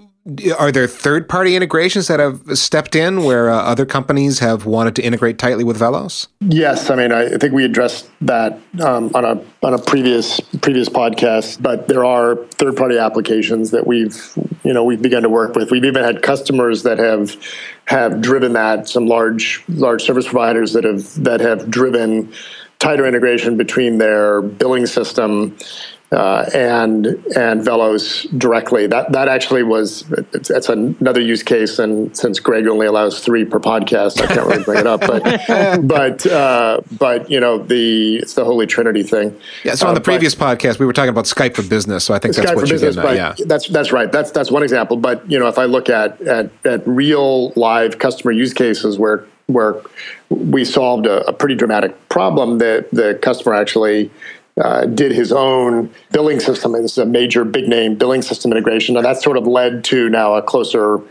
are 0.58 0.72
there 0.72 0.88
third 0.88 1.30
party 1.30 1.56
integrations 1.56 2.08
that 2.08 2.20
have 2.20 2.42
stepped 2.58 2.96
in 2.96 3.24
where 3.24 3.52
uh, 3.52 3.62
other 3.62 3.86
companies 3.86 4.40
have 4.40 4.66
wanted 4.66 4.96
to 4.96 5.04
integrate 5.04 5.38
tightly 5.38 5.64
with 5.64 5.80
VellOS? 5.80 6.28
Yes, 6.42 6.90
I 6.90 6.96
mean 6.96 7.12
I 7.12 7.38
think 7.38 7.54
we 7.54 7.64
addressed 7.64 8.10
that 8.22 8.60
um, 8.82 9.12
on 9.14 9.24
a 9.24 9.44
on 9.64 9.76
a 9.76 9.78
previous 9.78 10.40
previous 10.62 10.90
podcast. 10.90 11.62
But 11.62 11.88
there 11.88 12.04
are 12.04 12.38
third 12.58 12.76
party 12.76 12.98
applications 12.98 13.70
that 13.72 13.86
we've 13.86 14.34
you 14.64 14.74
know 14.74 14.84
we've 14.84 15.02
begun 15.02 15.22
to 15.24 15.30
work 15.30 15.56
with. 15.56 15.70
We've 15.70 15.86
even 15.86 16.04
had 16.04 16.24
customers 16.24 16.82
that 16.84 16.98
have 16.98 17.36
have 17.86 18.20
driven 18.20 18.54
that. 18.54 18.90
Some 18.90 19.06
large 19.06 19.64
large 19.68 20.04
service 20.04 20.26
providers 20.26 20.74
that 20.74 20.86
have 20.86 21.24
that 21.24 21.40
have 21.40 21.70
driven 21.70 22.34
tighter 22.80 23.06
integration 23.06 23.58
between 23.58 24.00
their 24.00 24.42
billing 24.42 24.86
system 24.88 25.56
uh, 26.16 26.50
and 26.54 27.06
and 27.06 27.62
VellOS 27.62 28.28
directly. 28.40 28.88
That 28.88 29.12
that 29.12 29.28
actually 29.28 29.64
was 29.64 30.10
it's, 30.34 30.50
it's, 30.50 30.70
another 30.70 31.22
use 31.22 31.44
case, 31.44 31.78
and 31.78 32.16
since 32.16 32.40
Greg 32.40 32.68
only 32.68 32.88
allows 32.88 33.20
three 33.20 33.44
per 33.44 33.60
podcast, 33.60 34.22
I 34.22 34.28
can't 34.28 34.48
really 34.48 34.64
bring 34.64 34.80
it 34.80 34.88
up. 34.88 35.02
But 35.02 35.24
but 35.88 36.26
uh, 36.26 36.82
but 36.98 37.30
you 37.30 37.40
know 37.40 37.58
the 37.58 38.18
it's 38.18 38.34
the 38.34 38.46
Holy 38.46 38.66
Trinity 38.66 39.04
thing. 39.04 39.38
Yeah. 39.64 39.76
So 39.76 39.88
on 39.88 39.94
the 39.94 40.00
uh, 40.00 40.04
previous 40.04 40.34
but, 40.34 40.58
podcast, 40.58 40.80
we 40.80 40.86
were 40.86 40.94
talking 40.94 41.10
about 41.10 41.26
Skype 41.26 41.56
for 41.56 41.64
Business. 41.64 42.06
So 42.06 42.14
I 42.14 42.20
think 42.20 42.36
that's 42.36 42.50
Skype 42.50 42.56
what 42.56 42.70
you're 42.70 42.80
business, 42.80 42.98
at. 42.98 43.16
Yeah. 43.16 43.46
That's 43.46 43.68
that's 43.68 43.92
right. 43.92 44.12
That's 44.12 44.32
that's 44.32 44.50
one 44.50 44.64
example. 44.64 44.98
But 44.98 45.30
you 45.30 45.38
know, 45.38 45.48
if 45.48 45.58
I 45.58 45.66
look 45.66 45.90
at 45.90 46.22
at, 46.22 46.50
at 46.66 46.88
real 46.88 47.52
live 47.52 48.00
customer 48.00 48.32
use 48.32 48.54
cases 48.54 48.98
where 48.98 49.26
where 49.48 49.76
we 50.30 50.66
solved 50.66 51.06
a, 51.06 51.28
a 51.28 51.34
pretty 51.34 51.56
dramatic 51.56 52.10
problem 52.10 52.58
that 52.58 52.90
the 52.92 53.20
customer 53.22 53.54
actually 53.54 54.10
uh, 54.62 54.86
did 54.86 55.12
his 55.12 55.32
own 55.32 55.92
billing 56.12 56.40
system. 56.40 56.72
This 56.74 56.94
is 56.94 56.98
a 56.98 57.06
major 57.06 57.44
big 57.44 57.68
name 57.68 57.96
billing 57.96 58.22
system 58.22 58.52
integration. 58.52 58.96
And 58.96 59.06
that 59.06 59.22
sort 59.22 59.38
of 59.38 59.48
led 59.48 59.84
to 59.86 60.10
now 60.10 60.36
a 60.36 60.42
closer, 60.42 61.02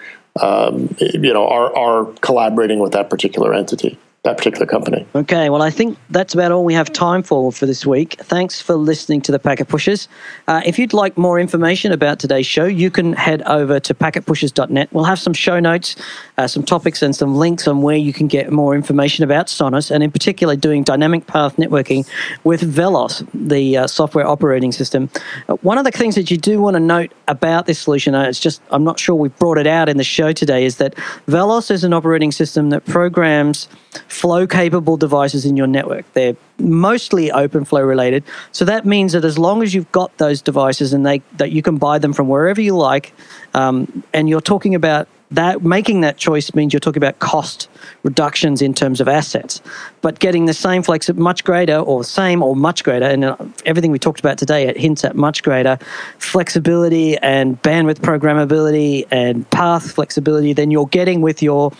um, 0.40 0.94
you 0.98 1.32
know, 1.32 1.46
our, 1.46 1.76
our 1.76 2.04
collaborating 2.20 2.78
with 2.78 2.92
that 2.92 3.10
particular 3.10 3.52
entity 3.52 3.98
that 4.24 4.38
particular 4.38 4.64
company. 4.64 5.06
Okay, 5.14 5.50
well, 5.50 5.60
I 5.60 5.70
think 5.70 5.98
that's 6.08 6.32
about 6.32 6.50
all 6.50 6.64
we 6.64 6.72
have 6.72 6.90
time 6.90 7.22
for 7.22 7.52
for 7.52 7.66
this 7.66 7.84
week. 7.84 8.16
Thanks 8.20 8.58
for 8.58 8.74
listening 8.74 9.20
to 9.22 9.32
the 9.32 9.38
Packet 9.38 9.68
Pushers. 9.68 10.08
Uh, 10.48 10.62
if 10.64 10.78
you'd 10.78 10.94
like 10.94 11.18
more 11.18 11.38
information 11.38 11.92
about 11.92 12.18
today's 12.18 12.46
show, 12.46 12.64
you 12.64 12.90
can 12.90 13.12
head 13.12 13.42
over 13.42 13.78
to 13.80 13.94
packetpushers.net. 13.94 14.88
We'll 14.92 15.04
have 15.04 15.18
some 15.18 15.34
show 15.34 15.60
notes, 15.60 15.96
uh, 16.38 16.46
some 16.46 16.62
topics, 16.62 17.02
and 17.02 17.14
some 17.14 17.34
links 17.34 17.68
on 17.68 17.82
where 17.82 17.98
you 17.98 18.14
can 18.14 18.26
get 18.26 18.50
more 18.50 18.74
information 18.74 19.24
about 19.24 19.48
Sonus, 19.48 19.90
and 19.90 20.02
in 20.02 20.10
particular, 20.10 20.56
doing 20.56 20.84
dynamic 20.84 21.26
path 21.26 21.56
networking 21.56 22.08
with 22.44 22.62
VellOS, 22.62 23.28
the 23.34 23.76
uh, 23.76 23.86
software 23.86 24.26
operating 24.26 24.72
system. 24.72 25.10
Uh, 25.50 25.56
one 25.56 25.76
of 25.76 25.84
the 25.84 25.90
things 25.90 26.14
that 26.14 26.30
you 26.30 26.38
do 26.38 26.62
want 26.62 26.76
to 26.76 26.80
note 26.80 27.12
about 27.28 27.66
this 27.66 27.78
solution, 27.78 28.14
uh, 28.14 28.22
it's 28.22 28.40
just 28.40 28.62
I'm 28.70 28.84
not 28.84 28.98
sure 28.98 29.14
we've 29.14 29.38
brought 29.38 29.58
it 29.58 29.66
out 29.66 29.90
in 29.90 29.98
the 29.98 30.04
show 30.04 30.32
today, 30.32 30.64
is 30.64 30.78
that 30.78 30.94
VellOS 31.28 31.70
is 31.70 31.84
an 31.84 31.92
operating 31.92 32.32
system 32.32 32.70
that 32.70 32.86
programs 32.86 33.68
flow 34.14 34.46
capable 34.46 34.96
devices 34.96 35.44
in 35.44 35.56
your 35.56 35.66
network. 35.66 36.10
They're 36.12 36.36
mostly 36.58 37.30
OpenFlow 37.30 37.86
related. 37.86 38.22
So 38.52 38.64
that 38.64 38.86
means 38.86 39.12
that 39.12 39.24
as 39.24 39.38
long 39.38 39.62
as 39.62 39.74
you've 39.74 39.90
got 39.90 40.16
those 40.18 40.40
devices 40.40 40.92
and 40.92 41.04
they 41.04 41.20
that 41.36 41.50
you 41.50 41.62
can 41.62 41.78
buy 41.78 41.98
them 41.98 42.12
from 42.12 42.28
wherever 42.28 42.60
you 42.60 42.76
like, 42.76 43.12
um, 43.54 44.04
and 44.12 44.28
you're 44.28 44.40
talking 44.40 44.74
about 44.74 45.08
that 45.32 45.64
making 45.64 46.02
that 46.02 46.16
choice 46.16 46.54
means 46.54 46.72
you're 46.72 46.80
talking 46.80 47.02
about 47.02 47.18
cost 47.18 47.68
reductions 48.04 48.62
in 48.62 48.72
terms 48.72 49.00
of 49.00 49.08
assets, 49.08 49.60
but 50.00 50.20
getting 50.20 50.44
the 50.44 50.54
same 50.54 50.82
flex 50.82 51.12
much 51.14 51.42
greater 51.42 51.78
or 51.78 52.04
same 52.04 52.40
or 52.40 52.54
much 52.54 52.84
greater, 52.84 53.06
and 53.06 53.24
uh, 53.24 53.36
everything 53.66 53.90
we 53.90 53.98
talked 53.98 54.20
about 54.20 54.38
today 54.38 54.68
it 54.68 54.76
hints 54.76 55.04
at 55.04 55.16
much 55.16 55.42
greater 55.42 55.76
flexibility 56.18 57.16
and 57.18 57.60
bandwidth 57.62 57.98
programmability 57.98 59.08
and 59.10 59.48
path 59.50 59.90
flexibility 59.90 60.52
than 60.52 60.70
you're 60.70 60.86
getting 60.86 61.20
with 61.20 61.42
your 61.42 61.72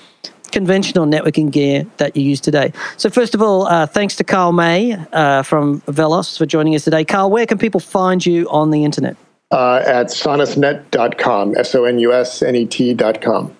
conventional 0.55 1.05
networking 1.05 1.50
gear 1.50 1.84
that 1.98 2.16
you 2.16 2.22
use 2.22 2.40
today. 2.40 2.72
So, 2.96 3.11
first 3.11 3.34
of 3.34 3.42
all, 3.42 3.66
uh, 3.66 3.86
thanks 3.86 4.16
to 4.16 4.24
Carl 4.24 4.52
May 4.52 4.94
uh, 5.12 5.42
from 5.42 5.82
VellOS 5.82 6.38
for 6.38 6.46
joining 6.46 6.74
us 6.74 6.84
today. 6.84 7.05
Carl, 7.05 7.30
where 7.30 7.44
can 7.44 7.59
people 7.59 7.80
find 7.80 8.24
you 8.24 8.48
on 8.48 8.70
the 8.70 8.84
internet? 8.84 9.16
Uh, 9.50 9.82
at 9.84 10.07
sonusnet.com, 10.07 11.57
S 11.57 11.74
O 11.74 11.84
N 11.84 11.98
U 11.98 12.12
S 12.12 12.42
N 12.42 12.55
E 12.55 12.66
T.com. 12.66 13.55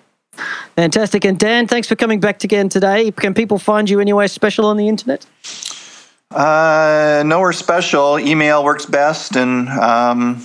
Fantastic. 0.75 1.23
And 1.25 1.37
Dan, 1.37 1.67
thanks 1.67 1.87
for 1.87 1.95
coming 1.95 2.19
back 2.19 2.43
again 2.43 2.67
today. 2.69 3.11
Can 3.11 3.33
people 3.33 3.59
find 3.59 3.89
you 3.89 3.99
anywhere 3.99 4.27
special 4.27 4.65
on 4.65 4.77
the 4.77 4.87
internet? 4.87 5.25
Uh, 6.31 7.23
nowhere 7.25 7.53
special. 7.53 8.19
Email 8.19 8.63
works 8.63 8.85
best, 8.85 9.35
and 9.35 9.69
um, 9.69 10.41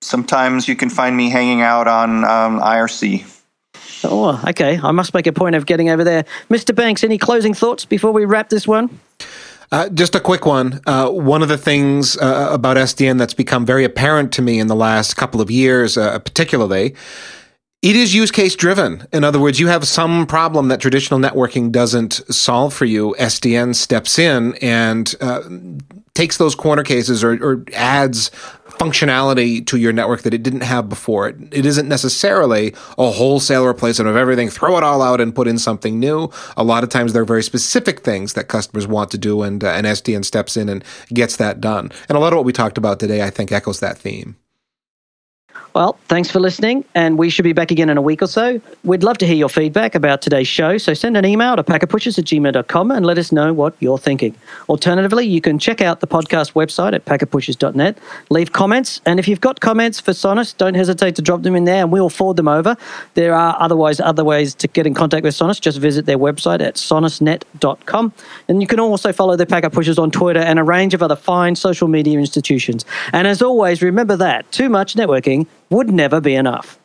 sometimes 0.00 0.68
you 0.68 0.76
can 0.76 0.90
find 0.90 1.16
me 1.16 1.30
hanging 1.30 1.62
out 1.62 1.88
on 1.88 2.24
um, 2.24 2.60
IRC. 2.60 3.31
Oh, 4.04 4.42
okay. 4.48 4.78
I 4.82 4.90
must 4.90 5.14
make 5.14 5.26
a 5.26 5.32
point 5.32 5.54
of 5.54 5.66
getting 5.66 5.90
over 5.90 6.04
there. 6.04 6.24
Mr. 6.50 6.74
Banks, 6.74 7.04
any 7.04 7.18
closing 7.18 7.54
thoughts 7.54 7.84
before 7.84 8.12
we 8.12 8.24
wrap 8.24 8.48
this 8.48 8.66
one? 8.66 9.00
Uh, 9.70 9.88
just 9.88 10.14
a 10.14 10.20
quick 10.20 10.44
one. 10.44 10.80
Uh, 10.86 11.08
one 11.08 11.42
of 11.42 11.48
the 11.48 11.56
things 11.56 12.18
uh, 12.18 12.48
about 12.52 12.76
SDN 12.76 13.18
that's 13.18 13.32
become 13.32 13.64
very 13.64 13.84
apparent 13.84 14.30
to 14.32 14.42
me 14.42 14.60
in 14.60 14.66
the 14.66 14.76
last 14.76 15.16
couple 15.16 15.40
of 15.40 15.50
years, 15.50 15.96
uh, 15.96 16.18
particularly, 16.18 16.94
it 17.82 17.96
is 17.96 18.14
use 18.14 18.30
case 18.30 18.54
driven. 18.54 19.08
In 19.12 19.24
other 19.24 19.40
words, 19.40 19.58
you 19.58 19.66
have 19.66 19.88
some 19.88 20.26
problem 20.26 20.68
that 20.68 20.80
traditional 20.80 21.18
networking 21.18 21.72
doesn't 21.72 22.12
solve 22.32 22.72
for 22.72 22.84
you. 22.84 23.16
SDN 23.18 23.74
steps 23.74 24.20
in 24.20 24.54
and 24.62 25.14
uh, 25.20 25.42
takes 26.14 26.36
those 26.36 26.54
corner 26.54 26.84
cases 26.84 27.24
or, 27.24 27.32
or, 27.42 27.64
adds 27.74 28.30
functionality 28.78 29.64
to 29.66 29.76
your 29.76 29.92
network 29.92 30.22
that 30.22 30.34
it 30.34 30.42
didn't 30.42 30.62
have 30.62 30.88
before. 30.88 31.28
It, 31.28 31.36
it 31.52 31.66
isn't 31.66 31.88
necessarily 31.88 32.74
a 32.98 33.10
wholesale 33.10 33.66
replacement 33.66 34.08
of 34.08 34.16
everything, 34.16 34.48
throw 34.48 34.76
it 34.76 34.84
all 34.84 35.02
out 35.02 35.20
and 35.20 35.34
put 35.34 35.48
in 35.48 35.58
something 35.58 35.98
new. 35.98 36.30
A 36.56 36.64
lot 36.64 36.82
of 36.82 36.90
times 36.90 37.12
there 37.12 37.22
are 37.22 37.26
very 37.26 37.42
specific 37.42 38.00
things 38.00 38.34
that 38.34 38.48
customers 38.48 38.86
want 38.86 39.10
to 39.10 39.18
do, 39.18 39.42
and, 39.42 39.62
uh, 39.62 39.68
and 39.68 39.86
SDN 39.86 40.24
steps 40.24 40.56
in 40.56 40.68
and 40.68 40.84
gets 41.12 41.36
that 41.36 41.60
done. 41.60 41.90
And 42.08 42.16
a 42.16 42.20
lot 42.20 42.32
of 42.32 42.36
what 42.36 42.44
we 42.44 42.52
talked 42.52 42.78
about 42.78 43.00
today, 43.00 43.22
I 43.22 43.30
think, 43.30 43.52
echoes 43.52 43.80
that 43.80 43.98
theme. 43.98 44.36
Well, 45.74 45.98
thanks 46.06 46.30
for 46.30 46.38
listening, 46.38 46.84
and 46.94 47.16
we 47.16 47.30
should 47.30 47.44
be 47.44 47.54
back 47.54 47.70
again 47.70 47.88
in 47.88 47.96
a 47.96 48.02
week 48.02 48.20
or 48.20 48.26
so. 48.26 48.60
We'd 48.84 49.02
love 49.02 49.16
to 49.18 49.26
hear 49.26 49.36
your 49.36 49.48
feedback 49.48 49.94
about 49.94 50.20
today's 50.20 50.46
show, 50.46 50.76
so 50.76 50.92
send 50.92 51.16
an 51.16 51.24
email 51.24 51.56
to 51.56 51.64
packetpushers 51.64 52.18
at 52.18 52.26
gmail.com 52.26 52.90
and 52.90 53.06
let 53.06 53.16
us 53.16 53.32
know 53.32 53.54
what 53.54 53.74
you're 53.80 53.96
thinking. 53.96 54.34
Alternatively, 54.68 55.26
you 55.26 55.40
can 55.40 55.58
check 55.58 55.80
out 55.80 56.00
the 56.00 56.06
podcast 56.06 56.52
website 56.52 56.92
at 56.92 57.06
packetpushers.net, 57.06 57.96
leave 58.28 58.52
comments, 58.52 59.00
and 59.06 59.18
if 59.18 59.26
you've 59.26 59.40
got 59.40 59.60
comments 59.60 59.98
for 59.98 60.12
Sonus, 60.12 60.54
don't 60.54 60.74
hesitate 60.74 61.16
to 61.16 61.22
drop 61.22 61.40
them 61.40 61.56
in 61.56 61.64
there 61.64 61.82
and 61.82 61.90
we'll 61.90 62.10
forward 62.10 62.36
them 62.36 62.48
over. 62.48 62.76
There 63.14 63.34
are 63.34 63.56
otherwise 63.58 63.98
other 63.98 64.24
ways 64.24 64.54
to 64.56 64.68
get 64.68 64.86
in 64.86 64.92
contact 64.92 65.24
with 65.24 65.34
Sonus. 65.34 65.58
Just 65.58 65.78
visit 65.78 66.04
their 66.04 66.18
website 66.18 66.60
at 66.60 66.74
sonusnet.com. 66.74 68.12
And 68.48 68.60
you 68.60 68.66
can 68.66 68.78
also 68.78 69.10
follow 69.10 69.36
the 69.36 69.46
Packet 69.46 69.72
Pushers 69.72 69.98
on 69.98 70.10
Twitter 70.10 70.40
and 70.40 70.58
a 70.58 70.64
range 70.64 70.92
of 70.92 71.02
other 71.02 71.16
fine 71.16 71.56
social 71.56 71.88
media 71.88 72.18
institutions. 72.18 72.84
And 73.14 73.26
as 73.26 73.40
always, 73.40 73.80
remember 73.80 74.16
that 74.16 74.50
too 74.52 74.68
much 74.68 74.94
networking 74.94 75.46
would 75.70 75.90
never 75.90 76.20
be 76.20 76.34
enough. 76.34 76.78